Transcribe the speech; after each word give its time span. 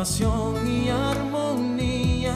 y 0.00 0.88
armonía. 0.90 2.32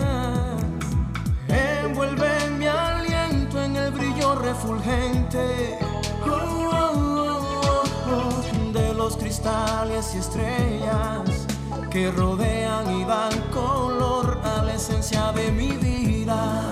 Envuelve 1.47 2.51
mi 2.59 2.67
aliento 2.67 3.63
en 3.63 3.77
el 3.77 3.93
brillo 3.93 4.35
refulgente 4.35 5.79
oh, 6.29 7.63
oh, 8.09 8.73
de 8.73 8.93
los 8.95 9.17
cristales 9.17 10.13
y 10.13 10.19
estrellas 10.19 11.47
que 11.89 12.11
rodean 12.11 12.99
y 12.99 13.05
dan 13.05 13.39
color 13.53 14.41
a 14.43 14.65
la 14.65 14.75
esencia 14.75 15.31
de 15.31 15.53
mi 15.53 15.71
vida. 15.77 16.72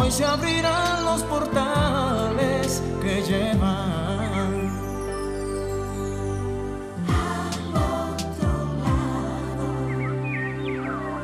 Hoy 0.00 0.10
se 0.10 0.24
abrirán 0.24 1.04
los 1.04 1.22
portales 1.24 2.82
que 3.02 3.22
llevan. 3.22 4.70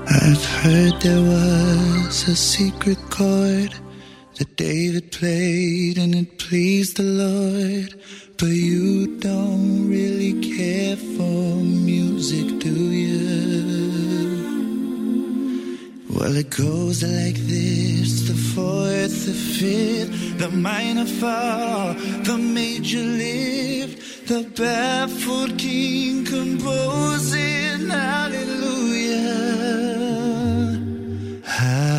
I've 0.09 0.45
heard 0.63 1.01
there 1.01 1.23
was 1.23 2.29
a 2.29 2.37
secret 2.37 2.99
chord 3.11 3.73
that 4.39 4.57
David 4.57 5.13
played 5.13 5.99
and 5.99 6.15
it 6.15 6.39
pleased 6.39 6.97
the 6.97 7.05
Lord. 7.05 7.95
But 8.39 8.49
you 8.49 9.19
don't 9.19 9.89
really 9.89 10.35
care 10.57 10.97
for 10.97 11.57
music, 11.63 12.59
do 12.59 12.71
you? 12.71 13.36
Well, 16.19 16.35
it 16.35 16.49
goes 16.49 17.03
like 17.03 17.37
this 17.37 18.27
the 18.27 18.35
fourth, 18.55 19.27
the 19.27 19.35
fifth, 19.35 20.39
the 20.39 20.49
minor 20.51 21.05
fall, 21.05 21.93
the 22.25 22.39
major 22.39 23.03
lift, 23.03 24.27
the 24.27 24.43
baffled 24.57 25.59
king 25.59 26.25
composing. 26.25 27.91
Hallelujah. 27.91 29.27
Hallelujah. 31.45 31.96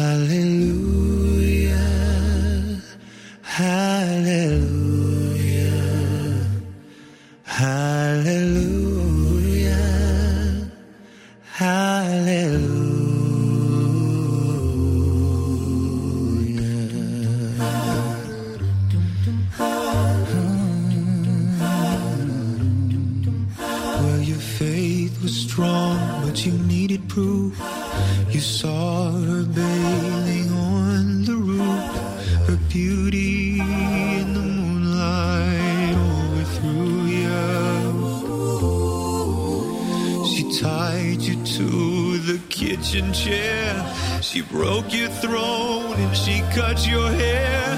Kitchen. 43.01 43.83
She 44.21 44.41
broke 44.41 44.93
your 44.93 45.09
throne 45.09 45.95
and 45.95 46.15
she 46.15 46.41
cut 46.53 46.87
your 46.87 47.09
hair. 47.11 47.77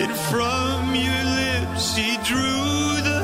And 0.00 0.12
from 0.30 0.94
your 0.94 1.24
lips 1.24 1.94
she 1.94 2.16
drew 2.24 3.02
the 3.02 3.20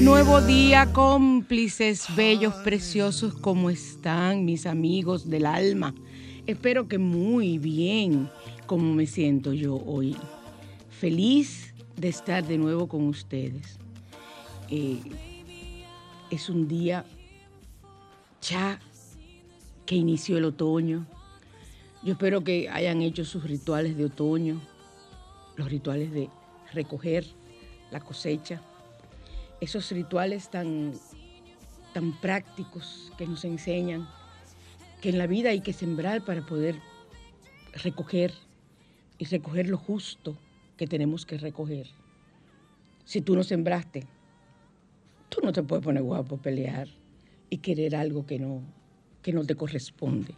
Nuevo 0.00 0.40
día, 0.40 0.92
cómplices 0.92 2.06
bellos, 2.16 2.54
preciosos, 2.64 3.34
¿cómo 3.34 3.70
están 3.70 4.44
mis 4.44 4.66
amigos 4.66 5.30
del 5.30 5.46
alma? 5.46 5.94
Espero 6.50 6.88
que 6.88 6.98
muy 6.98 7.58
bien, 7.58 8.28
como 8.66 8.92
me 8.92 9.06
siento 9.06 9.52
yo 9.52 9.76
hoy. 9.86 10.16
Feliz 10.90 11.72
de 11.96 12.08
estar 12.08 12.44
de 12.44 12.58
nuevo 12.58 12.88
con 12.88 13.06
ustedes. 13.06 13.78
Eh, 14.68 14.98
es 16.28 16.50
un 16.50 16.66
día 16.66 17.04
ya 18.42 18.80
que 19.86 19.94
inició 19.94 20.38
el 20.38 20.44
otoño, 20.44 21.06
yo 22.02 22.14
espero 22.14 22.42
que 22.42 22.68
hayan 22.68 23.00
hecho 23.00 23.24
sus 23.24 23.44
rituales 23.44 23.96
de 23.96 24.06
otoño, 24.06 24.60
los 25.54 25.70
rituales 25.70 26.10
de 26.10 26.30
recoger 26.72 27.26
la 27.92 28.00
cosecha, 28.00 28.60
esos 29.60 29.88
rituales 29.92 30.50
tan, 30.50 30.94
tan 31.94 32.20
prácticos 32.20 33.12
que 33.16 33.28
nos 33.28 33.44
enseñan 33.44 34.08
que 35.00 35.08
en 35.08 35.18
la 35.18 35.26
vida 35.26 35.50
hay 35.50 35.60
que 35.60 35.72
sembrar 35.72 36.24
para 36.24 36.44
poder 36.44 36.76
recoger 37.82 38.32
y 39.18 39.24
recoger 39.24 39.68
lo 39.68 39.78
justo 39.78 40.36
que 40.76 40.86
tenemos 40.86 41.26
que 41.26 41.38
recoger. 41.38 41.86
Si 43.04 43.20
tú 43.20 43.34
no 43.34 43.42
sembraste, 43.42 44.06
tú 45.28 45.40
no 45.42 45.52
te 45.52 45.62
puedes 45.62 45.84
poner 45.84 46.02
guapo, 46.02 46.36
pelear 46.36 46.88
y 47.48 47.58
querer 47.58 47.96
algo 47.96 48.26
que 48.26 48.38
no, 48.38 48.62
que 49.22 49.32
no 49.32 49.44
te 49.44 49.54
corresponde. 49.54 50.34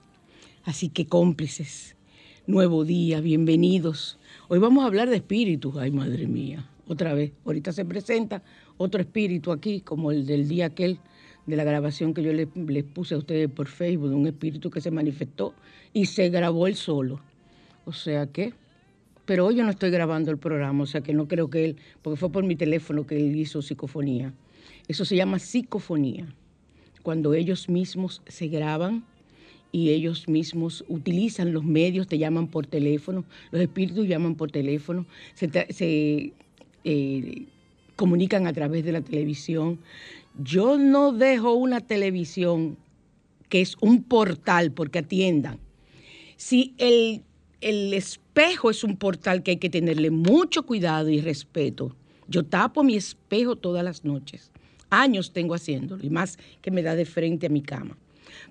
Así 0.64 0.88
que 0.88 1.06
cómplices, 1.06 1.96
nuevo 2.46 2.84
día, 2.84 3.20
bienvenidos. 3.20 4.18
Hoy 4.48 4.58
vamos 4.58 4.84
a 4.84 4.86
hablar 4.86 5.10
de 5.10 5.16
espíritus. 5.16 5.76
Ay, 5.76 5.90
madre 5.90 6.26
mía, 6.26 6.70
otra 6.86 7.14
vez. 7.14 7.32
Ahorita 7.44 7.72
se 7.72 7.84
presenta 7.84 8.42
otro 8.76 9.00
espíritu 9.00 9.50
aquí, 9.50 9.80
como 9.80 10.12
el 10.12 10.24
del 10.24 10.48
día 10.48 10.66
aquel 10.66 10.98
de 11.46 11.56
la 11.56 11.64
grabación 11.64 12.14
que 12.14 12.22
yo 12.22 12.32
les, 12.32 12.46
puse 12.84 13.14
a 13.14 13.18
ustedes 13.18 13.50
por 13.50 13.68
Facebook, 13.68 14.10
de 14.10 14.14
un 14.14 14.26
espíritu 14.26 14.70
que 14.70 14.80
se 14.80 14.90
manifestó 14.90 15.54
y 15.92 16.06
se 16.06 16.28
grabó 16.30 16.66
él 16.66 16.76
solo. 16.76 17.20
O 17.84 17.92
sea 17.92 18.26
que, 18.26 18.54
pero 19.24 19.46
hoy 19.46 19.56
yo 19.56 19.64
no 19.64 19.70
estoy 19.70 19.90
grabando 19.90 20.30
el 20.30 20.38
programa, 20.38 20.84
o 20.84 20.86
sea 20.86 21.00
que 21.00 21.12
no 21.12 21.26
creo 21.26 21.50
que 21.50 21.64
él, 21.64 21.76
porque 22.02 22.16
fue 22.16 22.30
por 22.30 22.44
mi 22.44 22.56
teléfono 22.56 23.06
que 23.06 23.16
él 23.16 23.36
hizo 23.36 23.62
psicofonía. 23.62 24.32
Eso 24.88 25.04
se 25.04 25.16
llama 25.16 25.38
psicofonía, 25.38 26.26
cuando 27.02 27.34
ellos 27.34 27.68
mismos 27.68 28.22
se 28.26 28.48
graban 28.48 29.04
y 29.72 29.90
ellos 29.90 30.28
mismos 30.28 30.84
utilizan 30.88 31.52
los 31.52 31.64
medios, 31.64 32.06
te 32.06 32.18
llaman 32.18 32.46
por 32.46 32.66
teléfono, 32.66 33.24
los 33.50 33.62
espíritus 33.62 34.06
llaman 34.06 34.34
por 34.34 34.50
teléfono, 34.50 35.06
se, 35.34 36.32
eh, 36.84 37.46
comunican 37.96 38.46
a 38.46 38.52
través 38.52 38.84
de 38.84 38.92
la 38.92 39.00
televisión. 39.00 39.78
Yo 40.38 40.78
no 40.78 41.12
dejo 41.12 41.54
una 41.54 41.80
televisión 41.80 42.78
que 43.48 43.60
es 43.60 43.76
un 43.80 44.02
portal 44.02 44.72
porque 44.72 45.00
atiendan. 45.00 45.58
Si 46.36 46.74
el, 46.78 47.22
el 47.60 47.92
espejo 47.92 48.70
es 48.70 48.82
un 48.82 48.96
portal 48.96 49.42
que 49.42 49.52
hay 49.52 49.56
que 49.58 49.70
tenerle 49.70 50.10
mucho 50.10 50.64
cuidado 50.64 51.10
y 51.10 51.20
respeto, 51.20 51.94
yo 52.28 52.44
tapo 52.44 52.82
mi 52.82 52.96
espejo 52.96 53.56
todas 53.56 53.84
las 53.84 54.04
noches 54.04 54.52
Años 54.92 55.32
tengo 55.32 55.54
haciéndolo 55.54 56.04
y 56.04 56.10
más 56.10 56.38
que 56.60 56.70
me 56.70 56.82
da 56.82 56.94
de 56.94 57.06
frente 57.06 57.46
a 57.46 57.48
mi 57.48 57.62
cama. 57.62 57.96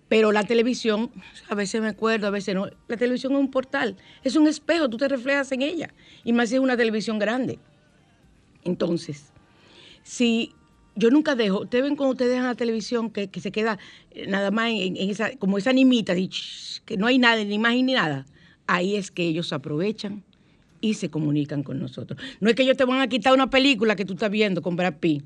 Pero 0.09 0.31
la 0.31 0.43
televisión, 0.43 1.11
a 1.47 1.53
veces 1.53 1.81
me 1.81 1.87
acuerdo, 1.87 2.25
a 2.25 2.31
veces 2.31 2.55
no. 2.55 2.65
La 2.87 2.97
televisión 2.97 3.33
es 3.33 3.39
un 3.39 3.51
portal, 3.51 3.95
es 4.23 4.35
un 4.35 4.47
espejo, 4.47 4.89
tú 4.89 4.97
te 4.97 5.07
reflejas 5.07 5.51
en 5.51 5.61
ella. 5.61 5.93
Y 6.23 6.33
más 6.33 6.49
si 6.49 6.55
es 6.55 6.61
una 6.61 6.75
televisión 6.75 7.19
grande. 7.19 7.59
Entonces, 8.63 9.31
si 10.01 10.55
yo 10.95 11.09
nunca 11.09 11.35
dejo, 11.35 11.61
ustedes 11.61 11.83
ven 11.83 11.95
cuando 11.95 12.11
ustedes 12.11 12.31
dejan 12.31 12.47
la 12.47 12.55
televisión 12.55 13.09
que, 13.09 13.29
se 13.39 13.51
queda 13.51 13.79
eh, 14.11 14.27
nada 14.27 14.51
más 14.51 14.71
en, 14.71 14.97
esa, 14.97 15.35
como 15.37 15.57
esa 15.57 15.69
animita, 15.69 16.13
que 16.85 16.97
no 16.97 17.07
hay 17.07 17.17
nada, 17.17 17.43
ni 17.43 17.55
imagen 17.55 17.85
ni 17.85 17.93
nada. 17.93 18.25
Ahí 18.67 18.95
es 18.95 19.11
que 19.11 19.23
ellos 19.23 19.53
aprovechan 19.53 20.23
y 20.81 20.95
se 20.95 21.09
comunican 21.09 21.63
con 21.63 21.79
nosotros. 21.79 22.19
No 22.39 22.49
es 22.49 22.55
que 22.55 22.63
ellos 22.63 22.77
te 22.77 22.85
van 22.85 23.01
a 23.01 23.07
quitar 23.07 23.33
una 23.33 23.49
película 23.49 23.95
que 23.95 24.05
tú 24.05 24.13
estás 24.13 24.31
viendo 24.31 24.61
con 24.61 24.75
Brad 24.75 24.95
Pitt 24.95 25.23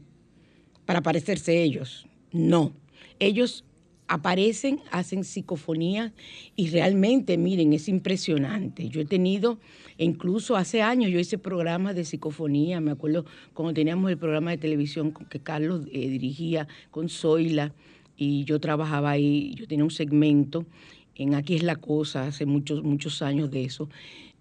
para 0.85 1.01
parecerse 1.01 1.63
ellos. 1.63 2.05
No. 2.31 2.73
Ellos 3.19 3.63
aparecen, 4.07 4.79
hacen 4.91 5.23
psicofonía 5.23 6.13
y 6.55 6.69
realmente, 6.69 7.37
miren, 7.37 7.73
es 7.73 7.89
impresionante. 7.89 8.89
Yo 8.89 9.01
he 9.01 9.05
tenido, 9.05 9.59
incluso 9.97 10.55
hace 10.55 10.81
años, 10.81 11.11
yo 11.11 11.19
hice 11.19 11.37
programas 11.37 11.95
de 11.95 12.05
psicofonía, 12.05 12.79
me 12.81 12.91
acuerdo 12.91 13.25
cuando 13.53 13.73
teníamos 13.73 14.11
el 14.11 14.17
programa 14.17 14.51
de 14.51 14.57
televisión 14.57 15.13
que 15.29 15.39
Carlos 15.39 15.87
eh, 15.91 16.09
dirigía 16.09 16.67
con 16.91 17.09
Zoila 17.09 17.73
y 18.17 18.43
yo 18.45 18.59
trabajaba 18.59 19.11
ahí, 19.11 19.53
yo 19.55 19.67
tenía 19.67 19.83
un 19.83 19.91
segmento 19.91 20.65
en 21.15 21.33
Aquí 21.33 21.55
es 21.55 21.63
la 21.63 21.77
cosa, 21.77 22.27
hace 22.27 22.45
muchos, 22.45 22.83
muchos 22.83 23.21
años 23.21 23.49
de 23.49 23.63
eso. 23.63 23.89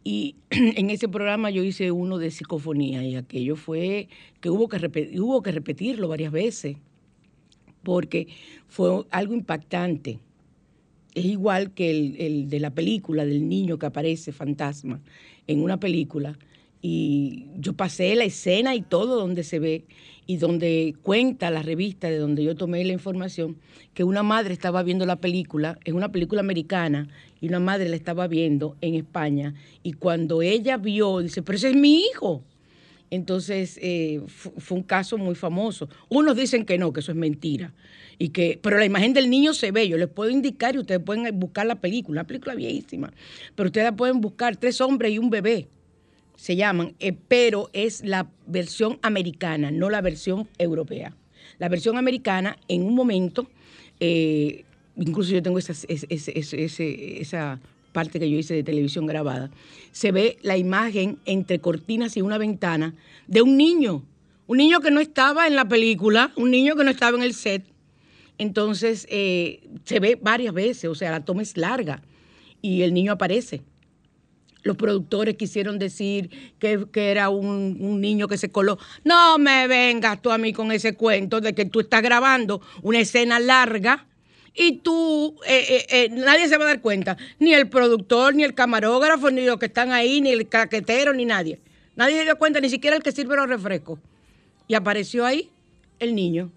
Y 0.02 0.37
en 0.50 0.90
ese 0.90 1.08
programa 1.08 1.50
yo 1.50 1.62
hice 1.62 1.90
uno 1.90 2.19
de 2.19 2.31
psicofonía 2.31 3.05
y 3.05 3.17
aquello 3.17 3.56
fue 3.56 4.08
que 4.40 4.50
hubo 4.50 4.69
que, 4.69 5.19
hubo 5.20 5.43
que 5.43 5.52
repetirlo 5.52 6.08
varias 6.08 6.32
veces 6.32 6.76
porque 7.84 8.28
fue 8.66 9.04
algo 9.10 9.34
impactante. 9.34 10.19
Es 11.14 11.25
igual 11.25 11.72
que 11.72 11.90
el, 11.90 12.48
de 12.48 12.58
la 12.58 12.70
película 12.70 13.25
del 13.25 13.48
niño 13.48 13.78
que 13.78 13.86
aparece 13.86 14.32
fantasma 14.32 15.00
en 15.46 15.62
una 15.62 15.78
película. 15.78 16.36
Y 16.82 17.46
yo 17.56 17.75
pasé 17.75 18.14
la 18.14 18.25
escena 18.25 18.75
y 18.75 18.82
todo 18.82 19.16
donde 19.16 19.44
se 19.44 19.58
ve 19.58 19.84
y 20.26 20.38
donde 20.38 20.94
cuenta 21.02 21.50
la 21.50 21.62
revista 21.62 22.10
de 22.10 22.19
donde 22.19 22.42
yo 22.42 22.56
tomé 22.56 22.84
la 22.84 22.92
información 22.92 23.58
que 23.94 24.04
una 24.04 24.22
madre 24.22 24.52
estaba 24.52 24.82
viendo 24.82 25.06
la 25.06 25.16
película, 25.16 25.78
es 25.84 25.94
una 25.94 26.10
película 26.10 26.40
americana, 26.40 27.08
y 27.40 27.48
una 27.48 27.60
madre 27.60 27.88
la 27.88 27.96
estaba 27.96 28.26
viendo 28.26 28.76
en 28.81 28.94
España. 28.94 29.54
Y 29.82 29.92
cuando 29.92 30.42
ella 30.42 30.78
vio, 30.78 31.19
dice, 31.19 31.42
pero 31.42 31.56
ese 31.56 31.70
es 31.70 31.76
mi 31.76 32.00
hijo. 32.00 32.42
Entonces 33.14 33.78
eh, 33.81 34.20
fue 34.26 34.76
un 34.76 34.82
caso 34.82 35.19
muy 35.19 35.37
famoso. 35.37 35.88
Unos 36.08 36.37
dicen 36.37 36.64
que 36.64 36.78
no, 36.78 36.93
que 36.93 36.99
eso 36.99 37.12
es 37.12 37.16
mentira. 37.16 37.72
Y 38.19 38.31
que, 38.31 38.58
pero 38.61 38.76
la 38.76 38.84
imagen 38.84 39.12
del 39.12 39.31
niño 39.31 39.55
se 39.55 39.70
ve, 39.70 39.88
yo 39.88 39.96
les 39.96 40.08
puedo 40.08 40.31
indicar 40.31 40.75
y 40.75 40.78
ustedes 40.78 41.00
pueden 41.00 41.38
buscar 41.38 41.64
la 41.66 41.76
película, 41.76 42.22
una 42.22 42.26
película 42.26 42.56
viejísima. 42.56 43.12
Pero 43.55 43.69
ustedes 43.69 43.93
pueden 43.93 44.20
buscar 44.20 44.56
tres 44.56 44.81
hombres 44.81 45.12
y 45.12 45.19
un 45.19 45.31
bebé, 45.31 45.69
se 46.34 46.56
llaman, 46.56 46.96
eh, 46.99 47.12
pero 47.28 47.70
es 47.72 48.05
la 48.05 48.28
versión 48.49 48.99
americana, 49.02 49.70
no 49.70 49.90
la 49.90 50.00
versión 50.00 50.49
europea. 50.58 51.14
La 51.58 51.69
versión 51.69 51.96
americana, 51.96 52.58
en 52.67 52.82
un 52.82 52.96
momento, 52.96 53.49
eh, 54.00 54.64
incluso 54.96 55.32
yo 55.32 55.40
tengo 55.40 55.60
esa, 55.60 55.72
esa 55.87 57.60
parte 57.94 58.19
que 58.19 58.29
yo 58.29 58.37
hice 58.37 58.52
de 58.52 58.62
televisión 58.62 59.06
grabada, 59.06 59.50
se 59.93 60.12
ve 60.12 60.37
la 60.43 60.58
imagen 60.58 61.19
entre 61.25 61.61
cortinas 61.61 62.17
y 62.19 62.20
una 62.20 62.37
ventana 62.37 62.93
de 63.29 63.41
un 63.41 63.56
niño, 63.56 64.02
un 64.46 64.58
niño 64.58 64.81
que 64.81 64.91
no 64.91 65.00
estaba 65.00 65.46
en 65.46 65.55
la 65.55 65.67
película, 65.67 66.32
un 66.37 66.50
niño 66.50 66.76
que 66.76 66.85
no 66.85 66.91
estaba 66.91 67.17
en 67.17 67.23
el 67.23 67.32
set. 67.32 67.64
Entonces 68.37 69.06
eh, 69.08 69.62
se 69.85 70.00
ve 70.00 70.19
varias 70.20 70.52
veces, 70.52 70.91
o 70.91 70.94
sea, 70.94 71.12
la 71.12 71.25
toma 71.25 71.43
es 71.43 71.56
larga 71.56 72.02
y 72.61 72.82
el 72.82 72.93
niño 72.93 73.12
aparece. 73.12 73.62
Los 74.64 74.76
productores 74.76 75.37
quisieron 75.37 75.79
decir 75.79 76.31
que, 76.58 76.87
era 76.94 77.29
un, 77.29 77.76
un, 77.81 78.00
niño 78.00 78.26
que 78.26 78.38
se 78.38 78.50
coló. 78.50 78.79
No 79.05 79.38
me 79.38 79.69
vengas 79.69 80.20
tú 80.20 80.31
a 80.31 80.38
mí 80.38 80.52
con 80.52 80.73
ese 80.73 80.94
cuento 80.94 81.41
de 81.41 81.55
que 81.55 81.67
tú 81.67 81.81
estás 81.81 82.02
grabando 82.02 82.61
una 82.82 82.99
escena 82.99 83.38
larga 83.38 84.06
y 84.54 84.78
tú, 84.78 85.36
eh, 85.46 85.64
eh, 85.68 85.86
eh, 85.90 86.08
nadie 86.10 86.48
se 86.48 86.56
va 86.56 86.64
a 86.64 86.68
dar 86.68 86.80
cuenta, 86.80 87.16
ni 87.40 87.52
el 87.54 87.68
productor, 87.68 88.34
ni 88.34 88.44
el 88.44 88.54
camarógrafo, 88.54 89.30
ni 89.30 89.44
los 89.44 89.58
que 89.58 89.66
están 89.66 89.90
ahí, 89.90 90.20
ni 90.20 90.30
el 90.30 90.48
caquetero, 90.48 91.12
ni 91.12 91.24
nadie. 91.24 91.60
Nadie 91.96 92.18
se 92.18 92.24
dio 92.24 92.38
cuenta, 92.38 92.60
ni 92.60 92.70
siquiera 92.70 92.96
el 92.96 93.02
que 93.02 93.10
sirve 93.10 93.34
los 93.34 93.48
refrescos. 93.48 93.98
Y 94.68 94.74
apareció 94.74 95.26
ahí 95.26 95.50
el 95.98 96.14
niño. 96.14 96.52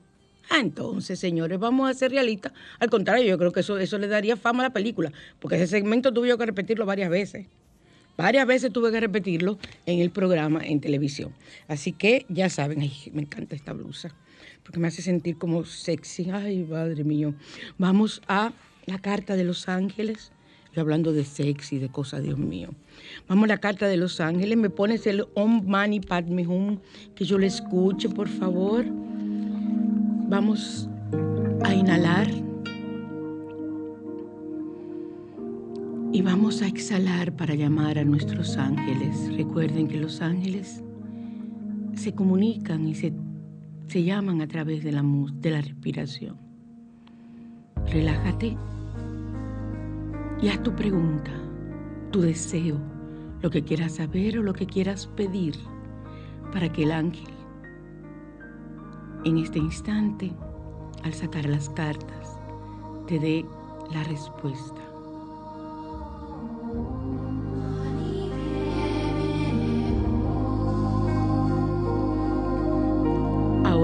Ah, 0.50 0.60
entonces, 0.60 1.20
señores, 1.20 1.60
vamos 1.60 1.90
a 1.90 1.94
ser 1.94 2.12
realistas. 2.12 2.54
Al 2.80 2.90
contrario, 2.90 3.26
yo 3.26 3.38
creo 3.38 3.52
que 3.52 3.62
eso, 3.62 3.78
eso 3.80 3.98
le 3.98 4.08
daría 4.08 4.38
fama 4.38 4.64
a 4.64 4.68
la 4.68 4.74
película, 4.74 5.12
porque 5.40 5.56
ese 5.56 5.68
segmento 5.68 6.14
tuve 6.14 6.30
yo 6.30 6.38
que 6.38 6.46
repetirlo 6.46 6.86
varias 6.86 7.10
veces. 7.10 7.48
Varias 8.16 8.48
veces 8.48 8.72
tuve 8.72 8.92
que 8.92 9.00
repetirlo 9.00 9.58
en 9.86 10.00
el 10.00 10.12
programa 10.12 10.62
en 10.64 10.82
televisión. 10.82 11.34
Así 11.68 11.92
que 11.92 12.26
ya 12.30 12.50
saben, 12.50 12.82
ay, 12.82 12.94
me 13.12 13.24
encanta 13.24 13.56
esta 13.56 13.74
blusa 13.74 14.16
porque 14.68 14.82
me 14.82 14.90
hace 14.90 15.02
sentir 15.02 15.38
como 15.38 15.64
sexy. 15.64 16.30
Ay, 16.30 16.62
padre 16.62 17.06
mío. 17.06 17.34
Vamos 17.78 18.22
a 18.28 18.52
la 18.86 19.00
carta 19.00 19.38
de 19.38 19.46
los 19.46 19.70
ángeles. 19.70 20.34
Yo 20.76 20.82
hablando 20.82 21.14
de 21.14 21.24
sexy, 21.24 21.80
de 21.80 21.88
cosas, 21.88 22.22
Dios 22.22 22.38
mío. 22.38 22.72
Vamos 23.30 23.46
a 23.46 23.48
la 23.48 23.60
carta 23.60 23.88
de 23.88 23.96
los 23.96 24.20
ángeles. 24.20 24.58
Me 24.58 24.70
pones 24.70 25.08
el 25.08 25.26
Om 25.36 25.66
Mani 25.66 26.02
Padme 26.02 26.46
Hum, 26.46 26.80
que 27.16 27.24
yo 27.24 27.38
le 27.38 27.48
escuche, 27.48 28.10
por 28.10 28.28
favor. 28.28 28.84
Vamos 30.28 30.90
a 31.64 31.74
inhalar. 31.74 32.28
Y 36.12 36.22
vamos 36.22 36.62
a 36.62 36.68
exhalar 36.68 37.34
para 37.38 37.56
llamar 37.56 37.98
a 38.00 38.04
nuestros 38.04 38.58
ángeles. 38.58 39.34
Recuerden 39.34 39.88
que 39.88 39.96
los 39.96 40.20
ángeles 40.22 40.84
se 41.96 42.14
comunican 42.14 42.86
y 42.86 42.96
se 42.96 43.14
se 43.88 44.04
llaman 44.04 44.42
a 44.42 44.48
través 44.48 44.84
de 44.84 44.92
la, 44.92 45.04
de 45.04 45.50
la 45.50 45.62
respiración. 45.62 46.38
Relájate 47.88 48.58
y 50.42 50.48
haz 50.50 50.62
tu 50.62 50.76
pregunta, 50.76 51.32
tu 52.12 52.22
deseo, 52.22 52.78
lo 53.42 53.50
que 53.50 53.64
quieras 53.64 53.96
saber 53.96 54.40
o 54.40 54.44
lo 54.44 54.54
que 54.54 54.66
quieras 54.66 55.08
pedir 55.08 55.56
para 56.52 56.72
que 56.72 56.84
el 56.84 56.92
ángel 56.92 57.38
en 59.28 59.38
este 59.38 59.60
instante, 59.60 60.32
al 61.04 61.14
sacar 61.14 61.46
las 61.46 61.70
cartas, 61.70 62.40
te 63.08 63.20
dé 63.20 63.46
la 63.92 64.04
respuesta. 64.04 64.87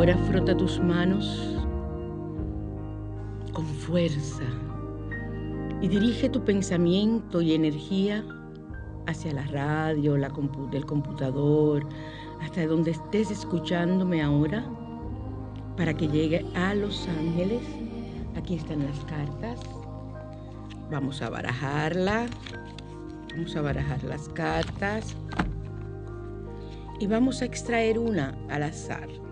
Ahora 0.03 0.17
frota 0.17 0.57
tus 0.57 0.81
manos 0.81 1.55
con 3.53 3.65
fuerza 3.65 4.43
y 5.79 5.87
dirige 5.87 6.27
tu 6.27 6.43
pensamiento 6.43 7.41
y 7.41 7.53
energía 7.53 8.21
hacia 9.07 9.31
la 9.31 9.43
radio, 9.43 10.17
la 10.17 10.29
del 10.69 10.85
computador, 10.85 11.87
hasta 12.41 12.67
donde 12.67 12.91
estés 12.91 13.31
escuchándome 13.31 14.21
ahora, 14.21 14.65
para 15.77 15.93
que 15.93 16.09
llegue 16.09 16.45
a 16.53 16.75
Los 16.75 17.07
Ángeles. 17.07 17.61
Aquí 18.35 18.55
están 18.55 18.83
las 18.83 18.99
cartas. 19.05 19.61
Vamos 20.91 21.21
a 21.21 21.29
barajarla. 21.29 22.25
Vamos 23.33 23.55
a 23.55 23.61
barajar 23.61 24.03
las 24.03 24.27
cartas. 24.27 25.15
Y 26.99 27.07
vamos 27.07 27.41
a 27.41 27.45
extraer 27.45 27.97
una 27.97 28.35
al 28.49 28.63
azar. 28.63 29.22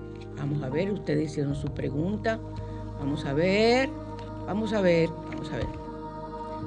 Vamos 0.41 0.63
a 0.63 0.69
ver, 0.69 0.91
ustedes 0.91 1.31
hicieron 1.31 1.53
su 1.53 1.67
pregunta. 1.67 2.39
Vamos 2.97 3.25
a 3.25 3.33
ver, 3.33 3.91
vamos 4.47 4.73
a 4.73 4.81
ver, 4.81 5.07
vamos 5.29 5.51
a 5.51 5.57
ver. 5.57 5.67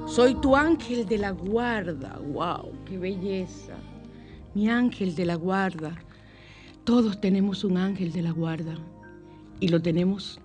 Soy 0.06 0.36
tu 0.36 0.54
ángel 0.54 1.06
de 1.06 1.18
la 1.18 1.32
guarda. 1.32 2.20
¡Wow! 2.24 2.70
¡Qué 2.84 2.98
belleza! 2.98 3.74
Mi 4.54 4.70
ángel 4.70 5.16
de 5.16 5.26
la 5.26 5.34
guarda. 5.34 5.96
Todos 6.84 7.20
tenemos 7.20 7.64
un 7.64 7.76
ángel 7.76 8.12
de 8.12 8.22
la 8.22 8.30
guarda 8.30 8.76
y 9.58 9.66
lo 9.66 9.82
tenemos 9.82 10.40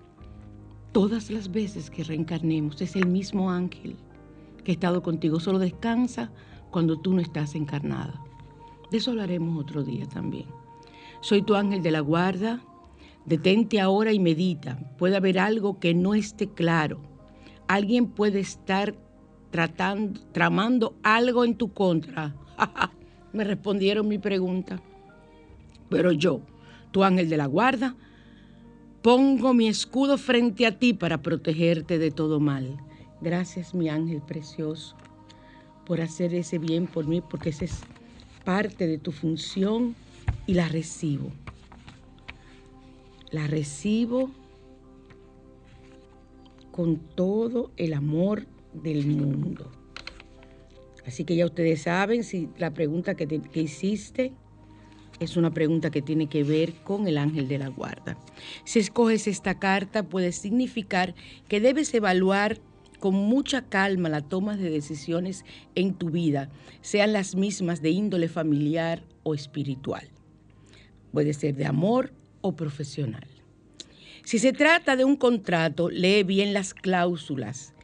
todas 0.90 1.30
las 1.30 1.52
veces 1.52 1.88
que 1.88 2.02
reencarnemos. 2.02 2.82
Es 2.82 2.96
el 2.96 3.06
mismo 3.06 3.52
ángel 3.52 3.94
que 4.64 4.72
ha 4.72 4.74
estado 4.74 5.04
contigo. 5.04 5.38
Solo 5.38 5.60
descansa 5.60 6.32
cuando 6.72 6.98
tú 6.98 7.14
no 7.14 7.20
estás 7.20 7.54
encarnada. 7.54 8.20
De 8.90 8.98
eso 8.98 9.12
hablaremos 9.12 9.56
otro 9.56 9.84
día 9.84 10.04
también. 10.08 10.46
Soy 11.20 11.42
tu 11.42 11.54
ángel 11.54 11.80
de 11.80 11.92
la 11.92 12.00
guarda 12.00 12.60
Detente 13.30 13.78
ahora 13.78 14.12
y 14.12 14.18
medita. 14.18 14.76
Puede 14.98 15.14
haber 15.16 15.38
algo 15.38 15.78
que 15.78 15.94
no 15.94 16.14
esté 16.14 16.48
claro. 16.48 17.00
Alguien 17.68 18.08
puede 18.08 18.40
estar 18.40 18.96
tratando, 19.52 20.20
tramando 20.32 20.96
algo 21.04 21.44
en 21.44 21.54
tu 21.54 21.72
contra. 21.72 22.34
Me 23.32 23.44
respondieron 23.44 24.08
mi 24.08 24.18
pregunta. 24.18 24.82
Pero 25.88 26.10
yo, 26.10 26.40
tu 26.90 27.04
ángel 27.04 27.28
de 27.28 27.36
la 27.36 27.46
guarda, 27.46 27.94
Pongo 29.00 29.54
mi 29.54 29.68
escudo 29.68 30.18
frente 30.18 30.66
a 30.66 30.76
ti 30.76 30.92
para 30.92 31.22
protegerte 31.22 31.98
de 31.98 32.10
todo 32.10 32.40
mal. 32.40 32.76
Gracias, 33.20 33.74
mi 33.74 33.88
ángel 33.88 34.20
precioso, 34.20 34.96
por 35.86 36.00
hacer 36.00 36.34
ese 36.34 36.58
bien 36.58 36.88
por 36.88 37.06
mí, 37.06 37.20
porque 37.22 37.50
esa 37.50 37.64
es 37.64 37.80
parte 38.44 38.88
de 38.88 38.98
tu 38.98 39.12
función 39.12 39.94
y 40.46 40.52
la 40.52 40.68
recibo. 40.68 41.30
La 43.30 43.46
recibo 43.46 44.30
con 46.70 46.96
todo 46.96 47.70
el 47.76 47.94
amor 47.94 48.46
del 48.72 49.06
mundo. 49.06 49.70
Así 51.06 51.24
que 51.24 51.36
ya 51.36 51.46
ustedes 51.46 51.82
saben 51.82 52.24
si 52.24 52.48
la 52.58 52.72
pregunta 52.72 53.14
que, 53.14 53.26
que 53.26 53.62
hiciste 53.62 54.32
es 55.20 55.36
una 55.36 55.52
pregunta 55.52 55.90
que 55.90 56.02
tiene 56.02 56.28
que 56.28 56.44
ver 56.44 56.72
con 56.82 57.06
el 57.06 57.18
ángel 57.18 57.46
de 57.46 57.58
la 57.58 57.68
guarda. 57.68 58.16
Si 58.64 58.78
escoges 58.78 59.26
esta 59.26 59.58
carta 59.58 60.02
puede 60.02 60.32
significar 60.32 61.14
que 61.48 61.60
debes 61.60 61.92
evaluar 61.94 62.58
con 62.98 63.14
mucha 63.14 63.62
calma 63.62 64.08
la 64.08 64.22
toma 64.22 64.56
de 64.56 64.70
decisiones 64.70 65.44
en 65.74 65.94
tu 65.94 66.10
vida, 66.10 66.50
sean 66.80 67.12
las 67.12 67.34
mismas 67.34 67.82
de 67.82 67.90
índole 67.90 68.28
familiar 68.28 69.02
o 69.22 69.34
espiritual. 69.34 70.08
Puede 71.12 71.32
ser 71.32 71.56
de 71.56 71.66
amor 71.66 72.12
o 72.40 72.56
profesional. 72.56 73.26
Si 74.24 74.38
se 74.38 74.52
trata 74.52 74.96
de 74.96 75.04
un 75.04 75.16
contrato, 75.16 75.90
lee 75.90 76.22
bien 76.22 76.52
las 76.52 76.74
cláusulas 76.74 77.74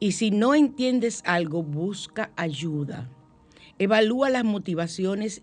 y 0.00 0.12
si 0.12 0.30
no 0.30 0.54
entiendes 0.54 1.22
algo, 1.24 1.62
busca 1.62 2.30
ayuda. 2.36 3.08
Evalúa 3.78 4.28
las 4.30 4.44
motivaciones 4.44 5.42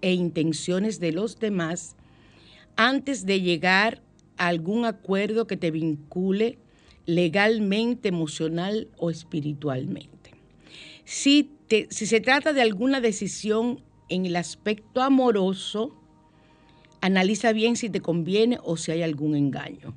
e 0.00 0.12
intenciones 0.12 1.00
de 1.00 1.12
los 1.12 1.38
demás 1.38 1.96
antes 2.76 3.26
de 3.26 3.40
llegar 3.40 4.02
a 4.36 4.48
algún 4.48 4.84
acuerdo 4.84 5.46
que 5.46 5.56
te 5.56 5.70
vincule 5.70 6.58
legalmente, 7.06 8.08
emocional 8.08 8.88
o 8.96 9.10
espiritualmente. 9.10 10.34
Si, 11.04 11.50
si 11.68 12.06
se 12.06 12.20
trata 12.20 12.52
de 12.52 12.62
alguna 12.62 13.00
decisión 13.00 13.82
en 14.08 14.26
el 14.26 14.36
aspecto 14.36 15.02
amoroso, 15.02 15.99
analiza 17.00 17.52
bien 17.52 17.76
si 17.76 17.90
te 17.90 18.00
conviene 18.00 18.58
o 18.62 18.76
si 18.76 18.92
hay 18.92 19.02
algún 19.02 19.34
engaño. 19.34 19.94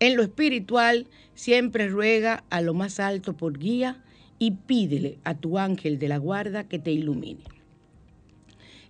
En 0.00 0.16
lo 0.16 0.22
espiritual, 0.22 1.06
siempre 1.34 1.88
ruega 1.88 2.44
a 2.50 2.60
lo 2.60 2.74
más 2.74 3.00
alto 3.00 3.34
por 3.34 3.58
guía 3.58 4.02
y 4.38 4.52
pídele 4.52 5.18
a 5.24 5.34
tu 5.34 5.58
ángel 5.58 5.98
de 5.98 6.08
la 6.08 6.18
guarda 6.18 6.64
que 6.68 6.78
te 6.78 6.90
ilumine. 6.90 7.44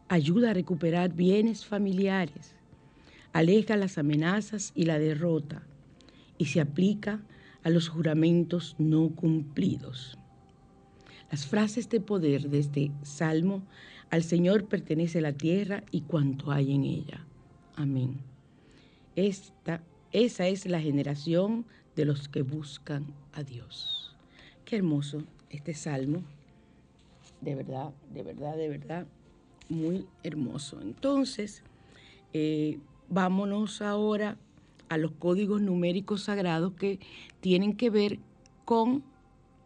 ayuda 0.10 0.50
a 0.50 0.54
recuperar 0.54 1.14
bienes 1.14 1.66
familiares, 1.66 2.56
aleja 3.32 3.78
las 3.78 3.98
amenazas 3.98 4.72
y 4.76 4.86
la 4.86 5.00
derrota 5.00 5.64
y 6.38 6.46
se 6.46 6.60
aplica 6.60 7.22
a 7.64 7.70
los 7.70 7.88
juramentos 7.88 8.76
no 8.80 9.10
cumplidos. 9.10 10.18
Las 11.30 11.46
frases 11.46 11.88
de 11.90 12.02
poder 12.02 12.50
de 12.50 12.60
este 12.60 12.92
salmo, 13.04 13.62
al 14.12 14.24
Señor 14.24 14.66
pertenece 14.66 15.22
la 15.22 15.32
tierra 15.32 15.84
y 15.90 16.02
cuanto 16.02 16.52
hay 16.52 16.74
en 16.74 16.84
ella. 16.84 17.26
Amén. 17.76 18.18
Esta, 19.16 19.82
esa 20.12 20.48
es 20.48 20.66
la 20.66 20.82
generación 20.82 21.66
de 21.96 22.06
los 22.06 22.28
que 22.28 22.42
buscan 22.42 23.06
a 23.34 23.44
Dios. 23.44 24.14
Qué 24.66 24.76
hermoso 24.76 25.24
este 25.50 25.74
salmo. 25.74 26.24
De 27.40 27.56
verdad, 27.56 27.92
de 28.14 28.24
verdad, 28.24 28.56
de 28.58 28.68
verdad, 28.68 29.08
muy 29.70 30.06
hermoso. 30.24 30.82
Entonces, 30.82 31.64
eh, 32.34 32.80
vámonos 33.08 33.82
ahora 33.82 34.38
a 34.90 34.98
los 34.98 35.12
códigos 35.14 35.62
numéricos 35.62 36.24
sagrados 36.24 36.74
que 36.74 37.00
tienen 37.40 37.78
que 37.78 37.90
ver 37.90 38.20
con, 38.66 39.04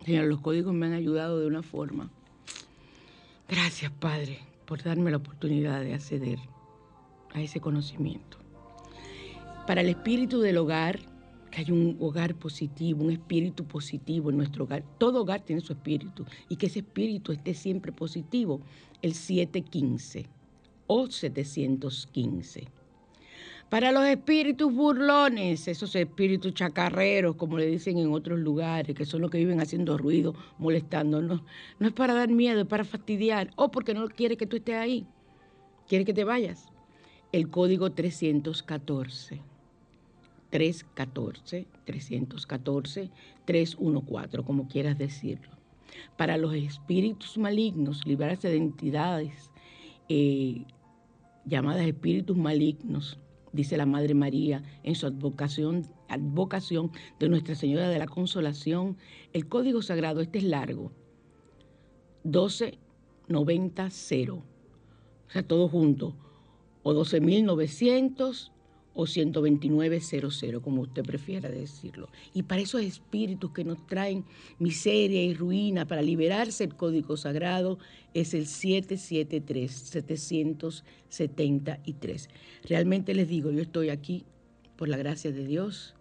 Señor, 0.05 0.25
los 0.25 0.41
códigos 0.41 0.75
me 0.75 0.85
han 0.85 0.93
ayudado 0.93 1.39
de 1.39 1.47
una 1.47 1.63
forma. 1.63 2.11
Gracias, 3.47 3.91
Padre, 3.91 4.39
por 4.65 4.81
darme 4.81 5.11
la 5.11 5.17
oportunidad 5.17 5.81
de 5.81 5.93
acceder 5.93 6.39
a 7.33 7.41
ese 7.41 7.59
conocimiento. 7.59 8.39
Para 9.67 9.81
el 9.81 9.89
espíritu 9.89 10.39
del 10.39 10.57
hogar, 10.57 10.99
que 11.51 11.61
hay 11.61 11.71
un 11.71 11.95
hogar 11.99 12.33
positivo, 12.35 13.03
un 13.03 13.11
espíritu 13.11 13.65
positivo 13.65 14.31
en 14.31 14.37
nuestro 14.37 14.63
hogar. 14.63 14.83
Todo 14.97 15.21
hogar 15.21 15.41
tiene 15.41 15.61
su 15.61 15.73
espíritu 15.73 16.25
y 16.49 16.55
que 16.55 16.65
ese 16.65 16.79
espíritu 16.79 17.31
esté 17.31 17.53
siempre 17.53 17.91
positivo. 17.91 18.61
El 19.03 19.13
715 19.13 20.25
o 20.87 21.07
715. 21.07 22.67
Para 23.69 23.91
los 23.91 24.05
espíritus 24.05 24.73
burlones, 24.73 25.67
esos 25.67 25.95
espíritus 25.95 26.53
chacarreros, 26.53 27.35
como 27.35 27.57
le 27.57 27.65
dicen 27.65 27.97
en 27.97 28.13
otros 28.13 28.39
lugares, 28.39 28.95
que 28.95 29.05
son 29.05 29.21
los 29.21 29.31
que 29.31 29.39
viven 29.39 29.59
haciendo 29.59 29.97
ruido, 29.97 30.35
molestándonos, 30.59 31.41
no 31.79 31.87
es 31.87 31.93
para 31.93 32.13
dar 32.13 32.29
miedo, 32.29 32.61
es 32.61 32.67
para 32.67 32.83
fastidiar, 32.83 33.51
o 33.55 33.71
porque 33.71 33.93
no 33.93 34.07
quiere 34.07 34.37
que 34.37 34.45
tú 34.45 34.57
estés 34.57 34.75
ahí, 34.75 35.07
quiere 35.87 36.05
que 36.05 36.13
te 36.13 36.23
vayas. 36.23 36.69
El 37.31 37.49
código 37.49 37.91
314. 37.91 39.41
314, 40.51 41.67
314, 41.83 43.09
314, 43.45 44.43
como 44.43 44.67
quieras 44.67 44.97
decirlo. 44.97 45.49
Para 46.17 46.37
los 46.37 46.53
espíritus 46.53 47.37
malignos, 47.37 48.05
librarse 48.05 48.47
de 48.47 48.57
entidades 48.57 49.51
eh, 50.07 50.63
llamadas 51.45 51.85
espíritus 51.85 52.37
malignos, 52.37 53.19
dice 53.55 53.77
la 53.77 53.85
Madre 53.85 54.13
María 54.13 54.63
en 54.83 54.95
su 54.95 55.07
advocación, 55.07 55.87
advocación 56.09 56.91
de 57.19 57.29
Nuestra 57.29 57.55
Señora 57.55 57.87
de 57.89 57.99
la 57.99 58.07
Consolación. 58.07 58.97
El 59.33 59.47
código 59.47 59.81
sagrado, 59.81 60.21
este 60.21 60.39
es 60.39 60.43
largo, 60.43 60.91
12900. 62.23 64.39
O 64.39 64.43
sea, 65.29 65.43
todo 65.43 65.67
junto. 65.67 66.15
O 66.83 66.93
12900 66.93 68.51
o 68.95 69.05
12900, 69.05 70.43
como 70.63 70.81
usted 70.81 71.03
prefiera 71.03 71.49
decirlo. 71.49 72.09
Y 72.33 72.41
para 72.43 72.61
esos 72.61 72.81
espíritus 72.81 73.51
que 73.51 73.65
nos 73.65 73.85
traen 73.85 74.23
miseria 74.57 75.21
y 75.21 75.33
ruina, 75.33 75.85
para 75.85 76.01
liberarse 76.01 76.63
el 76.63 76.75
código 76.75 77.17
sagrado, 77.17 77.77
es 78.13 78.33
el 78.33 78.47
773, 78.47 79.71
773. 79.71 82.29
Realmente 82.63 83.13
les 83.13 83.27
digo, 83.27 83.51
yo 83.51 83.61
estoy 83.61 83.89
aquí 83.89 84.23
por 84.77 84.87
la 84.87 84.95
gracia 84.97 85.31
de 85.31 85.45
Dios 85.45 85.93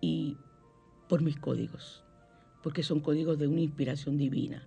y 0.00 0.38
por 1.08 1.20
mis 1.20 1.36
códigos, 1.36 2.02
porque 2.62 2.82
son 2.82 3.00
códigos 3.00 3.38
de 3.38 3.48
una 3.48 3.60
inspiración 3.60 4.16
divina. 4.16 4.66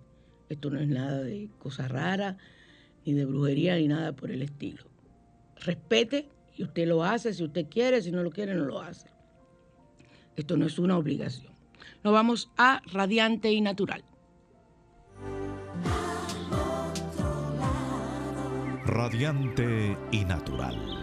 Esto 0.49 0.69
no 0.69 0.79
es 0.79 0.87
nada 0.87 1.23
de 1.23 1.49
cosa 1.57 1.87
rara, 1.87 2.37
ni 3.05 3.13
de 3.13 3.25
brujería, 3.25 3.77
ni 3.77 3.87
nada 3.87 4.13
por 4.13 4.29
el 4.29 4.43
estilo. 4.43 4.83
Respete 5.55 6.29
y 6.55 6.63
usted 6.63 6.87
lo 6.87 7.03
hace 7.03 7.33
si 7.33 7.43
usted 7.43 7.67
quiere, 7.69 8.01
si 8.01 8.11
no 8.11 8.23
lo 8.23 8.31
quiere, 8.31 8.55
no 8.55 8.65
lo 8.65 8.79
hace. 8.79 9.07
Esto 10.35 10.57
no 10.57 10.65
es 10.65 10.79
una 10.79 10.97
obligación. 10.97 11.53
Nos 12.03 12.13
vamos 12.13 12.51
a 12.57 12.81
radiante 12.91 13.51
y 13.51 13.61
natural. 13.61 14.03
Radiante 18.85 19.97
y 20.11 20.25
natural. 20.25 21.02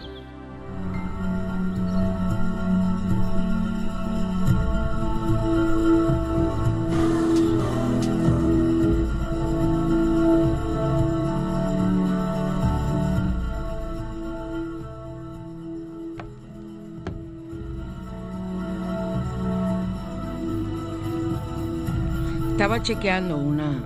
Estaba 22.71 22.85
chequeando 22.85 23.35
una, 23.35 23.83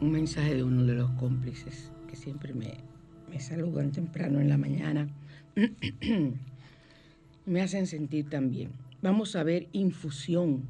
un 0.00 0.10
mensaje 0.10 0.54
de 0.54 0.62
uno 0.62 0.82
de 0.84 0.94
los 0.94 1.10
cómplices 1.10 1.90
que 2.08 2.16
siempre 2.16 2.54
me, 2.54 2.78
me 3.28 3.38
saludan 3.38 3.92
temprano 3.92 4.40
en 4.40 4.48
la 4.48 4.56
mañana. 4.56 5.10
me 7.44 7.60
hacen 7.60 7.86
sentir 7.86 8.30
también. 8.30 8.70
Vamos 9.02 9.36
a 9.36 9.42
ver 9.42 9.68
infusión 9.72 10.62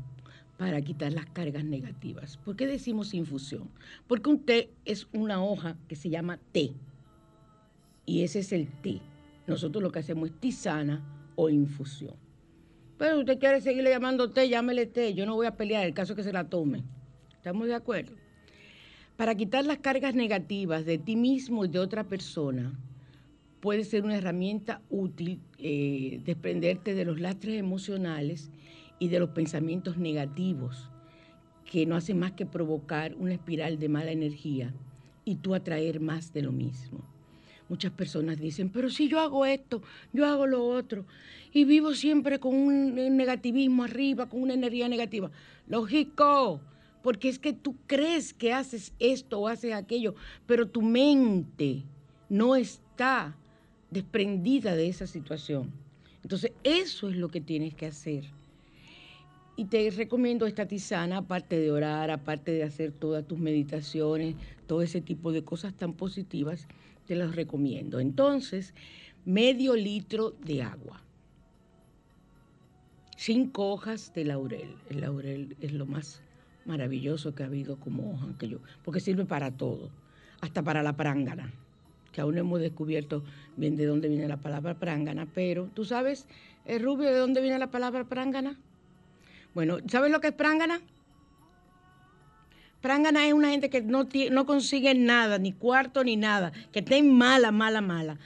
para 0.59 0.83
quitar 0.83 1.13
las 1.13 1.27
cargas 1.27 1.63
negativas. 1.65 2.39
¿Por 2.39 2.57
qué 2.57 2.67
decimos 2.67 3.15
infusión? 3.15 3.71
Porque 4.09 4.29
un 4.29 4.41
té 4.41 4.73
es 4.85 5.07
una 5.13 5.41
hoja 5.41 5.77
que 5.87 5.95
se 5.95 6.11
llama 6.11 6.41
té. 6.51 6.73
Y 8.05 8.23
ese 8.23 8.41
es 8.41 8.51
el 8.51 8.67
té. 8.83 9.01
Nosotros 9.47 9.81
lo 9.81 9.93
que 9.93 10.01
hacemos 10.01 10.31
es 10.31 10.41
tisana 10.41 11.05
o 11.37 11.51
infusión. 11.51 12.17
Pero 12.99 13.21
usted 13.21 13.39
quiere 13.39 13.61
seguirle 13.61 13.91
llamando 13.91 14.33
té, 14.33 14.49
llámele 14.49 14.87
té. 14.87 15.15
Yo 15.15 15.25
no 15.25 15.37
voy 15.37 15.47
a 15.47 15.57
pelear, 15.57 15.87
el 15.87 15.95
caso 15.95 16.15
es 16.15 16.17
que 16.17 16.25
se 16.25 16.33
la 16.33 16.49
tome. 16.49 16.83
¿Estamos 17.47 17.69
de 17.69 17.77
acuerdo? 17.77 18.17
Para 19.17 19.37
quitar 19.37 19.65
las 19.65 19.79
cargas 19.79 20.17
negativas 20.17 20.85
de 20.85 20.99
ti 20.99 21.15
mismo 21.15 21.65
y 21.65 21.69
de 21.69 21.79
otra 21.79 22.03
persona, 22.03 22.73
puede 23.61 23.85
ser 23.85 24.03
una 24.03 24.17
herramienta 24.17 24.83
útil 24.91 25.39
eh, 25.59 26.21
desprenderte 26.25 26.93
de 26.93 27.05
los 27.05 27.21
lastres 27.21 27.57
emocionales 27.61 28.51
y 28.99 29.11
de 29.11 29.21
los 29.21 29.31
pensamientos 29.31 29.97
negativos 29.97 30.91
que 31.71 31.87
no 31.87 31.95
hacen 31.95 32.19
más 32.19 32.33
que 32.33 32.47
provocar 32.47 33.15
una 33.15 33.35
espiral 33.35 33.79
de 33.79 33.91
mala 33.91 34.11
energía 34.11 34.75
y 35.25 35.37
tú 35.37 35.55
atraer 35.55 36.01
más 36.01 36.33
de 36.33 36.43
lo 36.43 36.51
mismo. 36.51 37.05
Muchas 37.69 37.93
personas 37.93 38.41
dicen, 38.41 38.71
pero 38.71 38.91
si 38.91 39.07
yo 39.07 39.21
hago 39.21 39.47
esto, 39.47 39.83
yo 40.13 40.27
hago 40.27 40.49
lo 40.49 40.67
otro, 40.67 41.07
y 41.53 41.65
vivo 41.65 41.95
siempre 41.95 42.41
con 42.41 42.57
un 42.57 43.17
negativismo 43.17 43.85
arriba, 43.85 44.29
con 44.29 44.43
una 44.43 44.55
energía 44.55 44.89
negativa. 44.89 45.31
Lógico, 45.69 46.61
porque 47.07 47.29
es 47.29 47.39
que 47.39 47.53
tú 47.53 47.77
crees 47.87 48.35
que 48.35 48.53
haces 48.53 48.93
esto 48.99 49.39
o 49.39 49.47
haces 49.47 49.73
aquello, 49.73 50.17
pero 50.45 50.67
tu 50.67 50.83
mente 50.83 51.85
no 52.29 52.57
está 52.57 53.37
desprendida 53.93 54.75
de 54.75 54.89
esa 54.89 55.07
situación. 55.07 55.71
Entonces, 56.25 56.51
eso 56.65 57.09
es 57.09 57.15
lo 57.15 57.29
que 57.29 57.41
tienes 57.41 57.75
que 57.77 57.87
hacer. 57.87 58.25
Y 59.55 59.67
te 59.67 59.89
recomiendo 59.91 60.47
esta 60.47 60.67
tisana, 60.67 61.19
aparte 61.19 61.61
de 61.61 61.71
orar, 61.71 62.11
aparte 62.11 62.51
de 62.51 62.65
hacer 62.65 62.91
todas 62.91 63.25
tus 63.25 63.39
meditaciones, 63.39 64.35
todo 64.67 64.83
ese 64.83 65.01
tipo 65.01 65.31
de 65.31 65.45
cosas 65.45 65.77
tan 65.77 65.93
positivas 65.93 66.67
te 67.07 67.15
los 67.15 67.37
recomiendo. 67.37 68.01
Entonces, 68.01 68.75
medio 69.25 69.77
litro 69.77 70.33
de 70.45 70.65
agua. 70.65 71.05
Cinco 73.17 73.71
hojas 73.71 74.13
de 74.13 74.25
laurel. 74.25 74.75
El 74.91 75.03
laurel 75.03 75.57
es 75.61 75.73
lo 75.73 75.87
más 75.87 76.26
maravilloso 76.67 77.35
que 77.35 77.43
ha 77.43 77.47
habido 77.47 77.77
como 77.77 78.13
hoja 78.13 78.27
que 78.39 78.49
yo, 78.49 78.59
porque 78.85 79.01
sirve 79.01 79.25
para 79.25 79.51
todo, 79.51 79.91
hasta 80.41 80.63
para 80.63 80.83
la 80.83 80.97
prángana, 80.97 81.53
que 82.13 82.21
aún 82.21 82.35
no 82.35 82.41
hemos 82.41 82.61
descubierto 82.61 83.23
bien 83.57 83.77
de 83.77 83.87
dónde 83.87 84.09
viene 84.09 84.29
la 84.29 84.39
palabra 84.39 84.75
prángana, 84.75 85.27
pero 85.33 85.69
tú 85.75 85.85
sabes, 85.85 86.27
el 86.65 86.83
rubio, 86.83 87.11
de 87.11 87.19
dónde 87.19 87.41
viene 87.41 87.59
la 87.59 87.71
palabra 87.71 88.05
prángana. 88.05 88.57
Bueno, 89.55 89.79
¿sabes 89.89 90.11
lo 90.11 90.21
que 90.21 90.29
es 90.29 90.35
prángana? 90.35 90.81
Prángana 92.81 93.27
es 93.27 93.33
una 93.33 93.51
gente 93.51 93.71
que 93.71 93.81
no, 93.81 94.07
no 94.31 94.47
consigue 94.47 94.95
nada, 94.95 95.39
ni 95.39 95.53
cuarto 95.53 96.05
ni 96.05 96.17
nada, 96.17 96.53
que 96.73 96.81
está 96.81 97.03
mala, 97.03 97.51
mala, 97.51 97.81
mala. 97.81 98.19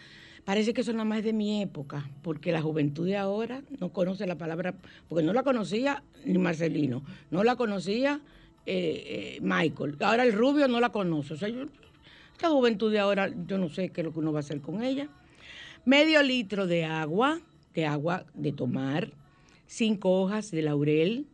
Parece 0.50 0.74
que 0.74 0.80
eso 0.80 0.92
nada 0.92 1.04
más 1.04 1.22
de 1.22 1.32
mi 1.32 1.62
época, 1.62 2.10
porque 2.22 2.50
la 2.50 2.60
juventud 2.60 3.06
de 3.06 3.16
ahora 3.16 3.62
no 3.78 3.92
conoce 3.92 4.26
la 4.26 4.36
palabra, 4.36 4.74
porque 5.08 5.24
no 5.24 5.32
la 5.32 5.44
conocía 5.44 6.02
ni 6.24 6.38
Marcelino, 6.38 7.04
no 7.30 7.44
la 7.44 7.54
conocía 7.54 8.20
eh, 8.66 9.36
eh, 9.36 9.38
Michael, 9.42 9.94
ahora 10.00 10.24
el 10.24 10.32
rubio 10.32 10.66
no 10.66 10.80
la 10.80 10.88
conoce. 10.88 11.34
O 11.34 11.36
sea, 11.36 11.48
esta 12.32 12.50
juventud 12.50 12.90
de 12.90 12.98
ahora, 12.98 13.30
yo 13.46 13.58
no 13.58 13.68
sé 13.68 13.90
qué 13.90 14.00
es 14.00 14.04
lo 14.04 14.12
que 14.12 14.18
uno 14.18 14.32
va 14.32 14.40
a 14.40 14.40
hacer 14.40 14.60
con 14.60 14.82
ella. 14.82 15.06
Medio 15.84 16.20
litro 16.20 16.66
de 16.66 16.84
agua, 16.84 17.40
de 17.72 17.86
agua 17.86 18.26
de 18.34 18.50
tomar, 18.50 19.12
cinco 19.68 20.20
hojas 20.20 20.50
de 20.50 20.62
laurel, 20.62 21.26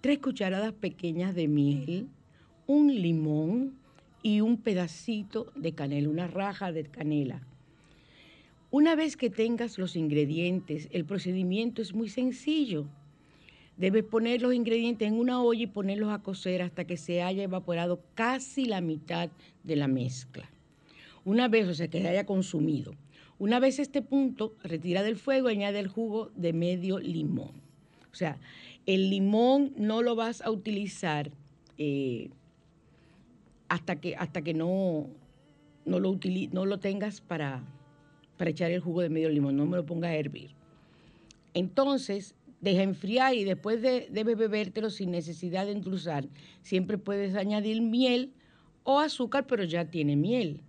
tres 0.00 0.18
cucharadas 0.18 0.72
pequeñas 0.72 1.36
de 1.36 1.46
miel, 1.46 2.08
un 2.66 2.92
limón 2.92 3.78
y 4.24 4.40
un 4.40 4.56
pedacito 4.56 5.52
de 5.54 5.70
canela, 5.70 6.08
una 6.08 6.26
raja 6.26 6.72
de 6.72 6.82
canela. 6.82 7.46
Una 8.70 8.96
vez 8.96 9.16
que 9.16 9.30
tengas 9.30 9.78
los 9.78 9.94
ingredientes, 9.94 10.88
el 10.90 11.04
procedimiento 11.04 11.82
es 11.82 11.94
muy 11.94 12.08
sencillo. 12.08 12.86
Debes 13.76 14.04
poner 14.04 14.42
los 14.42 14.54
ingredientes 14.54 15.06
en 15.06 15.14
una 15.14 15.40
olla 15.40 15.62
y 15.62 15.66
ponerlos 15.66 16.10
a 16.10 16.22
cocer 16.22 16.62
hasta 16.62 16.84
que 16.84 16.96
se 16.96 17.22
haya 17.22 17.44
evaporado 17.44 18.00
casi 18.14 18.64
la 18.64 18.80
mitad 18.80 19.30
de 19.62 19.76
la 19.76 19.86
mezcla. 19.86 20.50
Una 21.24 21.48
vez, 21.48 21.68
o 21.68 21.74
sea, 21.74 21.88
que 21.88 22.00
se 22.00 22.08
haya 22.08 22.26
consumido. 22.26 22.94
Una 23.38 23.60
vez 23.60 23.78
este 23.78 24.02
punto, 24.02 24.54
retira 24.62 25.02
del 25.02 25.16
fuego, 25.16 25.48
añade 25.48 25.78
el 25.78 25.88
jugo 25.88 26.30
de 26.34 26.52
medio 26.52 26.98
limón. 26.98 27.52
O 28.10 28.14
sea, 28.14 28.38
el 28.86 29.10
limón 29.10 29.74
no 29.76 30.02
lo 30.02 30.16
vas 30.16 30.40
a 30.40 30.50
utilizar 30.50 31.30
eh, 31.76 32.30
hasta 33.68 33.96
que, 33.96 34.16
hasta 34.16 34.42
que 34.42 34.54
no, 34.54 35.06
no, 35.84 36.00
lo 36.00 36.18
no 36.52 36.64
lo 36.64 36.78
tengas 36.78 37.20
para, 37.20 37.62
para 38.36 38.50
echar 38.50 38.70
el 38.70 38.80
jugo 38.80 39.02
de 39.02 39.08
medio 39.08 39.28
limón, 39.28 39.56
no 39.56 39.66
me 39.66 39.76
lo 39.76 39.86
pongas 39.86 40.10
a 40.10 40.16
hervir. 40.16 40.50
Entonces, 41.54 42.34
deja 42.60 42.82
enfriar 42.82 43.34
y 43.34 43.44
después 43.44 43.82
de, 43.82 44.08
debes 44.10 44.36
bebértelo 44.36 44.90
sin 44.90 45.10
necesidad 45.10 45.66
de 45.66 45.72
endulzar. 45.72 46.26
Siempre 46.62 46.98
puedes 46.98 47.34
añadir 47.34 47.80
miel 47.80 48.32
o 48.84 48.98
azúcar, 49.00 49.46
pero 49.46 49.64
ya 49.64 49.86
tiene 49.86 50.16
miel. 50.16 50.60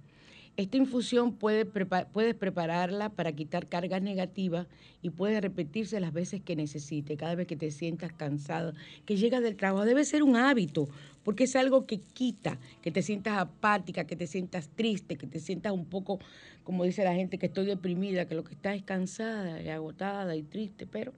Esta 0.57 0.77
infusión 0.77 1.33
puedes 1.33 1.67
prepararla 1.67 3.09
para 3.09 3.31
quitar 3.31 3.67
cargas 3.67 4.01
negativas 4.01 4.65
y 5.03 5.11
puede 5.11 5.39
repetirse 5.39 5.99
las 5.99 6.11
veces 6.11 6.41
que 6.41 6.55
necesite, 6.55 7.15
cada 7.15 7.35
vez 7.35 7.45
que 7.45 7.55
te 7.55 7.69
sientas 7.69 8.11
cansado, 8.11 8.73
que 9.05 9.17
llegas 9.17 9.43
del 9.43 9.55
trabajo. 9.55 9.85
Debe 9.85 10.03
ser 10.03 10.23
un 10.23 10.35
hábito, 10.35 10.89
porque 11.23 11.43
es 11.43 11.55
algo 11.55 11.85
que 11.85 11.99
quita, 11.99 12.57
que 12.81 12.89
te 12.89 13.03
sientas 13.03 13.37
apática, 13.37 14.07
que 14.07 14.15
te 14.15 14.25
sientas 14.25 14.69
triste, 14.69 15.15
que 15.15 15.27
te 15.27 15.39
sientas 15.39 15.73
un 15.73 15.85
poco, 15.85 16.17
como 16.63 16.85
dice 16.85 17.03
la 17.03 17.13
gente, 17.13 17.37
que 17.37 17.45
estoy 17.45 17.67
deprimida, 17.67 18.25
que 18.25 18.33
lo 18.33 18.43
que 18.43 18.55
está 18.55 18.73
es 18.73 18.81
cansada 18.81 19.57
agotada 19.71 20.35
y 20.35 20.41
triste, 20.41 20.87
pero 20.87 21.13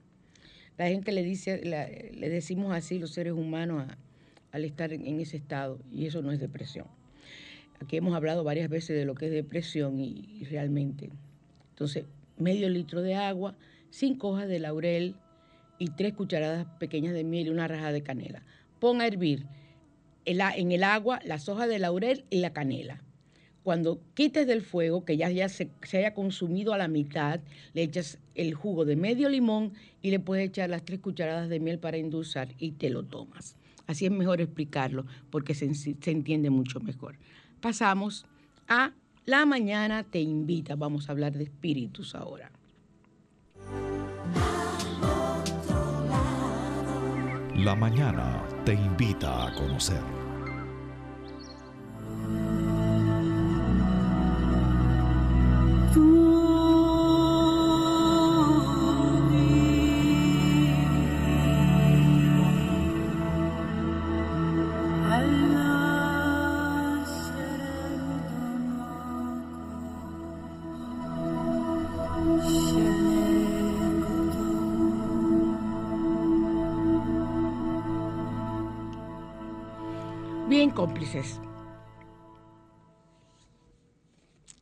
la 0.76 0.88
gente 0.88 1.12
le 1.12 1.22
dice, 1.22 1.64
le 1.64 2.28
decimos 2.28 2.74
así 2.74 2.98
los 2.98 3.12
seres 3.12 3.32
humanos 3.32 3.90
al 4.52 4.64
estar 4.66 4.92
en 4.92 5.18
ese 5.18 5.38
estado, 5.38 5.78
y 5.90 6.04
eso 6.04 6.20
no 6.20 6.30
es 6.30 6.40
depresión. 6.40 6.99
Aquí 7.80 7.96
hemos 7.96 8.14
hablado 8.14 8.44
varias 8.44 8.68
veces 8.68 8.96
de 8.96 9.06
lo 9.06 9.14
que 9.14 9.26
es 9.26 9.32
depresión 9.32 9.98
y, 9.98 10.44
realmente. 10.50 11.10
Entonces, 11.70 12.04
medio 12.36 12.68
litro 12.68 13.00
de 13.00 13.14
agua, 13.14 13.56
cinco 13.88 14.28
hojas 14.28 14.48
de 14.48 14.58
laurel 14.58 15.16
y 15.78 15.88
tres 15.88 16.12
cucharadas 16.12 16.66
pequeñas 16.78 17.14
de 17.14 17.24
miel 17.24 17.46
y 17.46 17.50
una 17.50 17.68
raja 17.68 17.90
de 17.90 18.02
canela. 18.02 18.42
Pon 18.78 19.00
a 19.00 19.06
hervir. 19.06 19.46
en 20.26 20.72
el 20.72 20.84
agua 20.84 21.20
las 21.24 21.48
hojas 21.48 21.68
de 21.68 21.78
laurel 21.78 22.24
y 22.28 22.40
la 22.40 22.52
canela. 22.52 23.02
Cuando 23.62 24.00
quites 24.14 24.46
del 24.46 24.60
fuego, 24.60 25.06
que 25.06 25.16
ya, 25.16 25.48
se, 25.48 25.70
haya 25.94 26.12
consumido 26.12 26.74
a 26.74 26.78
la 26.78 26.88
mitad, 26.88 27.40
le 27.72 27.82
echas 27.82 28.18
el 28.34 28.52
jugo 28.52 28.84
de 28.84 28.96
medio 28.96 29.30
limón 29.30 29.72
y 30.02 30.10
le 30.10 30.20
puedes 30.20 30.48
echar 30.48 30.68
las 30.68 30.84
tres 30.84 31.00
cucharadas 31.00 31.48
de 31.48 31.60
miel 31.60 31.78
para 31.78 31.96
endulzar 31.96 32.48
y 32.58 32.72
te 32.72 32.90
lo 32.90 33.04
tomas. 33.04 33.56
Así 33.86 34.04
es 34.04 34.12
mejor 34.12 34.42
explicarlo 34.42 35.06
porque 35.30 35.54
se 35.54 35.66
entiende 36.10 36.50
mucho 36.50 36.78
mejor. 36.80 37.16
Pasamos 37.60 38.26
a 38.68 38.92
la 39.26 39.46
mañana 39.46 40.02
te 40.02 40.20
invita. 40.20 40.76
Vamos 40.76 41.08
a 41.08 41.12
hablar 41.12 41.32
de 41.32 41.44
espíritus 41.44 42.14
ahora. 42.14 42.50
La 47.56 47.74
mañana 47.74 48.42
te 48.64 48.72
invita 48.72 49.46
a 49.46 49.54
conocer. 49.54 50.19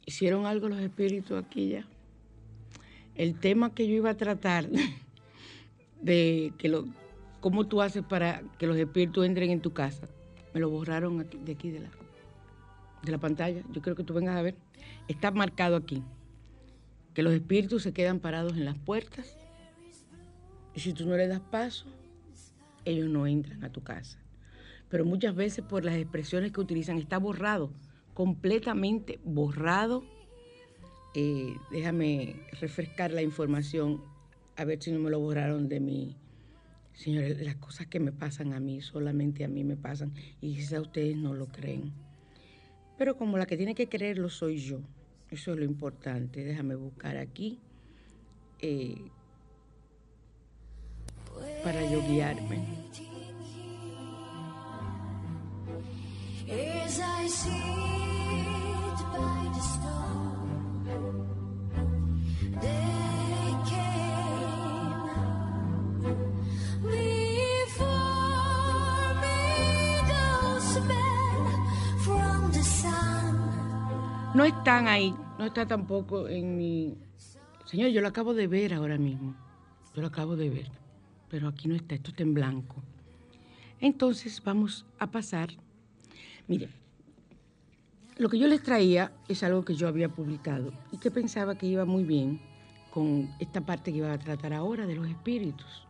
¿Hicieron 0.06 0.46
algo 0.46 0.68
los 0.68 0.80
espíritus 0.80 1.44
aquí 1.44 1.68
ya? 1.68 1.86
El 3.14 3.38
tema 3.38 3.74
que 3.74 3.86
yo 3.86 3.94
iba 3.94 4.10
a 4.10 4.16
tratar 4.16 4.68
de 6.02 6.52
que 6.56 6.68
lo, 6.68 6.86
cómo 7.40 7.66
tú 7.66 7.82
haces 7.82 8.02
para 8.02 8.42
que 8.58 8.66
los 8.66 8.76
espíritus 8.78 9.26
entren 9.26 9.50
en 9.50 9.60
tu 9.60 9.72
casa, 9.72 10.08
me 10.54 10.60
lo 10.60 10.70
borraron 10.70 11.26
de 11.44 11.52
aquí 11.52 11.70
de 11.70 11.80
la, 11.80 11.90
de 13.02 13.12
la 13.12 13.18
pantalla. 13.18 13.62
Yo 13.70 13.82
creo 13.82 13.94
que 13.94 14.04
tú 14.04 14.14
vengas 14.14 14.36
a 14.36 14.42
ver. 14.42 14.56
Está 15.06 15.30
marcado 15.30 15.76
aquí 15.76 16.02
que 17.12 17.22
los 17.22 17.34
espíritus 17.34 17.82
se 17.82 17.92
quedan 17.92 18.20
parados 18.20 18.52
en 18.54 18.64
las 18.64 18.78
puertas 18.78 19.36
y 20.74 20.80
si 20.80 20.92
tú 20.92 21.04
no 21.04 21.16
le 21.16 21.26
das 21.26 21.40
paso, 21.40 21.86
ellos 22.84 23.08
no 23.08 23.26
entran 23.26 23.62
a 23.64 23.70
tu 23.70 23.82
casa. 23.82 24.18
Pero 24.88 25.04
muchas 25.04 25.34
veces 25.34 25.64
por 25.64 25.84
las 25.84 25.96
expresiones 25.96 26.52
que 26.52 26.60
utilizan 26.60 26.98
está 26.98 27.18
borrado, 27.18 27.70
completamente 28.14 29.18
borrado. 29.24 30.04
Eh, 31.14 31.54
déjame 31.70 32.36
refrescar 32.60 33.12
la 33.12 33.22
información, 33.22 34.02
a 34.56 34.64
ver 34.64 34.82
si 34.82 34.92
no 34.92 35.00
me 35.00 35.10
lo 35.10 35.20
borraron 35.20 35.68
de 35.68 35.80
mí. 35.80 36.16
Señores, 36.94 37.40
las 37.40 37.56
cosas 37.56 37.86
que 37.86 38.00
me 38.00 38.12
pasan 38.12 38.52
a 38.52 38.60
mí, 38.60 38.80
solamente 38.80 39.44
a 39.44 39.48
mí 39.48 39.62
me 39.62 39.76
pasan, 39.76 40.12
y 40.40 40.56
quizás 40.56 40.80
ustedes 40.80 41.16
no 41.16 41.32
lo 41.32 41.46
creen. 41.46 41.92
Pero 42.98 43.16
como 43.16 43.38
la 43.38 43.46
que 43.46 43.56
tiene 43.56 43.74
que 43.74 43.88
creerlo 43.88 44.28
soy 44.28 44.58
yo. 44.58 44.80
Eso 45.30 45.52
es 45.52 45.58
lo 45.58 45.64
importante. 45.64 46.42
Déjame 46.42 46.74
buscar 46.74 47.16
aquí 47.16 47.60
eh, 48.60 48.96
para 51.62 51.88
yo 51.90 52.02
guiarme. 52.08 52.77
No 74.34 74.44
están 74.44 74.86
ahí, 74.86 75.12
no 75.36 75.44
está 75.44 75.66
tampoco 75.66 76.28
en 76.28 76.56
mi... 76.56 76.96
Señor, 77.64 77.90
yo 77.90 78.00
lo 78.00 78.06
acabo 78.06 78.34
de 78.34 78.46
ver 78.46 78.72
ahora 78.72 78.96
mismo, 78.96 79.34
yo 79.94 80.00
lo 80.00 80.06
acabo 80.06 80.36
de 80.36 80.48
ver, 80.48 80.70
pero 81.28 81.48
aquí 81.48 81.66
no 81.66 81.74
está, 81.74 81.96
esto 81.96 82.10
está 82.10 82.22
en 82.22 82.34
blanco. 82.34 82.76
Entonces 83.80 84.40
vamos 84.42 84.86
a 84.98 85.10
pasar, 85.10 85.50
miren, 86.48 86.70
lo 88.16 88.28
que 88.28 88.38
yo 88.38 88.48
les 88.48 88.62
traía 88.62 89.12
es 89.28 89.44
algo 89.44 89.64
que 89.64 89.76
yo 89.76 89.86
había 89.86 90.08
publicado 90.08 90.72
y 90.90 90.98
que 90.98 91.10
pensaba 91.10 91.56
que 91.56 91.66
iba 91.66 91.84
muy 91.84 92.02
bien 92.02 92.40
con 92.90 93.30
esta 93.38 93.60
parte 93.60 93.92
que 93.92 93.98
iba 93.98 94.12
a 94.12 94.18
tratar 94.18 94.52
ahora 94.52 94.86
de 94.86 94.96
los 94.96 95.06
espíritus. 95.06 95.86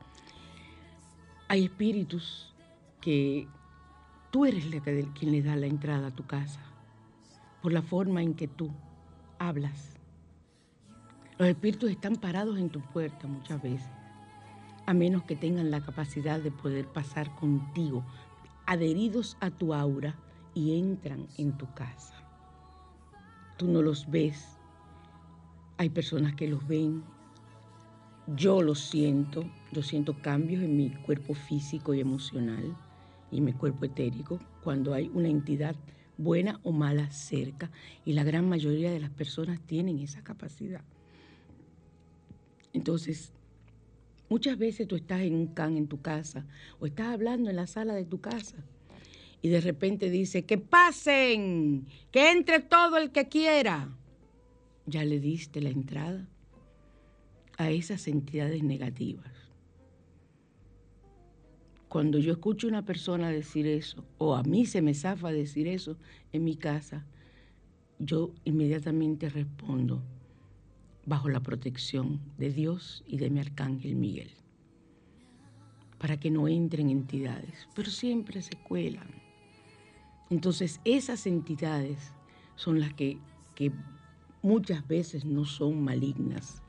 Hay 1.49 1.64
espíritus 1.64 2.53
que 3.01 3.49
tú 4.31 4.44
eres 4.44 4.66
quien 5.18 5.33
le 5.33 5.42
da 5.42 5.57
la 5.57 5.66
entrada 5.66 6.09
a 6.09 6.14
tu 6.14 6.27
casa 6.27 6.61
por 7.62 7.73
la 7.73 7.81
forma 7.81 8.23
en 8.23 8.35
que 8.35 8.47
tú 8.47 8.71
hablas. 9.38 9.97
Los 11.38 11.49
espíritus 11.49 11.90
están 11.90 12.16
parados 12.16 12.59
en 12.59 12.68
tu 12.68 12.81
puerta 12.81 13.27
muchas 13.27 13.62
veces, 13.62 13.88
a 14.85 14.92
menos 14.92 15.23
que 15.23 15.37
tengan 15.37 15.71
la 15.71 15.81
capacidad 15.81 16.40
de 16.40 16.51
poder 16.51 16.87
pasar 16.88 17.35
contigo, 17.37 18.05
adheridos 18.66 19.38
a 19.40 19.51
tu 19.51 19.73
aura 19.73 20.14
y 20.59 20.77
entran 20.77 21.29
en 21.37 21.57
tu 21.57 21.73
casa. 21.73 22.14
Tú 23.57 23.68
no 23.68 23.81
los 23.81 24.11
ves, 24.11 24.59
hay 25.77 25.88
personas 25.88 26.35
que 26.35 26.49
los 26.49 26.66
ven, 26.66 27.05
yo 28.35 28.61
los 28.61 28.81
siento, 28.81 29.44
yo 29.71 29.83
siento 29.85 30.21
cambios 30.21 30.64
en 30.64 30.77
mi 30.77 30.90
cuerpo 30.90 31.35
físico 31.35 31.94
y 31.94 32.01
emocional 32.01 32.77
y 33.31 33.40
mi 33.40 33.53
cuerpo 33.53 33.85
etérico 33.85 34.40
cuando 34.64 34.94
hay 34.94 35.09
una 35.14 35.29
entidad 35.29 35.77
buena 36.16 36.59
o 36.64 36.73
mala 36.73 37.09
cerca, 37.12 37.71
y 38.05 38.14
la 38.14 38.25
gran 38.25 38.49
mayoría 38.49 38.90
de 38.90 38.99
las 38.99 39.11
personas 39.11 39.61
tienen 39.61 40.01
esa 40.01 40.25
capacidad. 40.25 40.83
Entonces, 42.73 43.33
muchas 44.29 44.59
veces 44.59 44.88
tú 44.88 44.97
estás 44.97 45.21
en 45.21 45.37
un 45.37 45.47
can 45.55 45.77
en 45.77 45.87
tu 45.87 46.03
casa 46.03 46.44
o 46.81 46.87
estás 46.87 47.07
hablando 47.07 47.49
en 47.49 47.55
la 47.55 47.68
sala 47.68 47.94
de 47.94 48.05
tu 48.05 48.21
casa 48.21 48.64
y 49.42 49.48
de 49.48 49.61
repente 49.61 50.11
dice, 50.11 50.44
que 50.44 50.59
pasen, 50.59 51.87
que 52.11 52.33
entre 52.33 52.61
todo 52.61 52.96
el 52.96 53.12
que 53.12 53.29
quiera. 53.29 53.88
Ya 54.87 55.05
le 55.05 55.20
diste 55.20 55.61
la 55.61 55.70
entrada 55.70 56.29
a 57.57 57.70
esas 57.70 58.09
entidades 58.09 58.62
negativas. 58.62 59.31
Cuando 61.88 62.18
yo 62.18 62.33
escucho 62.33 62.66
a 62.66 62.70
una 62.70 62.85
persona 62.85 63.31
decir 63.31 63.66
eso, 63.66 64.05
o 64.18 64.35
a 64.35 64.42
mí 64.42 64.66
se 64.66 64.83
me 64.83 64.94
zafa 64.94 65.33
decir 65.33 65.66
eso 65.66 65.96
en 66.33 66.44
mi 66.44 66.57
casa, 66.57 67.07
yo 67.98 68.35
inmediatamente 68.44 69.29
respondo 69.29 70.03
bajo 71.07 71.29
la 71.29 71.40
protección 71.40 72.20
de 72.37 72.53
Dios 72.53 73.03
y 73.07 73.16
de 73.16 73.31
mi 73.31 73.40
arcángel 73.40 73.96
Miguel, 73.96 74.31
para 75.98 76.20
que 76.20 76.31
no 76.31 76.46
entren 76.46 76.90
entidades, 76.90 77.66
pero 77.74 77.90
siempre 77.90 78.42
se 78.42 78.57
cuelan. 78.57 79.17
Entonces 80.30 80.80
esas 80.84 81.26
entidades 81.26 82.12
son 82.56 82.80
las 82.80 82.92
que, 82.94 83.18
muchas 84.42 84.86
veces 84.86 85.24
no 85.24 85.44
son 85.44 85.82
malignas, 85.82 86.62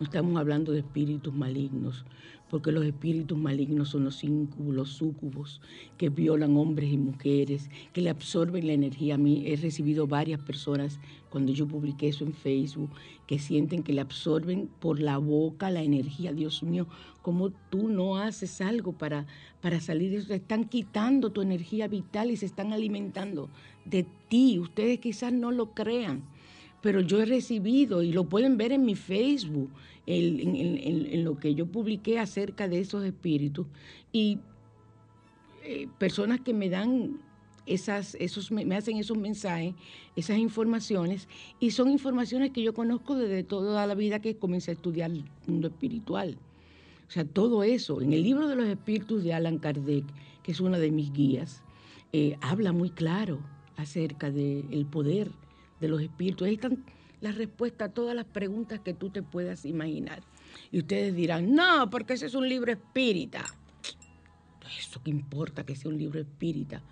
no 0.00 0.04
estamos 0.04 0.36
hablando 0.36 0.72
de 0.72 0.80
espíritus 0.80 1.32
malignos, 1.32 2.04
porque 2.50 2.72
los 2.72 2.84
espíritus 2.84 3.38
malignos 3.38 3.90
son 3.90 4.04
los 4.04 4.24
íncubos, 4.24 4.74
los 4.74 4.88
súcubos, 4.90 5.60
que 5.96 6.08
violan 6.08 6.56
hombres 6.56 6.92
y 6.92 6.98
mujeres, 6.98 7.70
que 7.92 8.00
le 8.00 8.10
absorben 8.10 8.66
la 8.66 8.72
energía. 8.72 9.14
A 9.14 9.18
mí 9.18 9.44
he 9.46 9.56
recibido 9.56 10.06
varias 10.06 10.40
personas, 10.40 10.98
cuando 11.30 11.52
yo 11.52 11.66
publiqué 11.66 12.08
eso 12.08 12.24
en 12.24 12.32
Facebook, 12.32 12.90
que 13.26 13.38
sienten 13.38 13.82
que 13.82 13.92
le 13.92 14.00
absorben 14.00 14.68
por 14.80 15.00
la 15.00 15.18
boca 15.18 15.70
la 15.70 15.82
energía. 15.82 16.32
Dios 16.32 16.62
mío, 16.62 16.88
¿cómo 17.22 17.50
tú 17.70 17.88
no 17.88 18.18
haces 18.18 18.60
algo 18.60 18.92
para, 18.92 19.26
para 19.60 19.80
salir 19.80 20.10
de 20.10 20.18
eso? 20.18 20.28
Te 20.28 20.36
están 20.36 20.64
quitando 20.64 21.30
tu 21.30 21.40
energía 21.40 21.86
vital 21.86 22.30
y 22.30 22.36
se 22.36 22.46
están 22.46 22.72
alimentando 22.72 23.48
de 23.84 24.06
ti. 24.28 24.58
Ustedes 24.58 24.98
quizás 24.98 25.32
no 25.32 25.52
lo 25.52 25.72
crean 25.72 26.22
pero 26.84 27.00
yo 27.00 27.22
he 27.22 27.24
recibido, 27.24 28.02
y 28.02 28.12
lo 28.12 28.24
pueden 28.24 28.58
ver 28.58 28.70
en 28.70 28.84
mi 28.84 28.94
Facebook, 28.94 29.70
en, 30.04 31.24
lo 31.24 31.38
que 31.38 31.54
yo 31.54 31.64
publiqué 31.64 32.18
acerca 32.18 32.68
de 32.68 32.78
esos 32.78 33.02
espíritus, 33.04 33.66
y 34.12 34.38
eh, 35.62 35.88
personas 35.96 36.40
que 36.40 36.52
me 36.52 36.68
dan 36.68 37.22
esas, 37.64 38.16
esos, 38.16 38.52
me 38.52 38.76
hacen 38.76 38.98
esos 38.98 39.16
mensajes, 39.16 39.74
esas 40.14 40.36
informaciones, 40.36 41.26
y 41.58 41.70
son 41.70 41.88
informaciones 41.88 42.50
que 42.50 42.62
yo 42.62 42.74
conozco 42.74 43.14
desde 43.14 43.44
toda 43.44 43.86
la 43.86 43.94
vida 43.94 44.20
que 44.20 44.36
comencé 44.36 44.72
a 44.72 44.74
estudiar 44.74 45.10
el 45.10 45.24
mundo 45.46 45.68
espiritual. 45.68 46.36
O 47.08 47.10
sea, 47.10 47.24
todo 47.24 47.64
eso, 47.64 48.02
en 48.02 48.12
el 48.12 48.22
libro 48.22 48.46
de 48.46 48.56
los 48.56 48.66
espíritus 48.66 49.24
de 49.24 49.32
Alan 49.32 49.56
Kardec, 49.56 50.04
que 50.42 50.52
es 50.52 50.60
una 50.60 50.78
de 50.78 50.90
mis 50.90 51.10
guías, 51.14 51.62
eh, 52.12 52.36
habla 52.42 52.72
muy 52.72 52.90
claro 52.90 53.38
acerca 53.78 54.30
del 54.30 54.84
poder 54.84 55.30
de 55.84 55.90
los 55.90 56.02
espíritus. 56.02 56.46
Ahí 56.46 56.54
están 56.54 56.84
las 57.20 57.36
respuestas 57.36 57.90
a 57.90 57.92
todas 57.92 58.14
las 58.14 58.24
preguntas 58.24 58.80
que 58.80 58.94
tú 58.94 59.10
te 59.10 59.22
puedas 59.22 59.64
imaginar. 59.64 60.22
Y 60.70 60.78
ustedes 60.78 61.14
dirán, 61.14 61.54
no, 61.54 61.88
porque 61.90 62.14
ese 62.14 62.26
es 62.26 62.34
un 62.34 62.48
libro 62.48 62.72
espírita. 62.72 63.44
Eso 64.78 65.00
qué 65.02 65.10
importa 65.10 65.64
que 65.64 65.76
sea 65.76 65.90
un 65.90 65.98
libro 65.98 66.20
espírita. 66.20 66.82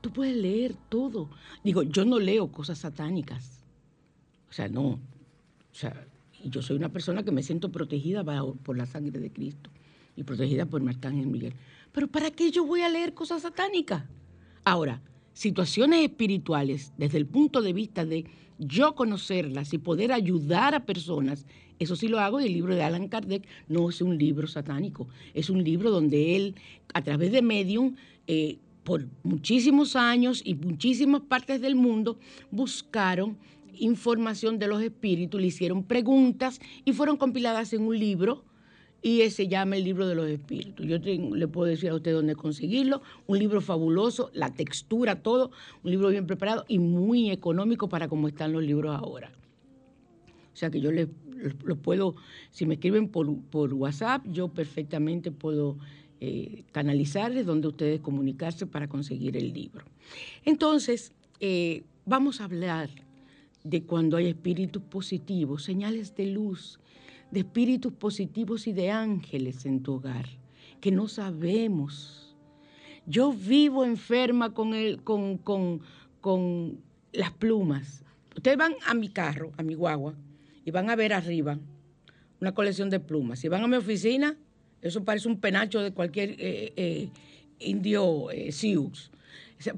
Tú 0.00 0.12
puedes 0.12 0.36
leer 0.36 0.74
todo. 0.88 1.30
Digo, 1.62 1.82
yo 1.82 2.04
no 2.04 2.18
leo 2.18 2.52
cosas 2.52 2.78
satánicas. 2.78 3.62
O 4.50 4.52
sea, 4.52 4.68
no. 4.68 4.86
O 4.88 5.00
sea, 5.72 6.06
yo 6.44 6.62
soy 6.62 6.76
una 6.76 6.90
persona 6.90 7.22
que 7.24 7.32
me 7.32 7.42
siento 7.42 7.72
protegida 7.72 8.22
por 8.62 8.76
la 8.76 8.86
sangre 8.86 9.18
de 9.18 9.32
Cristo 9.32 9.70
y 10.16 10.22
protegida 10.22 10.66
por 10.66 10.82
Martán 10.82 11.30
Miguel. 11.30 11.54
Pero 11.92 12.08
¿para 12.08 12.30
qué 12.30 12.50
yo 12.50 12.64
voy 12.64 12.82
a 12.82 12.88
leer 12.88 13.14
cosas 13.14 13.42
satánicas? 13.42 14.04
Ahora, 14.64 15.00
situaciones 15.34 16.02
espirituales 16.02 16.92
desde 16.96 17.18
el 17.18 17.26
punto 17.26 17.60
de 17.60 17.72
vista 17.72 18.06
de 18.06 18.24
yo 18.58 18.94
conocerlas 18.94 19.74
y 19.74 19.78
poder 19.78 20.12
ayudar 20.12 20.74
a 20.74 20.86
personas, 20.86 21.44
eso 21.78 21.96
sí 21.96 22.08
lo 22.08 22.20
hago 22.20 22.40
y 22.40 22.46
el 22.46 22.52
libro 22.52 22.74
de 22.74 22.82
Alan 22.82 23.08
Kardec 23.08 23.46
no 23.68 23.90
es 23.90 24.00
un 24.00 24.16
libro 24.16 24.46
satánico, 24.46 25.08
es 25.34 25.50
un 25.50 25.62
libro 25.62 25.90
donde 25.90 26.36
él, 26.36 26.54
a 26.94 27.02
través 27.02 27.32
de 27.32 27.42
Medium, 27.42 27.96
eh, 28.26 28.58
por 28.84 29.06
muchísimos 29.22 29.96
años 29.96 30.40
y 30.44 30.54
muchísimas 30.54 31.22
partes 31.22 31.60
del 31.60 31.74
mundo, 31.74 32.18
buscaron 32.50 33.36
información 33.76 34.58
de 34.58 34.68
los 34.68 34.82
espíritus, 34.82 35.40
le 35.40 35.48
hicieron 35.48 35.82
preguntas 35.82 36.60
y 36.84 36.92
fueron 36.92 37.16
compiladas 37.16 37.72
en 37.72 37.82
un 37.82 37.98
libro 37.98 38.44
y 39.04 39.28
se 39.28 39.48
llama 39.48 39.76
El 39.76 39.84
libro 39.84 40.08
de 40.08 40.14
los 40.14 40.30
espíritus. 40.30 40.86
Yo 40.86 40.96
le 40.96 41.46
puedo 41.46 41.68
decir 41.68 41.90
a 41.90 41.94
usted 41.94 42.14
dónde 42.14 42.34
conseguirlo. 42.34 43.02
Un 43.26 43.38
libro 43.38 43.60
fabuloso, 43.60 44.30
la 44.32 44.54
textura, 44.54 45.20
todo. 45.22 45.50
Un 45.82 45.90
libro 45.90 46.08
bien 46.08 46.26
preparado 46.26 46.64
y 46.68 46.78
muy 46.78 47.30
económico 47.30 47.86
para 47.90 48.08
cómo 48.08 48.28
están 48.28 48.54
los 48.54 48.64
libros 48.64 48.96
ahora. 48.96 49.30
O 50.54 50.56
sea 50.56 50.70
que 50.70 50.80
yo 50.80 50.90
les 50.90 51.08
lo 51.64 51.76
puedo, 51.76 52.14
si 52.50 52.64
me 52.64 52.74
escriben 52.74 53.08
por, 53.08 53.28
WhatsApp, 53.74 54.24
yo 54.32 54.48
perfectamente 54.48 55.30
puedo 55.30 55.76
eh, 56.22 56.64
canalizarles 56.72 57.44
donde 57.44 57.68
ustedes 57.68 58.00
comunicarse 58.00 58.66
para 58.66 58.88
conseguir 58.88 59.36
el 59.36 59.52
libro. 59.52 59.84
Entonces, 60.46 61.12
eh, 61.40 61.82
vamos 62.06 62.40
a 62.40 62.44
hablar 62.44 62.88
de 63.64 63.82
cuando 63.82 64.16
hay 64.16 64.28
espíritus 64.28 64.82
positivos, 64.82 65.62
señales 65.62 66.16
de 66.16 66.26
luz 66.28 66.78
de 67.34 67.40
espíritus 67.40 67.92
positivos 67.92 68.68
y 68.68 68.72
de 68.72 68.92
ángeles 68.92 69.66
en 69.66 69.82
tu 69.82 69.94
hogar, 69.94 70.26
que 70.80 70.92
no 70.92 71.08
sabemos. 71.08 72.36
Yo 73.06 73.32
vivo 73.32 73.84
enferma 73.84 74.54
con, 74.54 74.72
el, 74.72 75.02
con, 75.02 75.38
con, 75.38 75.80
con 76.20 76.78
las 77.12 77.32
plumas. 77.32 78.04
Ustedes 78.36 78.56
van 78.56 78.74
a 78.86 78.94
mi 78.94 79.08
carro, 79.08 79.50
a 79.56 79.64
mi 79.64 79.74
guagua, 79.74 80.14
y 80.64 80.70
van 80.70 80.88
a 80.90 80.96
ver 80.96 81.12
arriba 81.12 81.58
una 82.40 82.54
colección 82.54 82.88
de 82.88 83.00
plumas. 83.00 83.40
Si 83.40 83.48
van 83.48 83.64
a 83.64 83.66
mi 83.66 83.76
oficina, 83.76 84.36
eso 84.80 85.04
parece 85.04 85.26
un 85.26 85.40
penacho 85.40 85.80
de 85.80 85.90
cualquier 85.90 86.36
eh, 86.38 86.72
eh, 86.76 87.08
indio 87.58 88.30
eh, 88.30 88.52
Sioux. 88.52 89.10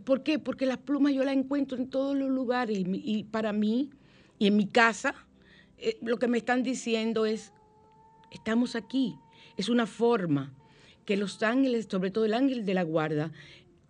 ¿Por 0.04 0.22
qué? 0.22 0.38
Porque 0.38 0.66
las 0.66 0.78
plumas 0.78 1.14
yo 1.14 1.24
las 1.24 1.34
encuentro 1.34 1.78
en 1.78 1.88
todos 1.88 2.14
los 2.14 2.28
lugares 2.28 2.76
y 2.78 3.24
para 3.24 3.54
mí, 3.54 3.88
y 4.38 4.48
en 4.48 4.56
mi 4.56 4.66
casa, 4.66 5.14
eh, 5.78 5.98
lo 6.02 6.18
que 6.18 6.28
me 6.28 6.38
están 6.38 6.62
diciendo 6.62 7.26
es, 7.26 7.52
estamos 8.30 8.76
aquí. 8.76 9.18
Es 9.56 9.68
una 9.68 9.86
forma 9.86 10.52
que 11.04 11.16
los 11.16 11.42
ángeles, 11.42 11.86
sobre 11.90 12.10
todo 12.10 12.24
el 12.24 12.34
ángel 12.34 12.64
de 12.64 12.74
la 12.74 12.82
guarda, 12.82 13.32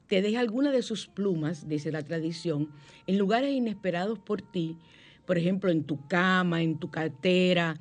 te 0.07 0.23
deja 0.23 0.41
alguna 0.41 0.71
de 0.71 0.83
sus 0.83 1.09
plumas, 1.09 1.69
dice 1.69 1.91
la 1.91 2.03
tradición, 2.03 2.71
en 3.07 3.19
lugares 3.19 3.53
inesperados 3.53 4.19
por 4.19 4.43
ti, 4.43 4.77
por 5.25 5.39
ejemplo, 5.39 5.71
en 5.71 5.83
tu 5.83 6.07
cama, 6.07 6.63
en 6.63 6.79
tu 6.79 6.91
cartera, 6.91 7.77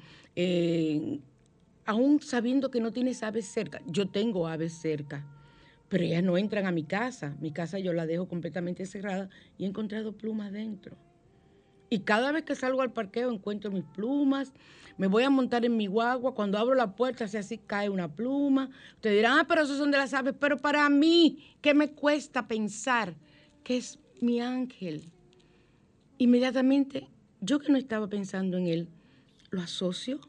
aún 1.85 2.21
sabiendo 2.21 2.71
que 2.71 2.79
no 2.79 2.91
tienes 2.91 3.21
aves 3.21 3.45
cerca. 3.45 3.81
Yo 3.85 4.07
tengo 4.07 4.47
aves 4.47 4.73
cerca, 4.73 5.23
pero 5.87 6.03
ellas 6.03 6.23
no 6.23 6.37
entran 6.37 6.65
a 6.65 6.71
mi 6.71 6.83
casa. 6.83 7.35
Mi 7.39 7.51
casa 7.51 7.77
yo 7.77 7.93
la 7.93 8.07
dejo 8.07 8.27
completamente 8.27 8.85
cerrada 8.85 9.29
y 9.57 9.65
he 9.65 9.67
encontrado 9.67 10.13
plumas 10.13 10.51
dentro. 10.51 10.97
Y 11.89 11.99
cada 11.99 12.31
vez 12.31 12.43
que 12.43 12.55
salgo 12.55 12.81
al 12.81 12.91
parqueo 12.91 13.31
encuentro 13.31 13.71
mis 13.71 13.83
plumas, 13.83 14.53
me 14.97 15.07
voy 15.07 15.23
a 15.23 15.29
montar 15.29 15.65
en 15.65 15.75
mi 15.75 15.87
guagua, 15.87 16.33
cuando 16.33 16.57
abro 16.57 16.73
la 16.73 16.95
puerta 16.95 17.25
así, 17.25 17.37
así 17.37 17.57
cae 17.57 17.89
una 17.89 18.13
pluma. 18.13 18.69
Ustedes 18.95 19.17
dirán, 19.17 19.39
ah, 19.39 19.45
pero 19.47 19.63
esos 19.63 19.77
son 19.77 19.91
de 19.91 19.97
las 19.97 20.13
aves, 20.13 20.35
pero 20.39 20.57
para 20.57 20.87
mí, 20.89 21.55
¿qué 21.61 21.73
me 21.73 21.91
cuesta 21.91 22.47
pensar 22.47 23.13
que 23.63 23.77
es 23.77 23.99
mi 24.21 24.39
ángel? 24.39 25.09
Inmediatamente, 26.17 27.09
yo 27.41 27.59
que 27.59 27.71
no 27.71 27.77
estaba 27.77 28.07
pensando 28.07 28.57
en 28.57 28.67
él, 28.67 28.89
lo 29.49 29.61
asocio 29.61 30.21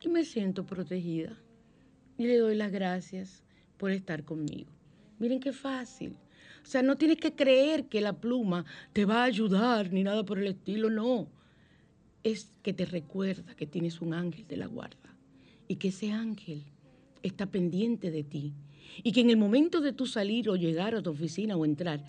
y 0.00 0.08
me 0.08 0.24
siento 0.24 0.64
protegida. 0.64 1.36
Y 2.16 2.26
le 2.26 2.38
doy 2.38 2.56
las 2.56 2.72
gracias 2.72 3.44
por 3.76 3.90
estar 3.90 4.24
conmigo. 4.24 4.70
Miren 5.18 5.40
qué 5.40 5.52
fácil. 5.52 6.16
O 6.68 6.70
sea, 6.70 6.82
no 6.82 6.98
tienes 6.98 7.16
que 7.16 7.34
creer 7.34 7.86
que 7.86 8.02
la 8.02 8.12
pluma 8.12 8.66
te 8.92 9.06
va 9.06 9.22
a 9.22 9.24
ayudar 9.24 9.90
ni 9.90 10.02
nada 10.02 10.22
por 10.22 10.38
el 10.38 10.48
estilo, 10.48 10.90
no. 10.90 11.26
Es 12.22 12.50
que 12.62 12.74
te 12.74 12.84
recuerda 12.84 13.56
que 13.56 13.66
tienes 13.66 14.02
un 14.02 14.12
ángel 14.12 14.46
de 14.46 14.58
la 14.58 14.66
guarda 14.66 15.16
y 15.66 15.76
que 15.76 15.88
ese 15.88 16.12
ángel 16.12 16.64
está 17.22 17.46
pendiente 17.46 18.10
de 18.10 18.22
ti 18.22 18.52
y 19.02 19.12
que 19.12 19.22
en 19.22 19.30
el 19.30 19.38
momento 19.38 19.80
de 19.80 19.94
tu 19.94 20.04
salir 20.04 20.50
o 20.50 20.56
llegar 20.56 20.94
a 20.94 21.00
tu 21.02 21.08
oficina 21.08 21.56
o 21.56 21.64
entrar, 21.64 22.04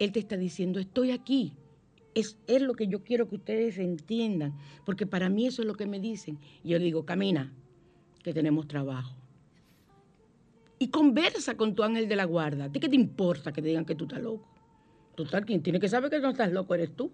él 0.00 0.10
te 0.10 0.18
está 0.18 0.36
diciendo, 0.36 0.80
estoy 0.80 1.12
aquí. 1.12 1.52
Es, 2.12 2.38
es 2.48 2.62
lo 2.62 2.74
que 2.74 2.88
yo 2.88 3.04
quiero 3.04 3.28
que 3.28 3.36
ustedes 3.36 3.78
entiendan, 3.78 4.56
porque 4.84 5.06
para 5.06 5.28
mí 5.28 5.46
eso 5.46 5.62
es 5.62 5.68
lo 5.68 5.76
que 5.76 5.86
me 5.86 6.00
dicen. 6.00 6.40
Y 6.64 6.70
yo 6.70 6.80
digo, 6.80 7.06
camina, 7.06 7.52
que 8.24 8.34
tenemos 8.34 8.66
trabajo 8.66 9.25
y 10.78 10.88
conversa 10.88 11.56
con 11.56 11.74
tu 11.74 11.82
ángel 11.82 12.08
de 12.08 12.16
la 12.16 12.24
guarda. 12.24 12.64
¿A 12.64 12.72
ti 12.72 12.80
qué 12.80 12.88
te 12.88 12.96
importa 12.96 13.52
que 13.52 13.62
te 13.62 13.68
digan 13.68 13.84
que 13.84 13.94
tú 13.94 14.04
estás 14.04 14.20
loco? 14.20 14.46
Total, 15.14 15.44
quien 15.46 15.62
tiene 15.62 15.80
que 15.80 15.88
saber 15.88 16.10
que 16.10 16.20
no 16.20 16.30
estás 16.30 16.52
loco 16.52 16.74
eres 16.74 16.94
tú. 16.94 17.10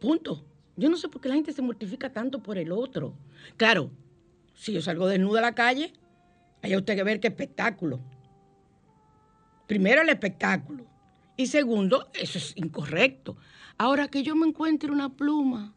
Punto. 0.00 0.44
Yo 0.76 0.88
no 0.88 0.96
sé 0.96 1.08
por 1.08 1.20
qué 1.20 1.28
la 1.28 1.34
gente 1.34 1.52
se 1.52 1.60
mortifica 1.60 2.10
tanto 2.12 2.42
por 2.42 2.56
el 2.56 2.72
otro. 2.72 3.14
Claro, 3.58 3.90
si 4.54 4.72
yo 4.72 4.80
salgo 4.80 5.06
desnuda 5.06 5.40
a 5.40 5.42
la 5.42 5.54
calle, 5.54 5.92
hay 6.62 6.74
usted 6.76 6.96
que 6.96 7.02
ver 7.02 7.20
qué 7.20 7.28
espectáculo. 7.28 8.00
Primero 9.66 10.00
el 10.00 10.08
espectáculo. 10.08 10.86
Y 11.36 11.46
segundo, 11.46 12.08
eso 12.14 12.38
es 12.38 12.52
incorrecto. 12.56 13.36
Ahora 13.76 14.08
que 14.08 14.22
yo 14.22 14.34
me 14.34 14.46
encuentre 14.46 14.90
una 14.90 15.10
pluma 15.10 15.74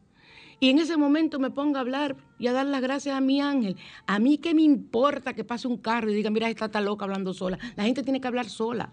y 0.60 0.70
en 0.70 0.80
ese 0.80 0.98
momento 0.98 1.40
me 1.40 1.52
ponga 1.52 1.80
a 1.80 1.82
hablar 1.82 2.16
y 2.40 2.48
a 2.48 2.54
dar 2.54 2.66
las 2.66 2.82
gracias 2.82 3.16
a 3.16 3.22
mi 3.22 3.42
ángel. 3.42 3.76
A 4.08 4.20
mí 4.20 4.38
qué 4.38 4.54
me 4.54 4.62
importa 4.62 5.34
que 5.34 5.44
pase 5.44 5.68
un 5.68 5.78
carro 5.78 6.10
y 6.10 6.16
diga, 6.16 6.30
mira, 6.30 6.50
esta 6.50 6.66
está 6.66 6.82
loca 6.82 7.06
hablando 7.06 7.34
sola. 7.34 7.60
La 7.76 7.84
gente 7.84 8.04
tiene 8.04 8.22
que 8.22 8.28
hablar 8.28 8.50
sola. 8.50 8.90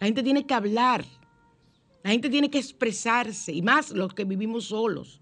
La 0.00 0.06
gente 0.06 0.22
tiene 0.22 0.46
que 0.46 0.54
hablar. 0.54 1.04
La 2.02 2.10
gente 2.10 2.28
tiene 2.28 2.50
que 2.50 2.58
expresarse. 2.58 3.52
Y 3.52 3.62
más 3.62 3.92
los 3.92 4.14
que 4.14 4.24
vivimos 4.24 4.66
solos. 4.66 5.20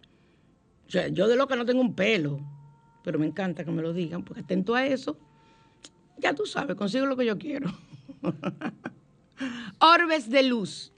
O 0.87 0.90
sea, 0.90 1.09
yo 1.09 1.28
de 1.28 1.37
loca 1.37 1.57
no 1.57 1.64
tengo 1.64 1.80
un 1.80 1.94
pelo. 1.94 2.40
Pero 3.02 3.18
me 3.18 3.26
encanta 3.26 3.64
que 3.64 3.70
me 3.70 3.83
lo 3.83 3.92
digan, 3.92 4.24
porque 4.24 4.40
atento 4.40 4.74
a 4.74 4.87
eso, 4.87 5.18
ya 6.16 6.35
tú 6.35 6.46
sabes, 6.46 6.74
consigo 6.74 7.04
lo 7.04 7.16
que 7.18 7.26
yo 7.26 7.37
quiero. 7.37 7.70
orbes 9.78 10.30
de 10.30 10.42
luz. 10.42 10.90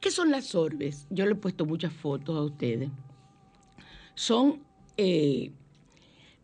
¿Qué 0.00 0.10
son 0.10 0.32
las 0.32 0.56
orbes? 0.56 1.06
Yo 1.10 1.24
le 1.26 1.32
he 1.32 1.36
puesto 1.36 1.64
muchas 1.64 1.92
fotos 1.92 2.36
a 2.36 2.42
ustedes 2.42 2.90
son 4.14 4.62
eh, 4.96 5.50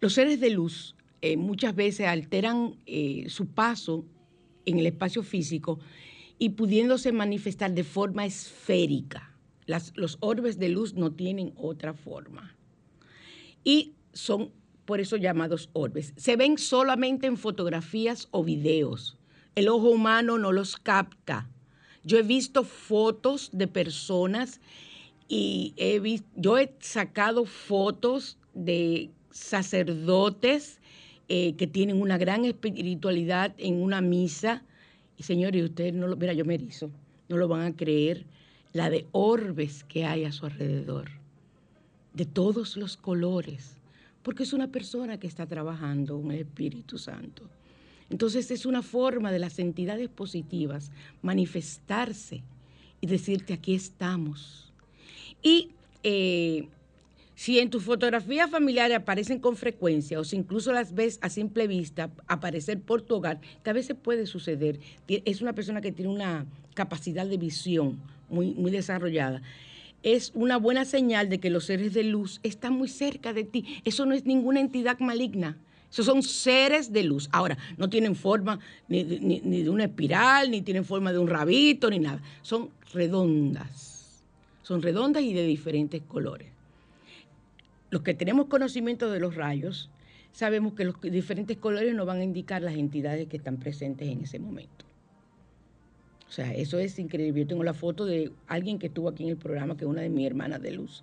los 0.01 0.15
seres 0.15 0.41
de 0.41 0.51
luz 0.51 0.95
eh, 1.23 1.37
muchas 1.37 1.75
veces 1.75 2.07
alteran 2.07 2.77
eh, 2.87 3.27
su 3.29 3.47
paso 3.47 4.05
en 4.65 4.79
el 4.79 4.87
espacio 4.87 5.23
físico 5.23 5.79
y 6.39 6.51
pudiéndose 6.51 7.13
manifestar 7.13 7.73
de 7.73 7.85
forma 7.85 8.25
esférica. 8.25 9.35
los 9.67 10.17
orbes 10.21 10.59
de 10.59 10.71
luz 10.71 10.95
no 10.95 11.13
tienen 11.13 11.53
otra 11.57 11.93
forma. 11.93 12.57
Y 13.63 13.93
son 14.13 14.51
por 14.87 15.01
eso 15.01 15.17
llamados 15.17 15.69
orbes. 15.75 16.15
Se 16.17 16.37
ven 16.37 16.59
solamente 16.59 17.27
en 17.27 17.37
fotografías 17.37 18.27
o 18.31 18.43
videos. 18.43 19.19
El 19.55 19.69
ojo 19.69 19.91
humano 19.91 20.39
no 20.39 20.51
los 20.51 20.77
capta. 20.77 21.49
Yo 22.03 22.19
he 22.19 22.23
visto 22.23 22.65
fotos 22.65 23.51
de 23.53 23.69
personas 23.69 24.61
y 25.33 25.75
he 25.77 26.01
visto, 26.01 26.29
yo 26.35 26.59
he 26.59 26.75
sacado 26.81 27.45
fotos 27.45 28.37
de 28.53 29.11
sacerdotes 29.31 30.81
eh, 31.29 31.55
que 31.55 31.69
tienen 31.69 32.03
una 32.03 32.19
gran 32.19 32.45
espiritualidad 32.45 33.55
en 33.57 33.81
una 33.81 34.01
misa. 34.01 34.65
Y 35.17 35.23
señores, 35.23 35.63
ustedes 35.63 35.95
no 35.95 36.09
lo, 36.09 36.17
mira, 36.17 36.33
yo 36.33 36.45
me 36.45 36.55
erizo, 36.55 36.91
no 37.29 37.37
lo 37.37 37.47
van 37.47 37.63
a 37.63 37.77
creer, 37.77 38.27
la 38.73 38.91
de 38.91 39.07
orbes 39.13 39.85
que 39.85 40.05
hay 40.05 40.25
a 40.25 40.33
su 40.33 40.47
alrededor, 40.47 41.11
de 42.13 42.25
todos 42.25 42.77
los 42.77 42.97
colores, 42.97 43.77
porque 44.25 44.43
es 44.43 44.53
una 44.53 44.73
persona 44.73 45.21
que 45.21 45.29
está 45.29 45.47
trabajando 45.47 46.17
un 46.17 46.33
Espíritu 46.33 46.99
Santo. 46.99 47.49
Entonces 48.11 48.51
es 48.51 48.67
una 48.67 48.83
forma 48.83 49.31
de 49.31 49.39
las 49.39 49.61
entidades 49.61 50.09
positivas 50.09 50.91
manifestarse 51.23 52.43
y 53.01 53.07
decirte 53.07 53.53
aquí 53.53 53.77
estamos. 53.77 54.70
Y 55.43 55.71
eh, 56.03 56.69
si 57.41 57.59
en 57.59 57.71
tus 57.71 57.85
fotografías 57.85 58.51
familiares 58.51 58.99
aparecen 58.99 59.39
con 59.39 59.57
frecuencia 59.57 60.21
o 60.21 60.25
si 60.25 60.37
incluso 60.37 60.73
las 60.75 60.95
ves 60.95 61.19
a 61.23 61.31
simple 61.31 61.67
vista 61.67 62.11
aparecer 62.27 62.79
por 62.81 63.01
tu 63.01 63.15
hogar, 63.15 63.41
que 63.65 63.71
a 63.71 63.73
veces 63.73 63.97
puede 63.97 64.27
suceder, 64.27 64.79
es 65.09 65.41
una 65.41 65.55
persona 65.55 65.81
que 65.81 65.91
tiene 65.91 66.11
una 66.11 66.45
capacidad 66.75 67.27
de 67.27 67.39
visión 67.39 67.99
muy, 68.29 68.53
desarrollada, 68.71 69.41
es 70.03 70.33
una 70.35 70.59
buena 70.59 70.85
señal 70.85 71.31
de 71.31 71.41
que 71.41 71.49
los 71.49 71.65
seres 71.65 71.95
de 71.95 72.05
luz 72.05 72.41
están 72.43 72.75
muy 72.75 72.89
cerca 72.89 73.33
de 73.33 73.45
ti. 73.45 73.81
Eso 73.87 74.05
no 74.05 74.15
es 74.15 74.27
ninguna 74.27 74.61
entidad 74.61 74.99
maligna. 74.99 75.57
Esos 75.91 76.05
son 76.05 76.23
seres 76.23 76.93
de 76.93 77.05
luz. 77.05 77.31
Ahora, 77.33 77.57
no 77.79 77.89
tienen 77.89 78.17
forma 78.17 78.61
ni, 78.87 79.03
ni 79.03 79.63
de 79.63 79.71
una 79.71 79.85
espiral, 79.85 80.51
ni 80.51 80.61
tienen 80.61 80.85
forma 80.85 81.11
de 81.11 81.19
un 81.19 81.27
rabito, 81.27 81.89
ni 81.89 82.01
nada. 82.01 82.21
Son 82.43 82.69
redondas. 82.93 84.00
Son 84.71 84.83
redondas 84.83 85.25
y 85.25 85.35
de 85.35 85.45
diferentes 85.45 86.01
colores 86.03 86.47
los 87.91 88.03
que 88.03 88.15
tenemos 88.15 88.47
conocimiento 88.47 89.11
de 89.11 89.21
los 89.21 89.35
rayos, 89.35 89.91
sabemos 90.33 90.75
que 90.75 90.85
los 90.85 91.01
diferentes 91.01 91.57
colores 91.57 91.95
nos 91.95 92.07
van 92.07 92.19
a 92.19 92.25
indicar 92.25 92.63
las 92.63 92.75
entidades 92.75 93.29
que 93.29 93.37
están 93.37 93.59
presentes 93.59 94.09
en 94.09 94.23
ese 94.23 94.39
momento. 94.39 94.85
O 96.29 96.33
sea, 96.33 96.55
eso 96.55 96.79
es 96.79 96.99
increíble. 97.01 97.41
Yo 97.41 97.47
tengo 97.49 97.65
la 97.65 97.75
foto 97.75 98.07
de 98.07 98.31
alguien 98.47 98.79
que 98.79 98.87
estuvo 98.87 99.09
aquí 99.09 99.25
en 99.25 99.31
el 99.31 99.37
programa, 99.37 99.77
que 99.77 99.85
es 99.85 99.91
una 99.91 100.03
de 100.03 100.09
mis 100.09 100.25
hermanas 100.25 100.63
de 100.63 100.71
luz, 100.71 101.03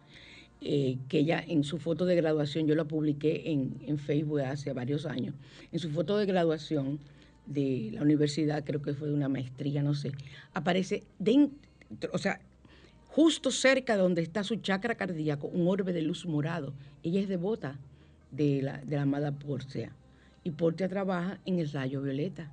eh, 0.61 0.97
que 1.09 1.19
ella 1.19 1.43
en 1.45 1.65
su 1.65 1.77
foto 1.77 2.05
de 2.05 2.15
graduación, 2.15 2.65
yo 2.65 2.75
la 2.75 2.85
publiqué 2.85 3.51
en, 3.51 3.99
Facebook 3.99 4.39
hace 4.39 4.71
varios 4.71 5.05
años, 5.05 5.35
en 5.73 5.79
su 5.79 5.89
foto 5.89 6.17
de 6.17 6.25
graduación 6.25 6.99
de 7.45 7.91
la 7.93 8.01
universidad, 8.01 8.63
creo 8.63 8.81
que 8.81 8.93
fue 8.93 9.09
de 9.09 9.13
una 9.13 9.27
maestría, 9.27 9.83
no 9.83 9.93
sé, 9.93 10.11
aparece 10.53 11.03
dentro, 11.19 12.09
o 12.13 12.17
sea, 12.17 12.39
justo 13.17 13.49
cerca 13.49 13.95
de 13.95 14.03
donde 14.03 14.21
está 14.21 14.43
su 14.43 14.57
chakra 14.57 14.93
cardíaco, 14.93 15.47
un 15.47 15.67
orbe 15.67 15.91
de 15.91 16.03
luz 16.03 16.27
morado. 16.27 16.75
Ella 17.01 17.19
es 17.19 17.27
devota 17.27 17.79
de 18.29 18.61
la, 18.61 18.77
de 18.77 18.95
la 18.95 19.01
amada 19.01 19.31
Porcia. 19.31 19.91
Y 20.43 20.51
Portia 20.51 20.87
trabaja 20.87 21.39
en 21.43 21.57
el 21.57 21.67
rayo 21.71 21.99
violeta. 22.03 22.51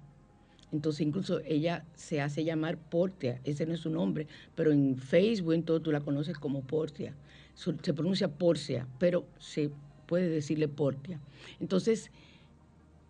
Entonces, 0.73 1.03
incluso 1.03 1.41
ella 1.41 1.85
se 1.95 2.23
hace 2.23 2.45
llamar 2.45 2.79
Portia, 2.79 3.43
ese 3.45 3.67
no 3.67 3.75
es 3.75 3.81
su 3.81 3.91
nombre, 3.91 4.27
pero 4.55 4.73
en 4.73 4.97
Facebook, 4.97 5.53
en 5.53 5.65
todo, 5.65 5.83
tú 5.83 5.93
la 5.93 6.01
conoces 6.01 6.39
como 6.39 6.63
Portia. 6.63 7.15
Se 7.55 7.93
pronuncia 7.93 8.29
Porcia, 8.29 8.87
pero 8.99 9.27
se 9.39 9.71
puede 10.07 10.31
decirle 10.31 10.67
Portia. 10.67 11.21
Entonces, 11.61 12.11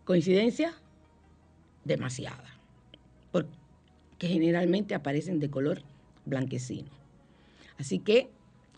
coincidencia 0.04 0.74
demasiada, 1.84 2.58
porque 3.30 4.26
generalmente 4.26 4.96
aparecen 4.96 5.38
de 5.38 5.50
color 5.50 5.82
blanquecino. 6.26 7.03
Así 7.78 7.98
que 7.98 8.30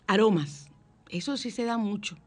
aromas, 0.07 0.69
eso 1.09 1.37
sí 1.37 1.51
se 1.51 1.65
da 1.65 1.77
mucho. 1.77 2.17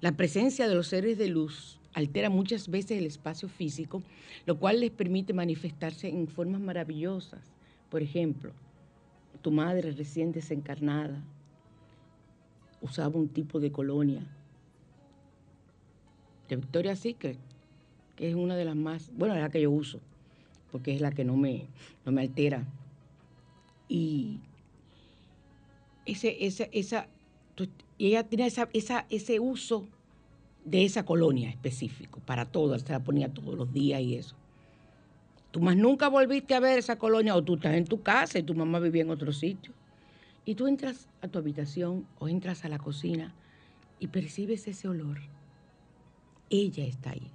La 0.00 0.16
presencia 0.16 0.68
de 0.68 0.74
los 0.74 0.88
seres 0.88 1.18
de 1.18 1.28
luz 1.28 1.78
altera 1.94 2.28
muchas 2.28 2.68
veces 2.68 2.98
el 2.98 3.06
espacio 3.06 3.48
físico, 3.48 4.02
lo 4.46 4.58
cual 4.58 4.80
les 4.80 4.90
permite 4.90 5.32
manifestarse 5.32 6.08
en 6.08 6.28
formas 6.28 6.60
maravillosas. 6.60 7.52
Por 7.88 8.02
ejemplo, 8.02 8.52
tu 9.42 9.50
madre 9.50 9.92
recién 9.92 10.32
desencarnada 10.32 11.22
usaba 12.80 13.18
un 13.18 13.28
tipo 13.28 13.60
de 13.60 13.72
colonia 13.72 14.26
de 16.48 16.56
Victoria 16.56 16.96
Secret, 16.96 17.38
que 18.16 18.28
es 18.28 18.34
una 18.34 18.56
de 18.56 18.64
las 18.64 18.76
más, 18.76 19.10
bueno, 19.16 19.34
la 19.34 19.48
que 19.48 19.60
yo 19.60 19.70
uso, 19.70 20.00
porque 20.70 20.94
es 20.94 21.00
la 21.00 21.10
que 21.12 21.24
no 21.24 21.36
me, 21.36 21.66
no 22.04 22.12
me 22.12 22.20
altera. 22.20 22.64
Y 23.88 24.40
ese, 26.06 26.44
esa, 26.44 26.64
esa, 26.72 27.08
y 27.98 28.08
ella 28.08 28.24
tenía 28.24 28.46
esa, 28.46 28.68
esa, 28.72 29.06
ese 29.10 29.40
uso 29.40 29.86
de 30.64 30.84
esa 30.84 31.04
colonia 31.04 31.50
específico, 31.50 32.20
para 32.24 32.46
todo, 32.46 32.78
se 32.78 32.92
la 32.92 33.00
ponía 33.00 33.32
todos 33.32 33.54
los 33.54 33.72
días 33.72 34.00
y 34.00 34.16
eso. 34.16 34.34
Tú 35.50 35.60
más 35.60 35.76
nunca 35.76 36.08
volviste 36.08 36.54
a 36.54 36.60
ver 36.60 36.78
esa 36.78 36.96
colonia, 36.96 37.36
o 37.36 37.44
tú 37.44 37.54
estás 37.54 37.74
en 37.74 37.84
tu 37.84 38.02
casa 38.02 38.38
y 38.38 38.42
tu 38.42 38.54
mamá 38.54 38.80
vivía 38.80 39.02
en 39.02 39.10
otro 39.10 39.32
sitio. 39.32 39.72
Y 40.44 40.56
tú 40.56 40.66
entras 40.66 41.08
a 41.22 41.28
tu 41.28 41.38
habitación 41.38 42.06
o 42.18 42.28
entras 42.28 42.64
a 42.64 42.68
la 42.68 42.78
cocina 42.78 43.34
y 44.00 44.08
percibes 44.08 44.66
ese 44.66 44.88
olor. 44.88 45.20
Ella 46.50 46.84
está 46.84 47.10
ahí, 47.10 47.30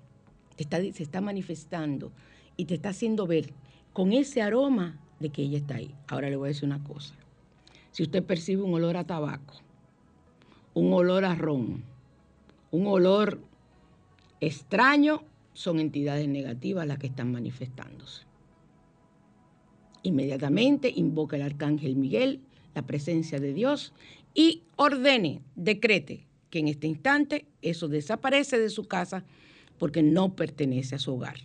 está, 0.57 0.77
se 0.79 1.03
está 1.03 1.21
manifestando 1.21 2.11
y 2.57 2.65
te 2.65 2.75
está 2.75 2.89
haciendo 2.89 3.25
ver 3.25 3.53
con 3.93 4.11
ese 4.11 4.41
aroma 4.41 4.99
de 5.19 5.29
que 5.29 5.43
ella 5.43 5.57
está 5.57 5.75
ahí. 5.75 5.95
Ahora 6.07 6.29
le 6.29 6.35
voy 6.35 6.47
a 6.47 6.49
decir 6.49 6.65
una 6.65 6.83
cosa. 6.83 7.15
Si 7.91 8.03
usted 8.03 8.23
percibe 8.23 8.61
un 8.61 8.73
olor 8.73 8.97
a 8.97 9.05
tabaco, 9.05 9.55
un 10.73 10.93
olor 10.93 11.25
a 11.25 11.35
ron, 11.35 11.83
un 12.71 12.87
olor 12.87 13.39
extraño, 14.39 15.23
son 15.53 15.79
entidades 15.79 16.27
negativas 16.27 16.87
las 16.87 16.99
que 16.99 17.07
están 17.07 17.31
manifestándose. 17.31 18.23
Inmediatamente 20.03 20.91
invoca 20.95 21.35
el 21.35 21.41
arcángel 21.41 21.95
Miguel, 21.95 22.41
la 22.75 22.83
presencia 22.83 23.39
de 23.39 23.53
Dios, 23.53 23.93
y 24.33 24.63
ordene, 24.77 25.41
decrete 25.55 26.25
que 26.49 26.59
en 26.59 26.67
este 26.67 26.87
instante 26.87 27.45
eso 27.61 27.87
desaparece 27.87 28.59
de 28.59 28.69
su 28.69 28.85
casa 28.87 29.25
porque 29.77 30.03
no 30.03 30.35
pertenece 30.35 30.95
a 30.95 30.99
su 30.99 31.13
hogar. 31.13 31.37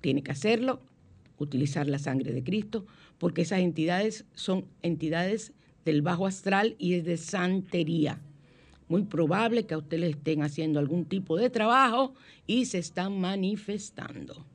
Tiene 0.00 0.22
que 0.22 0.32
hacerlo, 0.32 0.80
utilizar 1.38 1.86
la 1.88 1.98
sangre 1.98 2.32
de 2.32 2.42
Cristo, 2.44 2.86
porque 3.18 3.42
esas 3.42 3.60
entidades 3.60 4.24
son 4.34 4.66
entidades 4.82 5.52
del 5.84 6.02
bajo 6.02 6.26
astral 6.26 6.76
y 6.78 6.94
es 6.94 7.04
de 7.04 7.16
santería. 7.16 8.20
Muy 8.88 9.02
probable 9.02 9.66
que 9.66 9.74
a 9.74 9.78
usted 9.78 9.98
le 9.98 10.10
estén 10.10 10.42
haciendo 10.42 10.78
algún 10.78 11.04
tipo 11.04 11.36
de 11.36 11.50
trabajo 11.50 12.14
y 12.46 12.64
se 12.66 12.78
están 12.78 13.20
manifestando. 13.20 14.46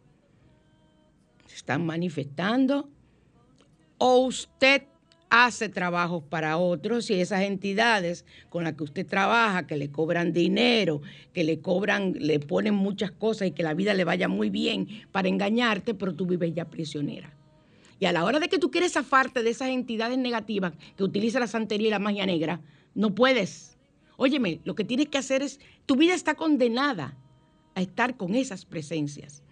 Se 1.46 1.56
están 1.56 1.86
manifestando 1.86 2.90
o 3.98 4.18
usted 4.26 4.84
hace 5.36 5.68
trabajos 5.68 6.24
para 6.30 6.58
otros 6.58 7.10
y 7.10 7.16
esas 7.16 7.42
entidades 7.42 8.24
con 8.50 8.64
las 8.64 8.74
que 8.74 8.84
usted 8.84 9.08
trabaja, 9.08 9.66
que 9.66 9.78
le 9.78 9.90
cobran 9.90 10.32
dinero, 10.32 11.02
que 11.34 11.44
le 11.44 11.60
cobran, 11.60 12.14
le 12.20 12.40
ponen 12.40 12.76
muchas 12.76 13.10
cosas 13.10 13.48
y 13.48 13.52
que 13.52 13.64
la 13.64 13.74
vida 13.74 13.96
le 13.96 14.04
vaya 14.04 14.28
muy 14.28 14.52
bien 14.52 14.88
para 15.12 15.30
engañarte, 15.30 15.96
pero 15.96 16.14
tú 16.14 16.28
vives 16.28 16.54
ya 16.54 16.66
prisionera. 16.66 17.36
Y 18.00 18.06
a 18.06 18.12
la 18.12 18.26
hora 18.26 18.40
de 18.40 18.48
que 18.48 18.60
tú 18.60 18.70
quieres 18.70 18.94
zafarte 18.94 19.42
de 19.42 19.50
esas 19.50 19.70
entidades 19.70 20.20
negativas 20.20 20.74
que 20.96 21.04
utiliza 21.04 21.40
la 21.40 21.48
santería 21.48 21.88
y 21.88 21.92
la 21.92 21.98
magia 21.98 22.28
negra, 22.28 22.62
no 22.94 23.16
puedes. 23.16 23.76
Óyeme, 24.18 24.60
lo 24.66 24.76
que 24.76 24.84
tienes 24.84 25.08
que 25.10 25.18
hacer 25.18 25.42
es, 25.42 25.60
tu 25.88 25.96
vida 25.96 26.14
está 26.14 26.36
condenada 26.36 27.18
a 27.74 27.82
estar 27.82 28.18
con 28.18 28.36
esas 28.36 28.66
presencias. 28.66 29.43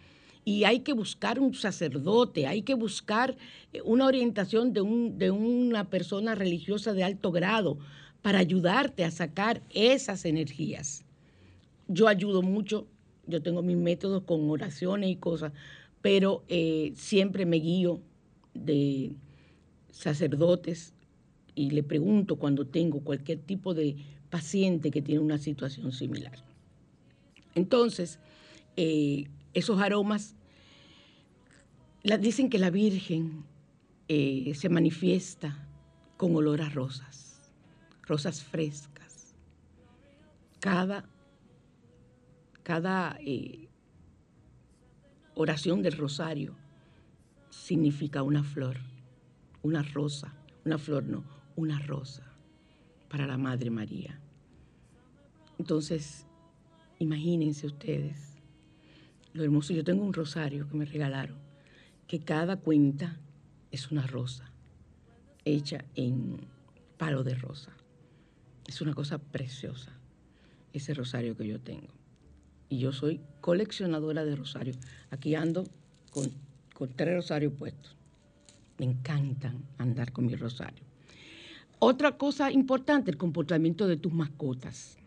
Y 0.44 0.64
hay 0.64 0.80
que 0.80 0.94
buscar 0.94 1.40
un 1.40 1.54
sacerdote, 1.54 2.48
hay 2.48 2.64
que 2.64 2.74
buscar 2.74 3.38
eh, 3.74 3.82
una 3.84 4.06
orientación 4.06 4.74
de, 4.74 4.82
un, 4.82 5.18
de 5.18 5.32
una 5.32 5.90
persona 5.90 6.36
religiosa 6.36 6.94
de 6.94 7.04
alto 7.04 7.32
grado 7.32 7.78
para 8.22 8.40
ayudarte 8.40 9.04
a 9.04 9.12
sacar 9.12 9.62
esas 9.70 10.26
energías. 10.26 11.04
Yo 11.88 12.08
ayudo 12.08 12.42
mucho, 12.42 12.88
yo 13.28 13.42
tengo 13.42 13.62
mis 13.62 13.78
métodos 13.78 14.24
con 14.24 14.50
oraciones 14.50 15.10
y 15.10 15.16
cosas, 15.16 15.54
pero 16.02 16.44
eh, 16.48 16.94
siempre 16.96 17.46
me 17.46 17.58
guío 17.58 18.02
de 18.54 19.14
sacerdotes 19.92 20.94
y 21.56 21.72
le 21.72 21.84
pregunto 21.84 22.38
cuando 22.38 22.66
tengo 22.66 23.02
cualquier 23.02 23.40
tipo 23.40 23.74
de 23.74 23.98
paciente 24.30 24.92
que 24.92 25.02
tiene 25.02 25.20
una 25.20 25.38
situación 25.38 25.92
similar. 25.92 26.44
Entonces, 27.54 28.20
eh, 28.78 29.26
esos 29.54 29.82
aromas, 29.82 30.36
dicen 32.20 32.50
que 32.50 32.58
la 32.58 32.70
Virgen 32.70 33.44
eh, 34.08 34.54
se 34.56 34.70
manifiesta 34.70 35.68
con 36.18 36.36
olor 36.36 36.62
a 36.62 36.70
rosas, 36.70 37.52
rosas 38.04 38.44
frescas. 38.44 39.36
Cada, 40.60 41.06
cada 42.64 43.18
eh, 43.22 43.68
oración 45.36 45.82
del 45.82 45.98
rosario 45.98 46.56
significa 47.50 48.24
una 48.24 48.44
flor, 48.44 48.78
una 49.64 49.82
rosa, 49.82 50.34
una 50.66 50.78
flor 50.78 51.04
no, 51.04 51.24
una 51.56 51.80
rosa 51.80 52.24
para 53.10 53.28
la 53.28 53.38
Madre 53.38 53.70
María. 53.70 54.20
Entonces, 55.58 56.26
imagínense 57.00 57.68
ustedes 57.68 58.31
lo 59.34 59.44
hermoso. 59.44 59.74
Yo 59.74 59.84
tengo 59.84 60.04
un 60.04 60.14
rosario 60.14 60.68
que 60.68 60.76
me 60.78 60.86
regalaron, 60.86 61.38
que 62.08 62.20
cada 62.20 62.58
cuenta 62.58 63.20
es 63.72 63.92
una 63.92 64.06
rosa 64.06 64.52
hecha 65.46 65.86
en 65.96 66.38
palo 66.98 67.24
de 67.24 67.36
rosa. 67.36 67.72
Es 68.68 68.82
una 68.82 68.94
cosa 68.94 69.18
preciosa, 69.18 69.92
ese 70.74 70.94
rosario 70.94 71.36
que 71.36 71.48
yo 71.48 71.60
tengo. 71.60 71.94
y 72.70 72.80
yo 72.80 72.94
soy 72.94 73.20
coleccionadora 73.42 74.24
de 74.24 74.36
rosarios. 74.36 74.78
Aquí 75.10 75.36
ando 75.36 75.66
con, 76.12 76.32
con 76.74 76.90
tres 76.90 77.16
rosarios 77.16 77.52
puestos. 77.52 77.98
Me 78.78 78.86
encantan 78.86 79.66
andar 79.78 80.14
con 80.14 80.26
mi 80.26 80.36
rosario. 80.36 80.86
Otra 81.80 82.18
cosa 82.18 82.50
importante, 82.50 83.12
el 83.12 83.18
comportamiento 83.18 83.88
de 83.88 83.98
tus 83.98 84.14
mascotas. 84.14 84.98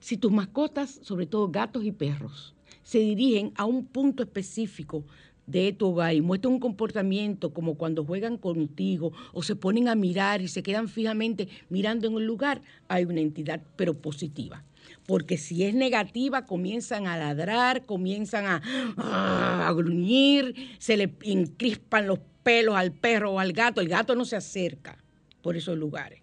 Si 0.00 0.16
tus 0.16 0.32
mascotas, 0.32 0.98
sobre 1.02 1.26
todo 1.26 1.48
gatos 1.50 1.84
y 1.84 1.92
perros, 1.92 2.56
se 2.88 3.00
dirigen 3.00 3.52
a 3.54 3.66
un 3.66 3.84
punto 3.84 4.22
específico 4.22 5.04
de 5.46 5.74
tu 5.74 5.88
hogar 5.88 6.14
y 6.14 6.22
muestran 6.22 6.54
un 6.54 6.58
comportamiento 6.58 7.52
como 7.52 7.74
cuando 7.74 8.02
juegan 8.02 8.38
contigo 8.38 9.12
o 9.34 9.42
se 9.42 9.56
ponen 9.56 9.88
a 9.88 9.94
mirar 9.94 10.40
y 10.40 10.48
se 10.48 10.62
quedan 10.62 10.88
fijamente 10.88 11.48
mirando 11.68 12.06
en 12.06 12.14
un 12.14 12.24
lugar, 12.24 12.62
hay 12.88 13.04
una 13.04 13.20
entidad 13.20 13.60
pero 13.76 13.92
positiva. 13.92 14.64
Porque 15.06 15.36
si 15.36 15.64
es 15.64 15.74
negativa, 15.74 16.46
comienzan 16.46 17.06
a 17.06 17.18
ladrar, 17.18 17.84
comienzan 17.84 18.46
a, 18.46 19.68
a 19.68 19.70
gruñir, 19.74 20.54
se 20.78 20.96
le 20.96 21.12
encrispan 21.24 22.06
los 22.06 22.20
pelos 22.42 22.74
al 22.74 22.92
perro 22.92 23.32
o 23.32 23.38
al 23.38 23.52
gato. 23.52 23.82
El 23.82 23.88
gato 23.88 24.14
no 24.14 24.24
se 24.24 24.36
acerca 24.36 24.96
por 25.42 25.58
esos 25.58 25.76
lugares. 25.76 26.22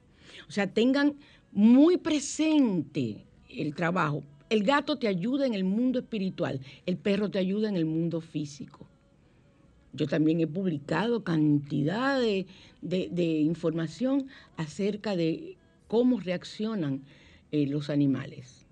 O 0.49 0.51
sea, 0.51 0.65
tengan 0.65 1.13
muy 1.51 1.97
presente 1.97 3.23
el 3.49 3.75
trabajo. 3.75 4.23
El 4.47 4.63
gato 4.63 4.97
te 4.97 5.07
ayuda 5.07 5.47
en 5.47 5.55
el 5.55 5.63
mundo 5.63 5.99
espiritual, 5.99 6.61
el 6.85 6.97
perro 6.97 7.31
te 7.31 7.39
ayuda 7.39 7.67
en 7.67 7.77
el 7.77 7.85
mundo 7.85 8.21
físico. 8.21 8.87
Yo 9.91 10.07
también 10.07 10.39
he 10.39 10.45
publicado 10.45 11.23
cantidad 11.23 12.19
de, 12.19 12.45
información 13.41 14.27
acerca 14.55 15.15
de 15.15 15.57
cómo 15.87 16.19
reaccionan 16.19 17.01
eh, 17.51 17.65
los 17.65 17.89
animales. 17.89 18.67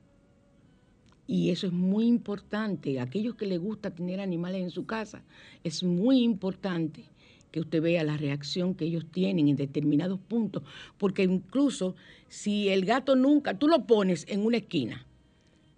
Y 1.26 1.50
eso 1.50 1.68
es 1.68 1.74
muy 1.74 2.06
importante. 2.06 3.00
Aquellos 3.00 3.36
que 3.36 3.48
les 3.48 3.60
gusta 3.60 3.96
tener 3.96 4.20
animales 4.20 4.62
en 4.62 4.70
su 4.70 4.86
casa, 4.86 5.24
es 5.64 5.84
muy 5.84 6.22
importante 6.22 7.06
que 7.52 7.62
usted 7.62 7.82
vea 7.82 8.04
la 8.04 8.18
reacción 8.18 8.76
que 8.76 8.86
ellos 8.86 9.06
tienen 9.12 9.48
en 9.48 9.56
determinados 9.56 10.20
puntos. 10.20 10.62
Porque 11.00 11.24
incluso 11.24 11.96
si 12.28 12.70
el 12.70 12.86
gato 12.86 13.16
nunca, 13.16 13.58
tú 13.58 13.68
lo 13.68 13.88
pones 13.88 14.26
en 14.28 14.46
una 14.46 14.58
esquina 14.58 15.08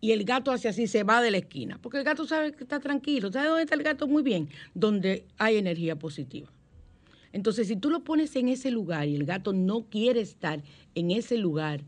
y 0.05 0.11
el 0.11 0.23
gato 0.23 0.51
hace 0.51 0.67
así, 0.67 0.85
se 0.85 1.01
va 1.01 1.19
de 1.19 1.31
la 1.31 1.37
esquina, 1.37 1.79
porque 1.81 1.97
el 1.97 2.03
gato 2.03 2.27
sabe 2.27 2.51
que 2.51 2.63
está 2.63 2.79
tranquilo. 2.79 3.31
¿Sabe 3.31 3.47
dónde 3.47 3.63
está 3.63 3.73
el 3.73 3.81
gato? 3.81 4.05
Muy 4.07 4.21
bien, 4.21 4.49
donde 4.75 5.25
hay 5.39 5.57
energía 5.57 5.97
positiva. 5.97 6.51
Entonces, 7.31 7.67
si 7.67 7.75
tú 7.75 7.89
lo 7.89 8.03
pones 8.03 8.35
en 8.35 8.47
ese 8.49 8.69
lugar 8.69 9.07
y 9.07 9.15
el 9.15 9.25
gato 9.25 9.51
no 9.51 9.89
quiere 9.89 10.21
estar 10.21 10.61
en 10.93 11.09
ese 11.09 11.39
lugar, 11.39 11.81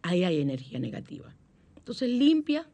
ahí 0.00 0.24
hay 0.24 0.40
energía 0.40 0.78
negativa. 0.78 1.36
Entonces, 1.76 2.08
limpia, 2.08 2.66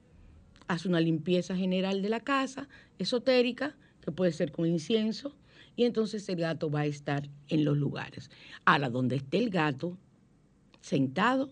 haz 0.69 0.87
una 0.87 1.01
limpieza 1.01 1.57
general 1.57 2.03
de 2.03 2.11
la 2.11 2.21
casa, 2.21 2.69
esotérica, 3.01 3.75
que 4.01 4.13
puede 4.13 4.31
ser 4.31 4.53
con 4.53 4.67
incienso, 4.67 5.35
y 5.75 5.83
entonces 5.83 6.29
el 6.29 6.37
gato 6.37 6.71
va 6.71 6.83
a 6.83 6.87
estar 6.87 7.29
en 7.49 7.65
los 7.65 7.77
lugares. 7.77 8.31
Ahora, 8.65 8.91
donde 8.91 9.17
esté 9.17 9.39
el 9.39 9.51
gato 9.51 9.99
sentado 10.83 11.51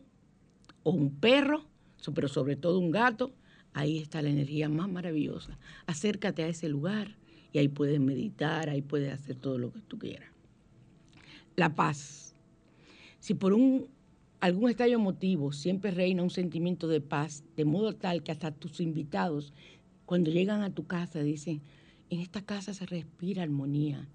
o 0.85 0.93
un 0.93 1.19
perro, 1.19 1.72
pero 2.11 2.27
sobre 2.27 2.57
todo 2.57 2.81
un 2.81 2.91
gato, 2.91 3.33
ahí 3.73 3.99
está 3.99 4.23
la 4.23 4.31
energía 4.31 4.69
más 4.69 4.89
maravillosa. 4.89 5.59
Acércate 5.87 6.43
a 6.43 6.49
ese 6.49 6.69
lugar 6.69 7.17
y 7.53 7.59
ahí 7.59 7.69
puedes 7.69 8.01
meditar, 8.01 8.69
ahí 8.69 8.83
puedes 8.83 9.13
hacer 9.13 9.37
todo 9.37 9.59
lo 9.59 9.73
que 9.73 9.81
tú 9.83 9.99
quieras. 9.99 10.31
La 11.55 11.75
paz. 11.75 12.35
Si 13.21 13.35
por 13.35 13.53
un, 13.53 13.87
algún 14.41 14.71
estadio 14.71 14.99
motivo 14.99 15.53
siempre 15.53 15.93
reina 15.93 16.23
un 16.23 16.31
sentimiento 16.31 16.89
de 16.89 17.01
paz, 17.01 17.45
de 17.57 17.65
modo 17.65 17.95
tal 17.95 18.23
que 18.23 18.33
hasta 18.33 18.51
tus 18.51 18.81
invitados, 18.81 19.53
cuando 20.05 20.31
llegan 20.31 20.63
a 20.63 20.75
tu 20.75 20.87
casa, 20.87 21.23
dicen, 21.23 21.63
en 22.11 22.21
esta 22.21 22.43
casa 22.43 22.75
se 22.75 22.85
respira 22.87 23.43
armonía, 23.43 24.09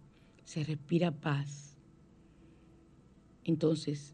se 0.44 0.64
respira 0.64 1.12
paz. 1.12 1.78
Entonces, 3.44 4.14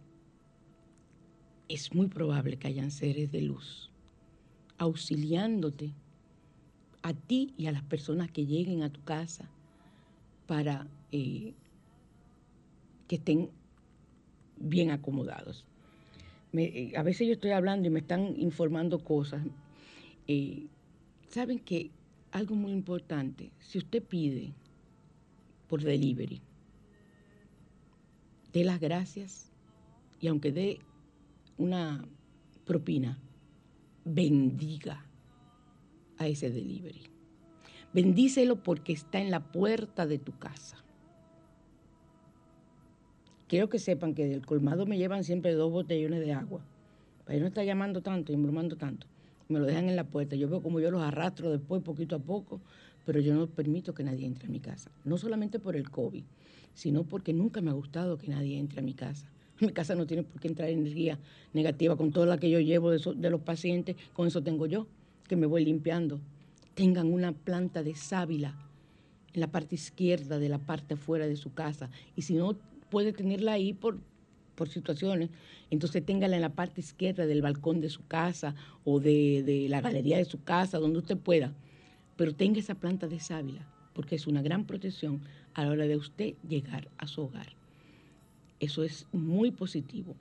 es 1.73 1.93
muy 1.93 2.07
probable 2.07 2.57
que 2.57 2.67
hayan 2.67 2.91
seres 2.91 3.31
de 3.31 3.41
luz 3.41 3.91
auxiliándote 4.77 5.93
a 7.01 7.13
ti 7.13 7.53
y 7.57 7.67
a 7.67 7.71
las 7.71 7.83
personas 7.83 8.31
que 8.31 8.45
lleguen 8.45 8.83
a 8.83 8.91
tu 8.91 9.03
casa 9.03 9.49
para 10.47 10.87
eh, 11.11 11.53
que 13.07 13.15
estén 13.15 13.49
bien 14.57 14.91
acomodados. 14.91 15.65
Eh, 16.53 16.93
a 16.95 17.03
veces 17.03 17.27
yo 17.27 17.33
estoy 17.33 17.51
hablando 17.51 17.87
y 17.87 17.91
me 17.91 17.99
están 17.99 18.39
informando 18.39 19.03
cosas. 19.03 19.43
Eh, 20.27 20.67
Saben 21.33 21.57
que 21.57 21.89
algo 22.31 22.53
muy 22.53 22.71
importante, 22.71 23.49
si 23.57 23.79
usted 23.79 24.03
pide 24.03 24.53
por 25.67 25.81
delivery, 25.81 26.43
dé 28.51 28.63
las 28.63 28.79
gracias 28.79 29.51
y 30.19 30.27
aunque 30.27 30.51
dé 30.51 30.79
una 31.57 32.05
propina, 32.65 33.19
bendiga 34.05 35.05
a 36.17 36.27
ese 36.27 36.49
delivery. 36.49 37.03
Bendícelo 37.93 38.63
porque 38.63 38.93
está 38.93 39.19
en 39.19 39.29
la 39.29 39.51
puerta 39.51 40.07
de 40.07 40.17
tu 40.17 40.37
casa. 40.37 40.77
Quiero 43.47 43.69
que 43.69 43.77
sepan 43.77 44.15
que 44.15 44.25
del 44.25 44.45
colmado 44.45 44.85
me 44.85 44.97
llevan 44.97 45.23
siempre 45.23 45.53
dos 45.53 45.71
botellones 45.71 46.21
de 46.21 46.33
agua. 46.33 46.65
Para 47.25 47.37
no 47.39 47.45
estar 47.45 47.63
llamando 47.63 48.01
tanto 48.01 48.31
y 48.31 48.35
embromando 48.35 48.77
tanto. 48.77 49.05
Me 49.47 49.59
lo 49.59 49.65
dejan 49.65 49.89
en 49.89 49.95
la 49.95 50.05
puerta. 50.05 50.35
Yo 50.35 50.49
veo 50.49 50.61
como 50.61 50.79
yo 50.79 50.89
los 50.89 51.03
arrastro 51.03 51.51
después, 51.51 51.83
poquito 51.83 52.15
a 52.15 52.19
poco, 52.19 52.61
pero 53.05 53.19
yo 53.19 53.35
no 53.35 53.45
permito 53.47 53.93
que 53.93 54.03
nadie 54.03 54.25
entre 54.25 54.47
a 54.47 54.49
mi 54.49 54.59
casa. 54.59 54.89
No 55.05 55.17
solamente 55.17 55.59
por 55.59 55.75
el 55.75 55.91
COVID, 55.91 56.23
sino 56.73 57.03
porque 57.03 57.33
nunca 57.33 57.61
me 57.61 57.69
ha 57.69 57.73
gustado 57.73 58.17
que 58.17 58.27
nadie 58.27 58.57
entre 58.57 58.79
a 58.79 58.83
mi 58.83 58.93
casa. 58.93 59.32
Mi 59.59 59.69
casa 59.69 59.95
no 59.95 60.05
tiene 60.05 60.23
por 60.23 60.41
qué 60.41 60.47
entrar 60.47 60.69
energía 60.69 61.19
negativa 61.53 61.95
con 61.95 62.11
toda 62.11 62.25
la 62.25 62.37
que 62.37 62.49
yo 62.49 62.59
llevo 62.59 62.91
de, 62.91 63.29
los 63.29 63.41
pacientes, 63.41 63.95
con 64.13 64.27
eso 64.27 64.41
tengo 64.41 64.65
yo, 64.65 64.87
que 65.27 65.35
me 65.35 65.45
voy 65.45 65.63
limpiando. 65.65 66.19
Tengan 66.73 67.11
una 67.11 67.33
planta 67.33 67.83
de 67.83 67.95
sábila 67.95 68.55
en 69.33 69.41
la 69.41 69.47
parte 69.47 69.75
izquierda 69.75 70.39
de 70.39 70.49
la 70.49 70.59
parte 70.59 70.95
fuera 70.95 71.27
de 71.27 71.35
su 71.35 71.53
casa. 71.53 71.89
Y 72.15 72.23
si 72.23 72.33
no 72.33 72.55
puede 72.89 73.13
tenerla 73.13 73.53
ahí 73.53 73.73
por, 73.73 73.99
por 74.55 74.69
situaciones, 74.69 75.29
entonces 75.69 76.03
téngala 76.05 76.35
en 76.35 76.41
la 76.41 76.53
parte 76.53 76.81
izquierda 76.81 77.25
del 77.25 77.41
balcón 77.41 77.79
de 77.79 77.89
su 77.89 78.05
casa 78.07 78.55
o 78.83 78.99
de, 78.99 79.43
de 79.43 79.69
la 79.69 79.81
galería 79.81 80.17
de 80.17 80.25
su 80.25 80.43
casa, 80.43 80.79
donde 80.79 80.99
usted 80.99 81.17
pueda. 81.17 81.53
Pero 82.15 82.33
tenga 82.33 82.59
esa 82.59 82.75
planta 82.75 83.07
de 83.07 83.19
sábila, 83.19 83.67
porque 83.93 84.15
es 84.15 84.25
una 84.25 84.41
gran 84.41 84.65
protección 84.65 85.21
a 85.53 85.63
la 85.63 85.71
hora 85.71 85.85
de 85.85 85.95
usted 85.95 86.33
llegar 86.47 86.89
a 86.97 87.07
su 87.07 87.21
hogar. 87.21 87.62
Eso 88.63 88.81
es 88.83 89.07
muy 89.11 89.51
positivo. 89.51 90.15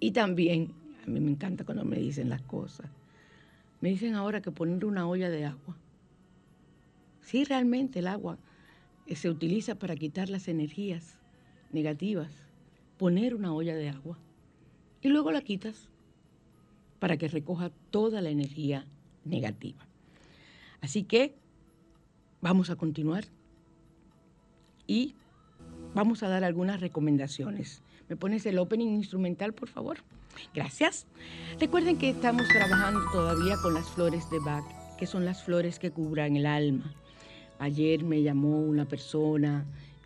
Y 0.00 0.10
también, 0.10 0.72
a 1.04 1.06
mí 1.06 1.20
me 1.20 1.30
encanta 1.30 1.64
cuando 1.64 1.84
me 1.84 1.96
dicen 1.96 2.28
las 2.28 2.42
cosas. 2.42 2.90
Me 3.80 3.90
dicen 3.90 4.16
ahora 4.16 4.42
que 4.42 4.50
poner 4.50 4.84
una 4.84 5.06
olla 5.06 5.30
de 5.30 5.44
agua. 5.44 5.76
Sí, 7.22 7.44
realmente 7.44 8.00
el 8.00 8.08
agua 8.08 8.36
eh, 9.06 9.14
se 9.14 9.30
utiliza 9.30 9.76
para 9.76 9.94
quitar 9.94 10.28
las 10.28 10.48
energías 10.48 11.20
negativas. 11.70 12.32
Poner 12.98 13.36
una 13.36 13.54
olla 13.54 13.76
de 13.76 13.90
agua. 13.90 14.18
Y 15.00 15.08
luego 15.08 15.30
la 15.30 15.42
quitas 15.42 15.88
para 16.98 17.16
que 17.16 17.28
recoja 17.28 17.70
toda 17.90 18.22
la 18.22 18.30
energía 18.30 18.86
negativa. 19.24 19.86
Así 20.80 21.04
que 21.04 21.36
vamos 22.40 22.70
a 22.70 22.76
continuar 22.76 23.24
y 24.88 25.14
vamos 25.94 26.22
a 26.22 26.28
dar 26.28 26.44
algunas 26.44 26.80
recomendaciones. 26.80 27.82
¿Me 28.08 28.16
pones 28.16 28.44
el 28.46 28.58
opening 28.58 28.88
instrumental, 28.88 29.54
por 29.54 29.68
favor? 29.68 29.98
Gracias. 30.54 31.06
Recuerden 31.58 31.96
que 31.96 32.10
estamos 32.10 32.46
trabajando 32.48 33.00
todavía 33.12 33.56
con 33.62 33.74
las 33.74 33.88
flores 33.90 34.28
de 34.30 34.40
Bach, 34.40 34.64
que 34.98 35.06
son 35.06 35.24
las 35.24 35.42
flores 35.42 35.78
que 35.78 35.90
cubran 35.90 36.36
el 36.36 36.46
alma. 36.46 36.92
Ayer 37.58 38.02
me 38.04 38.22
llamó 38.22 38.60
una 38.60 38.84
persona, 38.84 39.64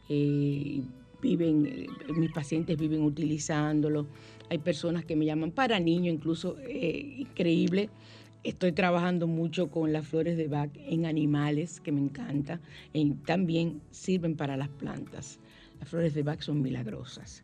eh, 0.08 0.82
viven, 1.20 1.66
eh, 1.66 1.86
mis 2.14 2.30
pacientes 2.30 2.76
viven 2.76 3.02
utilizándolo. 3.02 4.06
Hay 4.50 4.58
personas 4.58 5.04
que 5.04 5.16
me 5.16 5.24
llaman 5.24 5.50
para 5.50 5.80
niños, 5.80 6.14
incluso 6.14 6.56
eh, 6.60 7.16
increíble. 7.18 7.90
Estoy 8.44 8.72
trabajando 8.72 9.26
mucho 9.26 9.68
con 9.68 9.92
las 9.92 10.06
flores 10.06 10.36
de 10.36 10.46
Bach 10.46 10.70
en 10.76 11.06
animales, 11.06 11.80
que 11.80 11.90
me 11.90 12.00
encanta, 12.00 12.60
y 12.92 13.10
también 13.26 13.80
sirven 13.90 14.36
para 14.36 14.56
las 14.56 14.68
plantas. 14.68 15.40
Las 15.80 15.88
flores 15.88 16.14
de 16.14 16.22
Bach 16.22 16.40
son 16.40 16.62
milagrosas. 16.62 17.42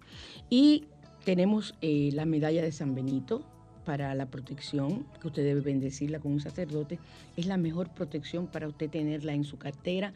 Y 0.51 0.85
tenemos 1.25 1.75
eh, 1.81 2.11
la 2.13 2.27
medalla 2.27 2.63
de 2.63 2.73
San 2.73 2.95
Benito 2.95 3.45
para 3.85 4.15
la 4.15 4.27
protección, 4.27 5.07
que 5.21 5.29
usted 5.29 5.45
debe 5.45 5.61
bendecirla 5.61 6.19
con 6.19 6.33
un 6.33 6.41
sacerdote. 6.41 6.99
Es 7.37 7.47
la 7.47 7.57
mejor 7.57 7.91
protección 7.91 8.47
para 8.47 8.69
usted 8.69 8.91
tenerla 8.91 9.35
en 9.35 9.45
su 9.45 9.59
cartera 9.59 10.13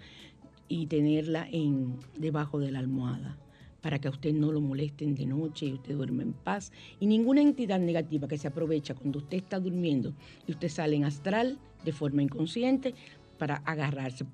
y 0.69 0.87
tenerla 0.87 1.49
en, 1.51 1.97
debajo 2.17 2.59
de 2.59 2.71
la 2.71 2.79
almohada, 2.79 3.37
para 3.81 3.99
que 3.99 4.09
a 4.09 4.11
usted 4.11 4.33
no 4.33 4.53
lo 4.53 4.61
molesten 4.61 5.15
de 5.15 5.27
noche 5.27 5.67
y 5.67 5.75
usted 5.75 5.95
duerme 5.95 6.25
en 6.25 6.33
paz. 6.33 6.73
Y 7.01 7.07
ninguna 7.07 7.41
entidad 7.41 7.79
negativa 7.79 8.29
que 8.29 8.39
se 8.39 8.49
aprovecha 8.49 8.95
cuando 8.95 9.19
usted 9.19 9.39
está 9.39 9.61
durmiendo 9.61 10.15
y 10.47 10.53
usted 10.53 10.69
sale 10.69 10.97
en 10.97 11.05
astral 11.05 11.59
de 11.85 11.93
forma 11.93 12.23
inconsciente 12.23 12.95
para 13.39 13.57
agarrarse 13.57 14.27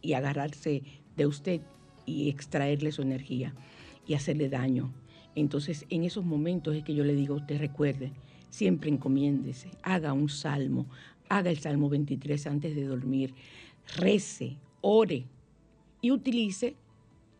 y 0.00 0.14
agarrarse 0.14 0.82
de 1.16 1.26
usted 1.26 1.60
y 2.06 2.30
extraerle 2.30 2.92
su 2.92 3.02
energía 3.02 3.54
y 4.06 4.14
hacerle 4.14 4.48
daño. 4.48 4.92
Entonces, 5.34 5.84
en 5.90 6.04
esos 6.04 6.24
momentos 6.24 6.74
es 6.74 6.84
que 6.84 6.94
yo 6.94 7.04
le 7.04 7.14
digo 7.14 7.34
a 7.34 7.38
usted, 7.38 7.58
recuerde, 7.58 8.12
siempre 8.48 8.90
encomiéndese, 8.90 9.70
haga 9.82 10.12
un 10.12 10.28
salmo, 10.28 10.86
haga 11.28 11.50
el 11.50 11.58
Salmo 11.58 11.88
23 11.88 12.46
antes 12.46 12.74
de 12.74 12.84
dormir, 12.84 13.34
rece, 13.96 14.56
ore 14.80 15.24
y 16.00 16.10
utilice 16.10 16.76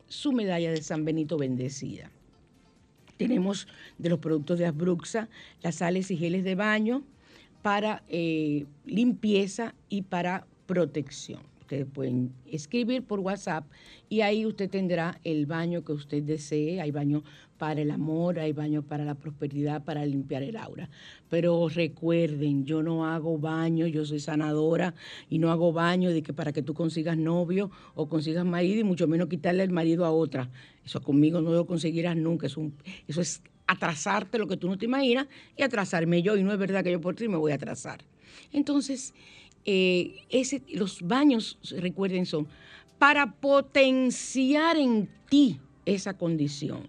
su 0.09 0.33
medalla 0.33 0.71
de 0.71 0.83
San 0.83 1.05
Benito 1.05 1.39
bendecida. 1.39 2.11
Tenemos 3.17 3.67
de 3.99 4.11
los 4.11 4.19
productos 4.19 4.59
de 4.59 4.67
Asbruxa 4.67 5.29
las 5.63 5.77
sales 5.77 6.11
y 6.11 6.17
geles 6.17 6.45
de 6.45 6.55
baño 6.55 7.03
para 7.63 8.03
eh, 8.09 8.67
limpieza 8.85 9.75
y 9.89 10.03
para 10.03 10.47
protección. 10.67 11.41
Ustedes 11.67 11.87
pueden 11.93 12.33
escribir 12.47 13.03
por 13.03 13.19
WhatsApp 13.19 13.67
y 14.09 14.21
ahí 14.21 14.47
usted 14.47 14.71
tendrá 14.71 15.19
el 15.25 15.47
baño 15.47 15.83
que 15.83 15.91
usted 15.91 16.23
desee. 16.23 16.81
Hay 16.81 16.93
baño 16.93 17.25
para 17.59 17.81
el 17.81 17.91
amor, 17.91 18.39
hay 18.39 18.53
baño 18.53 18.83
para 18.83 19.05
la 19.05 19.17
prosperidad, 19.17 19.83
para 19.83 20.07
limpiar 20.07 20.45
el 20.45 20.59
aura. 20.59 20.89
Pero 21.29 21.69
recuerden, 21.69 22.65
yo 22.67 22.85
no 22.85 23.05
hago 23.05 23.37
baño, 23.37 23.89
yo 23.89 24.05
soy 24.05 24.21
sanadora 24.21 24.95
y 25.29 25.41
no 25.41 25.51
hago 25.51 25.73
baño 25.73 26.11
de 26.11 26.23
que 26.23 26.33
para 26.33 26.53
que 26.53 26.63
tú 26.63 26.73
consigas 26.73 27.19
novio 27.19 27.73
o 27.97 28.09
consigas 28.09 28.45
marido 28.45 28.83
y 28.83 28.85
mucho 28.85 29.09
menos 29.09 29.27
quitarle 29.27 29.65
el 29.65 29.73
marido 29.73 30.05
a 30.05 30.13
otra. 30.13 30.49
Eso 30.85 31.03
conmigo 31.03 31.41
no 31.41 31.51
lo 31.51 31.67
conseguirás 31.67 32.17
nunca. 32.17 32.47
Eso, 32.47 32.71
eso 33.09 33.21
es 33.21 33.43
atrasarte 33.67 34.39
lo 34.39 34.47
que 34.47 34.57
tú 34.57 34.69
no 34.69 34.79
te 34.79 34.85
imaginas 34.85 35.27
y 35.57 35.65
atrasarme 35.65 36.23
yo. 36.23 36.37
Y 36.37 36.45
no 36.45 36.53
es 36.53 36.59
verdad 36.61 36.85
que 36.85 36.93
yo 36.93 37.01
por 37.01 37.17
ti 37.17 37.27
me 37.27 37.37
voy 37.37 37.51
a 37.51 37.57
atrasar. 37.57 38.05
Entonces, 38.53 39.15
eh, 39.67 40.25
los 40.69 41.03
baños, 41.03 41.59
recuerden, 41.79 42.25
son 42.25 42.49
para 42.99 43.33
potenciar 43.33 44.77
en 44.77 45.09
ti 45.29 45.61
esa 45.85 46.17
condición. 46.17 46.89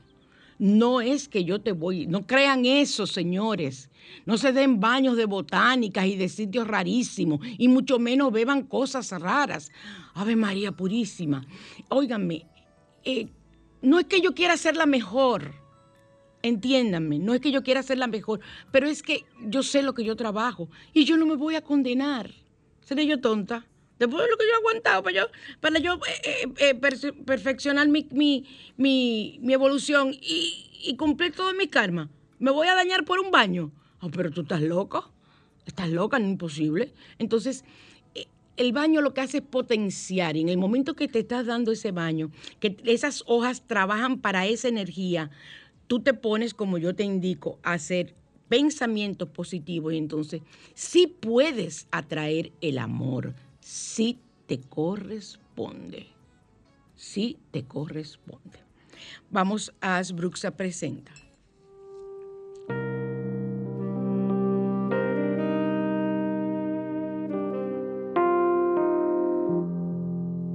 No 0.60 1.02
es 1.02 1.28
que 1.28 1.44
yo 1.44 1.62
te 1.62 1.72
voy, 1.72 2.08
no 2.08 2.26
crean 2.26 2.66
eso, 2.66 3.06
señores. 3.06 3.90
No 4.26 4.38
se 4.38 4.54
den 4.54 4.80
baños 4.80 5.18
de 5.18 5.26
botánicas 5.26 6.06
y 6.08 6.16
de 6.16 6.30
sitios 6.30 6.68
rarísimos, 6.68 7.42
y 7.58 7.68
mucho 7.68 8.00
menos 8.00 8.32
beban 8.32 8.64
cosas 8.64 9.12
raras. 9.12 9.72
Ave 10.16 10.36
María 10.36 10.72
Purísima. 10.72 11.46
Óiganme, 11.90 12.48
eh, 13.04 13.28
no 13.82 14.00
es 14.00 14.06
que 14.06 14.22
yo 14.22 14.34
quiera 14.34 14.58
ser 14.58 14.76
la 14.76 14.86
mejor, 14.88 15.54
entiéndanme, 16.42 17.20
no 17.20 17.34
es 17.34 17.42
que 17.42 17.52
yo 17.52 17.64
quiera 17.64 17.84
ser 17.84 18.00
la 18.00 18.08
mejor, 18.08 18.40
pero 18.72 18.88
es 18.88 19.04
que 19.04 19.26
yo 19.46 19.62
sé 19.62 19.84
lo 19.84 19.94
que 19.94 20.04
yo 20.04 20.16
trabajo 20.16 20.70
y 20.94 21.06
yo 21.06 21.18
no 21.18 21.26
me 21.26 21.36
voy 21.36 21.56
a 21.56 21.62
condenar. 21.62 22.32
¿Seré 22.88 23.06
yo 23.06 23.20
tonta? 23.20 23.66
Después 24.00 24.24
de 24.24 24.32
lo 24.32 24.38
que 24.38 24.46
yo 24.46 24.52
he 24.54 24.56
aguantado 24.56 25.04
para 25.04 25.16
yo, 25.18 25.24
para 25.60 25.78
yo 25.80 25.96
eh, 25.96 26.48
eh, 26.58 26.80
eh, 26.80 27.14
perfeccionar 27.26 27.90
mi, 27.90 28.08
mi, 28.78 29.40
evolución 29.52 30.14
y, 30.14 30.96
cumplir 30.98 31.34
todo 31.34 31.54
mi 31.54 31.68
karma, 31.68 32.10
¿me 32.40 32.50
voy 32.50 32.68
a 32.68 32.76
dañar 32.76 33.04
por 33.04 33.20
un 33.20 33.30
baño? 33.30 33.74
Oh, 34.00 34.10
pero 34.10 34.32
tú 34.32 34.42
estás 34.42 34.62
loco. 34.62 35.12
Estás 35.66 35.90
loca, 35.90 36.18
no 36.18 36.28
es 36.28 36.32
imposible. 36.32 36.94
Entonces, 37.20 37.66
el 38.56 38.72
baño 38.72 39.02
lo 39.02 39.14
que 39.14 39.20
hace 39.20 39.40
es 39.40 39.44
potenciar. 39.44 40.38
Y 40.38 40.42
en 40.42 40.48
el 40.48 40.58
momento 40.58 40.96
que 40.96 41.10
te 41.10 41.20
estás 41.20 41.46
dando 41.46 41.74
ese 41.74 41.92
baño, 41.92 42.32
que 42.62 42.78
esas 42.86 43.22
hojas 43.28 43.68
trabajan 43.68 44.22
para 44.22 44.46
esa 44.46 44.70
energía, 44.70 45.30
tú 45.88 46.00
te 46.00 46.14
pones, 46.14 46.54
como 46.54 46.78
yo 46.78 46.96
te 46.96 47.04
indico, 47.04 47.60
a 47.64 47.74
hacer 47.74 48.16
pensamientos 48.50 49.30
positivos 49.30 49.94
y 49.94 49.98
entonces 49.98 50.42
sí 50.74 51.08
puedes 51.08 51.88
atraer 51.92 52.52
el 52.62 52.78
amor, 52.78 53.34
sí 53.60 54.20
te 54.46 54.60
corresponde, 54.60 56.08
sí 56.96 57.38
te 57.52 57.64
corresponde. 57.64 58.60
Vamos 59.30 59.74
a 59.82 59.98
Asbruxa 59.98 60.52
Presenta. 60.52 61.12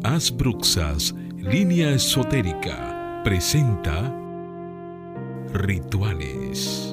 Asbruxas, 0.05 1.14
línea 1.38 1.90
esotérica, 1.93 3.22
presenta 3.24 4.14
rituales. 5.55 6.91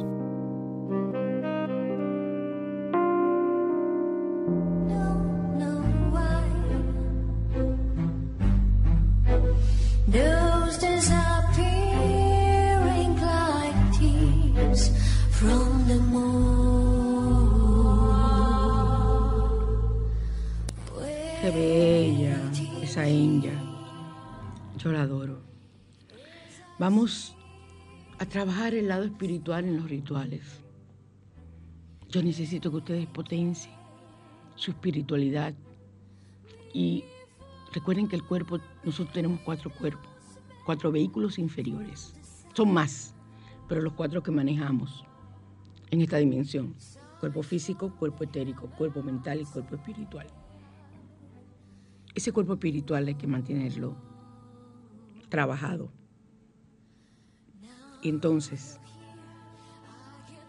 Trabajar 28.39 28.73
el 28.73 28.87
lado 28.87 29.03
espiritual 29.03 29.65
en 29.65 29.75
los 29.75 29.89
rituales. 29.89 30.61
Yo 32.07 32.23
necesito 32.23 32.71
que 32.71 32.77
ustedes 32.77 33.05
potencien 33.07 33.75
su 34.55 34.71
espiritualidad. 34.71 35.53
Y 36.73 37.03
recuerden 37.73 38.07
que 38.07 38.15
el 38.15 38.23
cuerpo, 38.23 38.61
nosotros 38.85 39.11
tenemos 39.11 39.41
cuatro 39.41 39.69
cuerpos, 39.69 40.09
cuatro 40.65 40.89
vehículos 40.89 41.37
inferiores. 41.37 42.13
Son 42.53 42.71
más, 42.71 43.13
pero 43.67 43.81
los 43.81 43.91
cuatro 43.91 44.23
que 44.23 44.31
manejamos 44.31 45.03
en 45.91 45.99
esta 45.99 46.15
dimensión. 46.15 46.73
Cuerpo 47.19 47.43
físico, 47.43 47.93
cuerpo 47.93 48.23
etérico, 48.23 48.69
cuerpo 48.69 49.03
mental 49.03 49.41
y 49.41 49.43
cuerpo 49.43 49.75
espiritual. 49.75 50.27
Ese 52.15 52.31
cuerpo 52.31 52.53
espiritual 52.53 53.05
hay 53.05 53.15
que 53.15 53.27
mantenerlo 53.27 53.97
trabajado 55.27 55.98
entonces, 58.03 58.79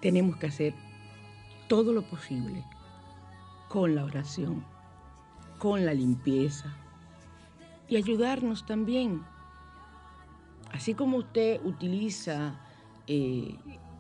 tenemos 0.01 0.37
que 0.37 0.47
hacer 0.47 0.75
todo 1.69 1.93
lo 1.93 2.03
posible 2.03 2.65
con 3.69 3.95
la 3.95 4.05
oración, 4.05 4.65
con 5.59 5.85
la 5.85 5.95
limpieza 5.95 6.75
y 7.89 7.97
ayudarnos 7.97 8.67
también. 8.67 9.23
Así 10.73 10.95
como 10.95 11.19
usted 11.19 11.61
utiliza, 11.65 12.55
eh, 13.07 13.57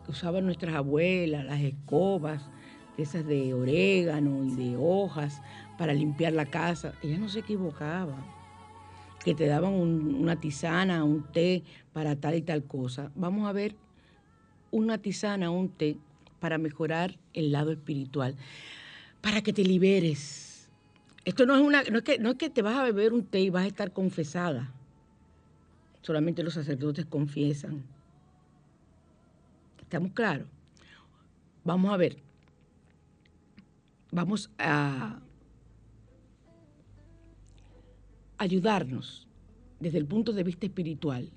usaban 0.09 0.45
nuestras 0.45 0.75
abuelas, 0.75 1.45
las 1.45 1.61
escobas, 1.61 2.49
esas 2.97 3.27
de 3.27 3.55
orégano 3.55 4.45
y 4.45 4.55
de 4.55 4.77
hojas 4.77 5.43
para 5.79 5.93
limpiar 5.93 6.33
la 6.33 6.47
casa, 6.47 6.95
ellas 7.03 7.19
no 7.19 7.29
se 7.29 7.41
equivocaban 7.41 8.40
que 9.25 9.35
te 9.35 9.47
daban 9.47 9.73
una 9.73 10.41
tisana, 10.41 11.05
un 11.05 11.23
té 11.25 11.63
para 11.93 12.17
tal 12.17 12.35
y 12.37 12.43
tal 12.43 12.65
cosa. 12.65 13.11
Vamos 13.15 13.49
a 13.49 13.53
ver 13.53 13.77
una 14.71 14.99
tisana, 14.99 15.51
un 15.51 15.69
té 15.69 15.97
para 16.41 16.59
mejorar 16.59 17.19
el 17.35 17.53
lado 17.53 17.71
espiritual, 17.71 18.35
para 19.21 19.43
que 19.43 19.53
te 19.53 19.63
liberes. 19.63 20.71
Esto 21.25 21.45
no 21.45 21.55
es 21.55 21.61
una, 21.61 21.83
no 21.85 21.99
es 21.99 22.05
que, 22.05 22.19
no 22.19 22.31
es 22.31 22.37
que 22.37 22.49
te 22.49 22.63
vas 22.63 22.77
a 22.77 22.85
beber 22.85 23.13
un 23.13 23.25
té 23.25 23.41
y 23.41 23.51
vas 23.51 23.65
a 23.65 23.69
estar 23.69 23.93
confesada. 23.93 24.73
Solamente 26.01 26.43
los 26.43 26.55
sacerdotes 26.55 27.05
confiesan. 27.05 27.85
¿Estamos 29.83 30.13
claros? 30.13 30.47
Vamos 31.63 31.93
a 31.93 31.97
ver. 31.99 32.17
Vamos 34.13 34.51
a 34.59 35.21
ayudarnos 38.41 39.29
desde 39.81 39.99
el 39.99 40.07
punto 40.07 40.33
de 40.33 40.43
vista 40.43 40.65
espiritual. 40.65 41.31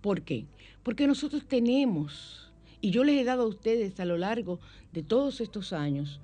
¿Por 0.00 0.22
qué? 0.22 0.46
Porque 0.82 1.06
nosotros 1.06 1.46
tenemos, 1.46 2.52
y 2.80 2.90
yo 2.90 3.04
les 3.04 3.20
he 3.20 3.24
dado 3.24 3.44
a 3.44 3.46
ustedes 3.46 4.00
a 4.00 4.04
lo 4.04 4.18
largo 4.18 4.58
de 4.92 5.04
todos 5.04 5.40
estos 5.40 5.72
años, 5.72 6.20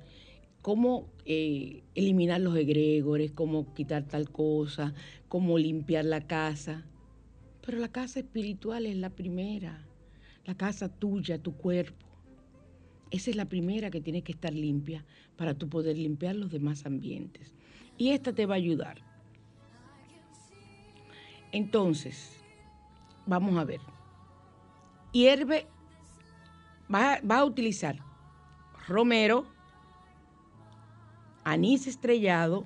cómo 0.60 1.08
eh, 1.24 1.84
eliminar 1.94 2.40
los 2.40 2.56
egregores, 2.56 3.30
cómo 3.30 3.72
quitar 3.74 4.02
tal 4.08 4.28
cosa, 4.28 4.92
cómo 5.28 5.56
limpiar 5.56 6.04
la 6.04 6.26
casa. 6.26 6.84
Pero 7.64 7.78
la 7.78 7.92
casa 7.92 8.18
espiritual 8.18 8.86
es 8.86 8.96
la 8.96 9.10
primera, 9.10 9.86
la 10.44 10.56
casa 10.56 10.88
tuya, 10.88 11.38
tu 11.38 11.56
cuerpo. 11.56 12.06
Esa 13.12 13.30
es 13.30 13.36
la 13.36 13.48
primera 13.48 13.88
que 13.88 14.00
tiene 14.00 14.22
que 14.22 14.32
estar 14.32 14.52
limpia 14.52 15.04
para 15.36 15.54
tú 15.54 15.68
poder 15.68 15.96
limpiar 15.96 16.34
los 16.34 16.50
demás 16.50 16.86
ambientes. 16.86 17.54
Y 17.96 18.08
esta 18.08 18.32
te 18.32 18.46
va 18.46 18.54
a 18.54 18.56
ayudar. 18.56 19.11
Entonces, 21.52 22.42
vamos 23.26 23.56
a 23.58 23.64
ver. 23.64 23.80
hierve, 25.12 25.66
va, 26.92 27.20
va 27.20 27.38
a 27.38 27.44
utilizar 27.44 27.96
romero, 28.88 29.46
anís 31.44 31.86
estrellado 31.86 32.64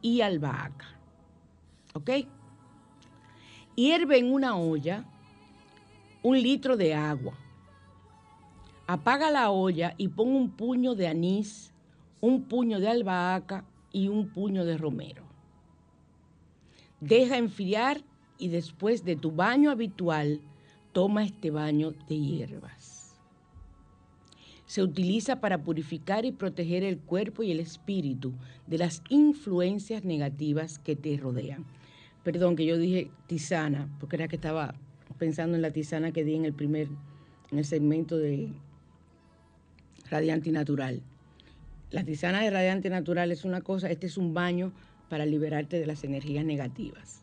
y 0.00 0.20
albahaca. 0.20 0.86
¿Ok? 1.94 2.10
Hierve 3.74 4.18
en 4.18 4.32
una 4.32 4.56
olla 4.56 5.04
un 6.22 6.42
litro 6.42 6.76
de 6.76 6.94
agua. 6.94 7.34
Apaga 8.86 9.30
la 9.30 9.50
olla 9.50 9.94
y 9.96 10.08
pon 10.08 10.28
un 10.28 10.50
puño 10.50 10.94
de 10.94 11.08
anís, 11.08 11.72
un 12.20 12.44
puño 12.44 12.80
de 12.80 12.88
albahaca 12.88 13.64
y 13.92 14.08
un 14.08 14.28
puño 14.30 14.64
de 14.64 14.76
romero. 14.76 15.25
Deja 17.00 17.36
enfriar 17.36 18.02
y 18.38 18.48
después 18.48 19.04
de 19.04 19.16
tu 19.16 19.30
baño 19.30 19.70
habitual, 19.70 20.40
toma 20.92 21.24
este 21.24 21.50
baño 21.50 21.92
de 22.08 22.18
hierbas. 22.18 23.14
Se 24.64 24.82
utiliza 24.82 25.40
para 25.40 25.62
purificar 25.62 26.24
y 26.24 26.32
proteger 26.32 26.82
el 26.82 26.98
cuerpo 26.98 27.42
y 27.42 27.52
el 27.52 27.60
espíritu 27.60 28.32
de 28.66 28.78
las 28.78 29.02
influencias 29.10 30.04
negativas 30.04 30.78
que 30.78 30.96
te 30.96 31.16
rodean. 31.16 31.64
Perdón 32.24 32.56
que 32.56 32.66
yo 32.66 32.76
dije 32.76 33.10
tisana, 33.26 33.88
porque 34.00 34.16
era 34.16 34.26
que 34.26 34.36
estaba 34.36 34.74
pensando 35.18 35.54
en 35.54 35.62
la 35.62 35.70
tisana 35.70 36.12
que 36.12 36.24
di 36.24 36.34
en 36.34 36.44
el 36.44 36.52
primer, 36.52 36.88
en 37.52 37.58
el 37.58 37.64
segmento 37.64 38.16
de 38.16 38.52
Radiante 40.10 40.50
Natural. 40.50 41.02
La 41.90 42.02
tisana 42.02 42.40
de 42.40 42.50
Radiante 42.50 42.90
Natural 42.90 43.30
es 43.30 43.44
una 43.44 43.60
cosa, 43.60 43.90
este 43.90 44.06
es 44.06 44.16
un 44.16 44.34
baño 44.34 44.72
para 45.08 45.26
liberarte 45.26 45.78
de 45.78 45.86
las 45.86 46.04
energías 46.04 46.44
negativas. 46.44 47.20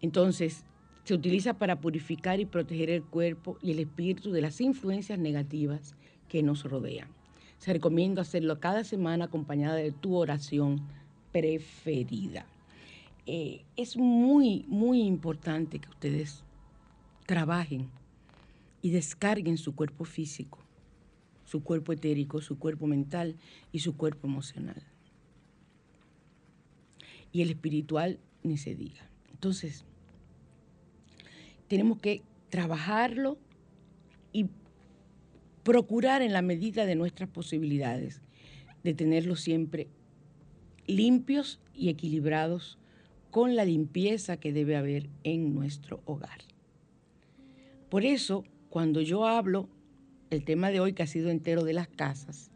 Entonces, 0.00 0.64
se 1.04 1.14
utiliza 1.14 1.54
para 1.54 1.80
purificar 1.80 2.40
y 2.40 2.44
proteger 2.44 2.90
el 2.90 3.02
cuerpo 3.02 3.58
y 3.62 3.72
el 3.72 3.80
espíritu 3.80 4.32
de 4.32 4.42
las 4.42 4.60
influencias 4.60 5.18
negativas 5.18 5.94
que 6.28 6.42
nos 6.42 6.64
rodean. 6.64 7.08
Se 7.58 7.72
recomienda 7.72 8.22
hacerlo 8.22 8.60
cada 8.60 8.84
semana 8.84 9.26
acompañada 9.26 9.74
de 9.74 9.92
tu 9.92 10.16
oración 10.16 10.80
preferida. 11.32 12.46
Eh, 13.26 13.64
es 13.76 13.96
muy, 13.96 14.64
muy 14.68 15.02
importante 15.02 15.78
que 15.78 15.88
ustedes 15.88 16.42
trabajen 17.26 17.90
y 18.82 18.90
descarguen 18.90 19.58
su 19.58 19.74
cuerpo 19.74 20.04
físico, 20.04 20.58
su 21.44 21.62
cuerpo 21.62 21.92
etérico, 21.92 22.40
su 22.40 22.58
cuerpo 22.58 22.86
mental 22.86 23.36
y 23.72 23.80
su 23.80 23.96
cuerpo 23.96 24.26
emocional. 24.26 24.82
Y 27.32 27.42
el 27.42 27.50
espiritual 27.50 28.18
ni 28.42 28.56
se 28.56 28.74
diga. 28.74 29.08
Entonces, 29.30 29.84
tenemos 31.68 31.98
que 31.98 32.22
trabajarlo 32.48 33.38
y 34.32 34.46
procurar 35.62 36.22
en 36.22 36.32
la 36.32 36.42
medida 36.42 36.84
de 36.86 36.96
nuestras 36.96 37.28
posibilidades 37.28 38.22
de 38.82 38.94
tenerlos 38.94 39.40
siempre 39.40 39.88
limpios 40.86 41.60
y 41.74 41.88
equilibrados 41.88 42.78
con 43.30 43.54
la 43.54 43.64
limpieza 43.64 44.38
que 44.38 44.52
debe 44.52 44.76
haber 44.76 45.08
en 45.22 45.54
nuestro 45.54 46.02
hogar. 46.04 46.40
Por 47.88 48.04
eso, 48.04 48.44
cuando 48.68 49.00
yo 49.00 49.26
hablo, 49.26 49.68
el 50.30 50.44
tema 50.44 50.70
de 50.70 50.80
hoy 50.80 50.92
que 50.92 51.02
ha 51.02 51.06
sido 51.06 51.30
entero 51.30 51.64
de 51.64 51.72
las 51.72 51.88
casas, 51.88 52.50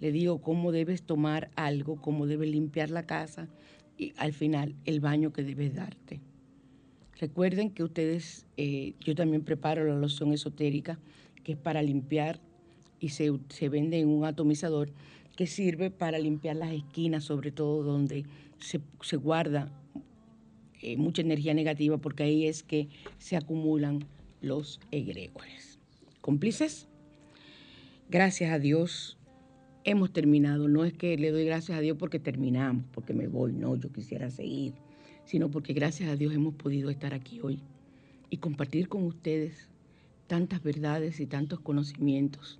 le 0.00 0.12
digo 0.12 0.40
cómo 0.40 0.72
debes 0.72 1.02
tomar 1.02 1.50
algo, 1.56 2.00
cómo 2.00 2.26
debes 2.26 2.50
limpiar 2.50 2.90
la 2.90 3.06
casa 3.06 3.48
y 3.98 4.12
al 4.16 4.32
final 4.32 4.74
el 4.84 5.00
baño 5.00 5.32
que 5.32 5.42
debes 5.42 5.74
darte. 5.74 6.20
Recuerden 7.18 7.70
que 7.70 7.82
ustedes, 7.82 8.46
eh, 8.56 8.92
yo 9.00 9.14
también 9.14 9.42
preparo 9.42 9.84
la 9.84 9.94
loción 9.94 10.32
esotérica, 10.32 10.98
que 11.44 11.52
es 11.52 11.58
para 11.58 11.82
limpiar 11.82 12.40
y 13.00 13.10
se, 13.10 13.30
vende 13.68 13.98
en 13.98 14.08
un 14.08 14.24
atomizador 14.24 14.90
que 15.34 15.46
sirve 15.46 15.90
para 15.90 16.18
limpiar 16.18 16.56
las 16.56 16.72
esquinas, 16.72 17.24
sobre 17.24 17.52
todo 17.52 17.82
donde 17.82 18.24
se, 18.58 18.80
se 19.00 19.16
guarda 19.16 19.70
eh, 20.82 20.96
mucha 20.96 21.22
energía 21.22 21.54
negativa, 21.54 21.96
porque 21.98 22.24
ahí 22.24 22.46
es 22.46 22.62
que 22.62 22.88
se 23.18 23.36
acumulan 23.36 24.04
los 24.42 24.80
egregores. 24.90 25.78
¿Cómplices? 26.20 26.86
Gracias 28.10 28.52
a 28.52 28.58
Dios 28.58 29.16
hemos 29.86 30.12
terminado. 30.12 30.68
No 30.68 30.84
es 30.84 30.92
que 30.92 31.16
le 31.16 31.30
doy 31.30 31.46
gracias 31.46 31.78
a 31.78 31.80
Dios 31.80 31.96
porque 31.96 32.18
terminamos, 32.18 32.84
porque 32.92 33.14
me 33.14 33.28
voy, 33.28 33.52
no, 33.52 33.76
yo 33.76 33.90
quisiera 33.90 34.30
seguir, 34.30 34.74
sino 35.24 35.50
porque 35.50 35.72
gracias 35.72 36.10
a 36.10 36.16
Dios 36.16 36.34
hemos 36.34 36.54
podido 36.54 36.90
estar 36.90 37.14
aquí 37.14 37.40
hoy 37.40 37.60
y 38.28 38.36
compartir 38.36 38.88
con 38.88 39.04
ustedes 39.04 39.70
tantas 40.26 40.62
verdades 40.62 41.20
y 41.20 41.26
tantos 41.26 41.60
conocimientos. 41.60 42.58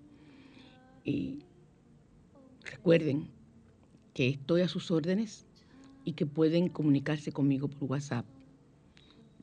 Y 1.04 1.40
recuerden 2.64 3.28
que 4.14 4.28
estoy 4.28 4.62
a 4.62 4.68
sus 4.68 4.90
órdenes 4.90 5.44
y 6.04 6.12
que 6.12 6.26
pueden 6.26 6.68
comunicarse 6.68 7.32
conmigo 7.32 7.66
por 7.66 7.90
WhatsApp 7.90 8.24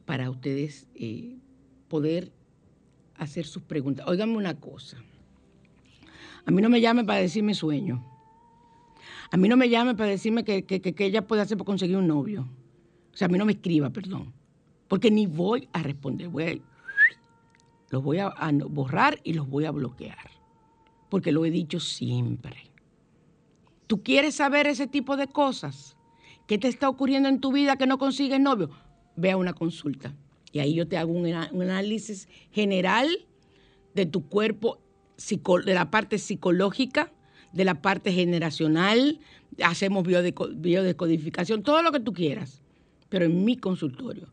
para 0.06 0.30
ustedes 0.30 0.88
eh, 0.96 1.36
poder 1.90 2.32
hacer 3.16 3.46
sus 3.46 3.64
preguntas. 3.64 4.08
Óigame 4.08 4.38
una 4.38 4.60
cosa. 4.60 4.98
A 6.46 6.52
mí 6.52 6.62
no 6.62 6.70
me 6.70 6.82
llame 6.82 7.04
para 7.04 7.20
decirme 7.20 7.54
sueño. 7.54 8.04
A 9.32 9.38
mí 9.38 9.48
no 9.48 9.58
me 9.58 9.70
llame 9.70 9.96
para 9.96 10.10
decirme 10.10 10.44
que, 10.44 10.66
ella 11.00 11.26
puede 11.26 11.41
hacer 11.41 11.58
para 11.58 11.66
conseguir 11.66 11.98
un 11.98 12.08
novio. 12.08 12.48
O 13.14 13.18
sea, 13.18 13.26
a 13.26 13.30
mí 13.30 13.38
no 13.38 13.46
me 13.46 13.54
escriba, 13.54 13.89
perdón. 13.89 14.34
Porque 14.88 15.10
ni 15.10 15.26
voy 15.26 15.68
a 15.74 15.82
responder. 15.82 16.30
Voy 16.30 16.62
los 17.89 18.04
voy 18.04 18.18
a 18.18 18.34
borrar 18.70 19.20
y 19.24 19.34
los 19.34 19.48
voy 19.48 19.66
a 19.66 19.72
bloquear. 19.72 20.32
Porque 21.10 21.32
lo 21.32 21.46
he 21.46 21.52
dicho 21.52 21.80
siempre. 21.80 22.72
¿Tú 23.86 24.02
quieres 24.02 24.36
saber 24.36 24.66
ese 24.66 24.88
tipo 24.88 25.16
de 25.16 25.28
cosas? 25.28 25.96
¿Qué 26.48 26.58
te 26.58 26.68
está 26.68 26.89
ocurriendo 26.89 27.30
en 27.30 27.39
tu 27.39 27.52
vida 27.52 27.76
que 27.76 27.86
no 27.86 28.00
consigues 28.00 28.39
novio? 28.39 28.72
Ve 29.16 29.30
a 29.30 29.38
una 29.38 29.54
consulta. 29.54 30.16
Y 30.52 30.60
ahí 30.60 30.74
yo 30.74 30.88
te 30.88 30.98
hago 30.98 31.12
un, 31.12 31.28
análisis 31.28 32.28
general 32.52 33.08
de 33.94 34.06
tu 34.06 34.28
cuerpo, 34.28 34.80
de 35.66 35.74
la 35.74 35.90
parte 35.92 36.18
psicológica, 36.18 37.12
de 37.54 37.66
la 37.66 37.82
parte 37.82 38.12
generacional, 38.12 39.20
hacemos 39.64 40.04
biodescodificación, 40.04 41.64
todo 41.64 41.82
lo 41.82 41.92
que 41.92 42.00
tú 42.00 42.14
quieras, 42.14 42.62
pero 43.10 43.26
en 43.26 43.46
mi 43.46 43.58
consultorio. 43.58 44.28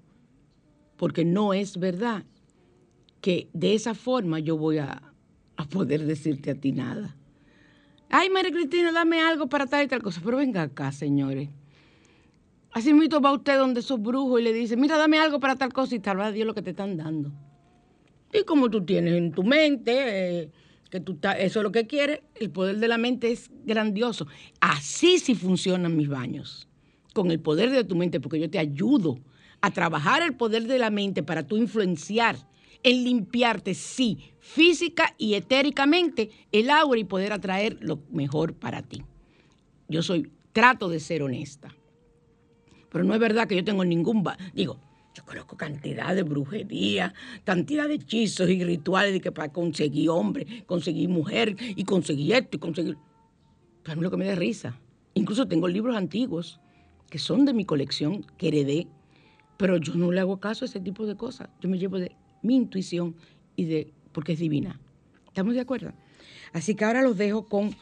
Porque 0.96 1.24
no 1.24 1.54
es 1.54 1.78
verdad 1.78 2.24
que 3.20 3.48
de 3.52 3.74
esa 3.74 3.94
forma 3.94 4.38
yo 4.38 4.56
voy 4.56 4.78
a, 4.78 5.02
poder 5.70 6.06
decirte 6.06 6.50
a 6.50 6.54
ti 6.54 6.72
nada. 6.72 7.14
Ay, 8.08 8.30
María 8.30 8.50
Cristina, 8.50 8.92
dame 8.92 9.20
algo 9.20 9.46
para 9.48 9.66
tal 9.66 9.84
y 9.84 9.88
tal 9.88 10.02
cosa. 10.02 10.20
Pero 10.24 10.38
venga 10.38 10.62
acá, 10.62 10.90
señores. 10.90 11.50
Así 12.72 12.94
mismo 12.94 13.20
va 13.20 13.32
usted 13.32 13.58
donde 13.58 13.80
esos 13.80 14.00
brujos 14.00 14.40
y 14.40 14.44
le 14.44 14.54
dice, 14.54 14.76
mira, 14.76 14.96
dame 14.96 15.18
algo 15.18 15.38
para 15.38 15.56
tal 15.56 15.72
cosa 15.72 15.94
y 15.94 15.98
tal 15.98 16.16
vez 16.16 16.32
Dios 16.32 16.46
lo 16.46 16.54
que 16.54 16.62
te 16.62 16.70
están 16.70 16.96
dando. 16.96 17.30
Y 18.32 18.44
como 18.44 18.70
tú 18.70 18.84
tienes 18.84 19.14
en 19.14 19.32
tu 19.32 19.42
mente 19.42 20.42
eh, 20.42 20.50
que 20.90 21.00
tú 21.00 21.18
eso 21.38 21.60
es 21.60 21.62
lo 21.62 21.72
que 21.72 21.86
quieres, 21.86 22.20
el 22.34 22.50
poder 22.50 22.78
de 22.78 22.88
la 22.88 22.98
mente 22.98 23.30
es 23.30 23.50
grandioso. 23.64 24.26
Así 24.60 25.18
sí 25.18 25.34
funcionan 25.34 25.96
mis 25.96 26.08
baños, 26.08 26.68
con 27.14 27.30
el 27.30 27.40
poder 27.40 27.70
de 27.70 27.84
tu 27.84 27.96
mente, 27.96 28.20
porque 28.20 28.40
yo 28.40 28.50
te 28.50 28.58
ayudo 28.58 29.18
a 29.60 29.70
trabajar 29.70 30.22
el 30.22 30.34
poder 30.34 30.66
de 30.66 30.78
la 30.78 30.90
mente 30.90 31.22
para 31.22 31.46
tú 31.46 31.56
influenciar 31.56 32.36
en 32.82 33.04
limpiarte, 33.04 33.74
sí, 33.74 34.32
física 34.38 35.14
y 35.18 35.34
etéricamente 35.34 36.30
el 36.50 36.70
aura 36.70 36.98
y 36.98 37.04
poder 37.04 37.32
atraer 37.32 37.78
lo 37.80 38.00
mejor 38.10 38.54
para 38.54 38.82
ti. 38.82 39.02
Yo 39.88 40.02
soy, 40.02 40.30
trato 40.52 40.88
de 40.88 41.00
ser 41.00 41.22
honesta. 41.22 41.74
Pero 42.90 43.04
no 43.04 43.14
es 43.14 43.20
verdad 43.20 43.46
que 43.46 43.56
yo 43.56 43.64
tengo 43.64 43.84
ningún... 43.84 44.24
Digo, 44.54 44.80
yo 45.20 45.26
conozco 45.26 45.56
cantidad 45.56 46.14
de 46.14 46.22
brujería, 46.22 47.12
cantidad 47.44 47.88
de 47.88 47.94
hechizos 47.94 48.48
y 48.48 48.64
rituales 48.64 49.12
de 49.12 49.20
que 49.20 49.30
para 49.30 49.52
conseguir 49.52 50.08
hombre, 50.08 50.64
conseguir 50.66 51.08
mujer 51.08 51.56
y 51.60 51.84
conseguir 51.84 52.34
esto 52.34 52.56
y 52.56 52.60
conseguir... 52.60 52.96
Para 53.84 53.96
mí 53.96 54.02
lo 54.02 54.10
que 54.10 54.16
me 54.16 54.26
da 54.26 54.34
risa. 54.34 54.78
Incluso 55.14 55.46
tengo 55.46 55.68
libros 55.68 55.96
antiguos 55.96 56.60
que 57.10 57.18
son 57.18 57.44
de 57.44 57.52
mi 57.52 57.64
colección, 57.64 58.24
que 58.38 58.48
heredé, 58.48 58.86
pero 59.56 59.76
yo 59.76 59.94
no 59.94 60.10
le 60.10 60.20
hago 60.20 60.40
caso 60.40 60.64
a 60.64 60.68
ese 60.68 60.80
tipo 60.80 61.06
de 61.06 61.16
cosas. 61.16 61.48
Yo 61.60 61.68
me 61.68 61.78
llevo 61.78 61.98
de 61.98 62.16
mi 62.42 62.56
intuición 62.56 63.14
y 63.56 63.64
de... 63.64 63.92
porque 64.12 64.32
es 64.32 64.38
divina. 64.38 64.80
¿Estamos 65.26 65.54
de 65.54 65.60
acuerdo? 65.60 65.92
Así 66.52 66.74
que 66.74 66.84
ahora 66.84 67.02
los 67.02 67.16
dejo 67.16 67.46
con 67.46 67.76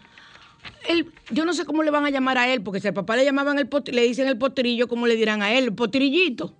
yo 1.31 1.45
no 1.45 1.55
sé 1.55 1.65
cómo 1.65 1.83
le 1.83 1.91
van 1.91 2.05
a 2.05 2.11
llamar 2.11 2.37
a 2.37 2.53
él, 2.53 2.63
porque 2.63 2.81
si 2.81 2.89
al 2.89 2.95
papá 2.95 3.17
le 3.17 3.25
llamaban 3.25 3.59
el 3.59 3.69
le 3.93 4.03
dicen 4.03 4.27
el 4.27 4.37
potrillo, 4.37 4.89
¿cómo 4.89 5.07
le 5.07 5.17
dirán 5.17 5.41
a 5.41 5.53
él? 5.53 5.65
El 5.65 5.75
potrillito. 5.75 6.55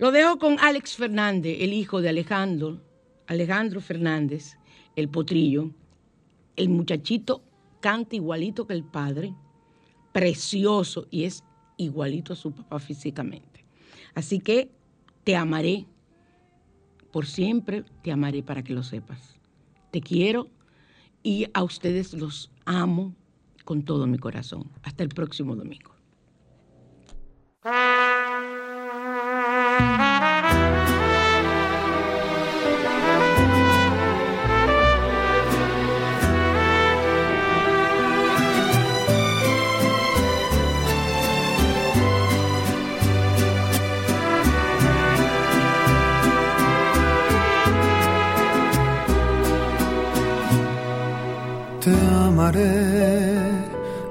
Lo 0.00 0.10
dejo 0.10 0.38
con 0.38 0.58
Alex 0.58 0.96
Fernández, 0.96 1.58
el 1.60 1.74
hijo 1.74 2.00
de 2.00 2.08
Alejandro, 2.08 2.80
Alejandro 3.26 3.82
Fernández, 3.82 4.56
el 4.96 5.10
potrillo. 5.10 5.70
El 6.56 6.70
muchachito 6.70 7.44
canta 7.80 8.16
igualito 8.16 8.66
que 8.66 8.72
el 8.72 8.82
padre, 8.82 9.34
precioso, 10.12 11.06
y 11.10 11.24
es 11.24 11.44
igualito 11.76 12.32
a 12.32 12.36
su 12.36 12.50
papá 12.50 12.78
físicamente. 12.78 13.66
Así 14.14 14.40
que 14.40 14.70
te 15.22 15.36
amaré 15.36 15.86
por 17.12 17.26
siempre 17.26 17.84
te 18.02 18.10
amaré 18.10 18.42
para 18.42 18.62
que 18.62 18.72
lo 18.72 18.82
sepas. 18.82 19.38
Te 19.90 20.00
quiero 20.00 20.48
y 21.22 21.46
a 21.52 21.62
ustedes 21.62 22.14
los 22.14 22.50
amo 22.64 23.14
con 23.66 23.82
todo 23.82 24.06
mi 24.06 24.16
corazón. 24.16 24.70
Hasta 24.82 25.02
el 25.02 25.10
próximo 25.10 25.56
domingo. 25.56 25.92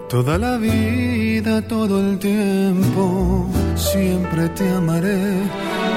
Toda 0.08 0.38
la 0.38 0.58
vida, 0.58 1.62
todo 1.62 2.00
el 2.00 2.20
tiempo, 2.20 3.48
siempre 3.76 4.48
te 4.50 4.70
amaré 4.70 5.22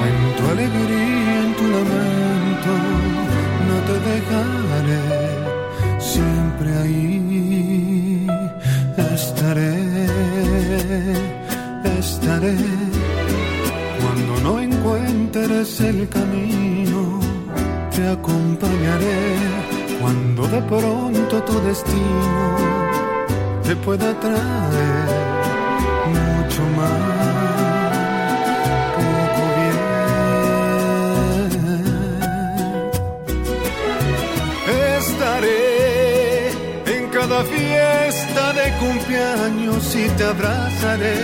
en 0.09 0.37
tu 0.37 0.43
alegría, 0.55 1.43
en 1.45 1.53
tu 1.59 1.64
lamento, 1.74 2.72
no 3.68 3.76
te 3.89 3.97
dejaré, 4.11 5.03
siempre 5.99 6.68
ahí 6.78 8.26
estaré, 9.14 9.76
estaré. 11.99 12.57
Cuando 14.01 14.33
no 14.43 14.61
encuentres 14.61 15.80
el 15.80 16.09
camino, 16.09 17.20
te 17.95 18.09
acompañaré 18.09 19.72
cuando 20.03 20.46
de 20.48 20.61
pronto 20.62 21.42
tu 21.44 21.61
destino 21.61 22.57
te 23.62 23.76
pueda 23.76 24.12
traer 24.18 25.09
mucho 26.14 26.62
más, 26.78 28.40
poco 28.96 29.44
bien. 29.59 29.80
Estaré 34.98 36.50
en 36.96 37.03
cada 37.11 37.44
fiesta 37.44 38.53
de 38.59 38.66
cumpleaños 38.82 39.82
y 39.94 40.09
te 40.16 40.24
abrazaré. 40.24 41.20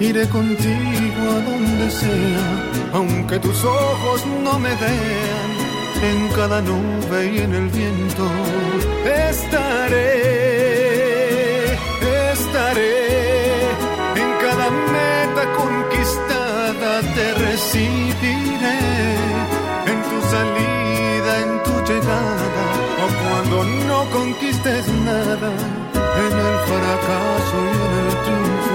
Iré 0.00 0.28
contigo 0.28 1.22
a 1.36 1.40
donde 1.50 1.90
sea, 1.90 2.46
aunque 2.92 3.38
tus 3.38 3.64
ojos 3.64 4.26
no 4.44 4.58
me 4.58 4.74
vean 4.84 5.51
en 6.02 6.28
cada 6.30 6.60
nube 6.60 7.32
y 7.32 7.38
en 7.38 7.54
el 7.54 7.68
viento. 7.68 8.24
Estaré, 9.30 10.14
estaré, 12.32 13.70
en 14.22 14.30
cada 14.44 14.66
meta 14.96 15.44
conquistada 15.60 16.90
te 17.14 17.26
recibiré, 17.46 18.80
en 19.92 19.98
tu 20.10 20.18
salida, 20.34 21.32
en 21.44 21.52
tu 21.66 21.74
llegada, 21.88 22.64
o 23.02 23.06
cuando 23.22 23.56
no 23.88 23.98
conquistes 24.10 24.84
nada, 25.10 25.50
en 26.24 26.32
el 26.48 26.56
fracaso 26.68 27.56
y 27.62 27.76
en 27.86 27.92
el 28.04 28.12
triunfo, 28.24 28.71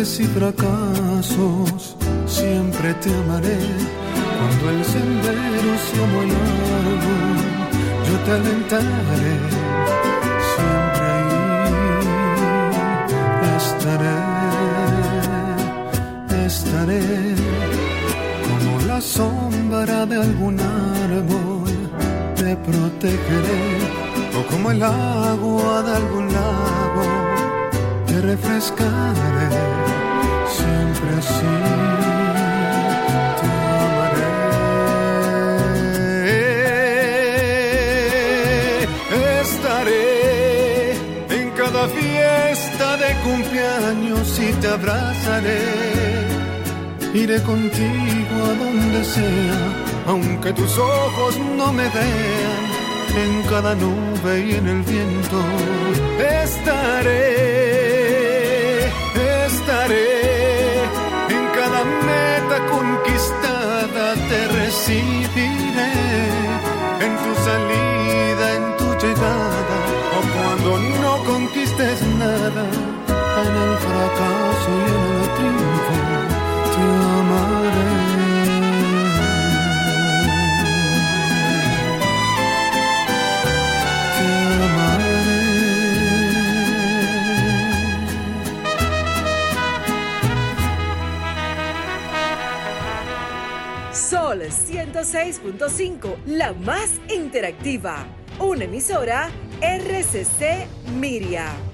virtudes 0.00 0.20
y 0.20 0.24
fracasos. 0.24 1.96
Siempre 2.26 2.94
te 2.94 3.14
amaré 3.14 3.58
cuando 4.38 4.70
el 4.70 4.84
sendero 4.84 5.78
sea 5.88 6.06
muy 6.06 6.26
largo. 6.26 7.14
Yo 8.06 8.14
te 8.24 8.30
alentaré, 8.32 9.36
siempre 10.52 11.06
ahí 11.16 11.36
estaré, 13.56 14.18
estaré 16.46 17.02
como 18.48 18.72
la 18.86 19.00
sombra 19.00 20.06
de 20.06 20.16
algún 20.16 20.60
árbol. 20.60 21.70
Te 22.36 22.56
protegeré 22.56 23.62
o 24.38 24.40
como 24.50 24.70
el 24.70 24.82
agua 24.82 25.82
de 25.82 25.96
algún 25.96 26.26
lago, 26.32 27.04
te 28.06 28.20
refrescaré 28.22 29.69
y 44.38 44.52
te 44.54 44.68
abrazaré. 44.68 45.60
Iré 47.14 47.42
contigo 47.42 48.36
a 48.50 48.54
donde 48.64 49.04
sea, 49.04 49.60
aunque 50.06 50.52
tus 50.52 50.78
ojos 50.78 51.38
no 51.56 51.72
me 51.72 51.88
vean 51.98 52.64
en 53.16 53.42
cada 53.48 53.74
nube 53.74 54.46
y 54.46 54.54
en 54.54 54.68
el 54.68 54.82
viento. 54.82 55.38
Estaré, 56.42 57.59
106.5, 95.00 96.16
la 96.26 96.52
más 96.52 97.00
interactiva. 97.08 98.04
Una 98.38 98.64
emisora 98.64 99.30
RCC 99.62 100.66
Miria. 100.98 101.69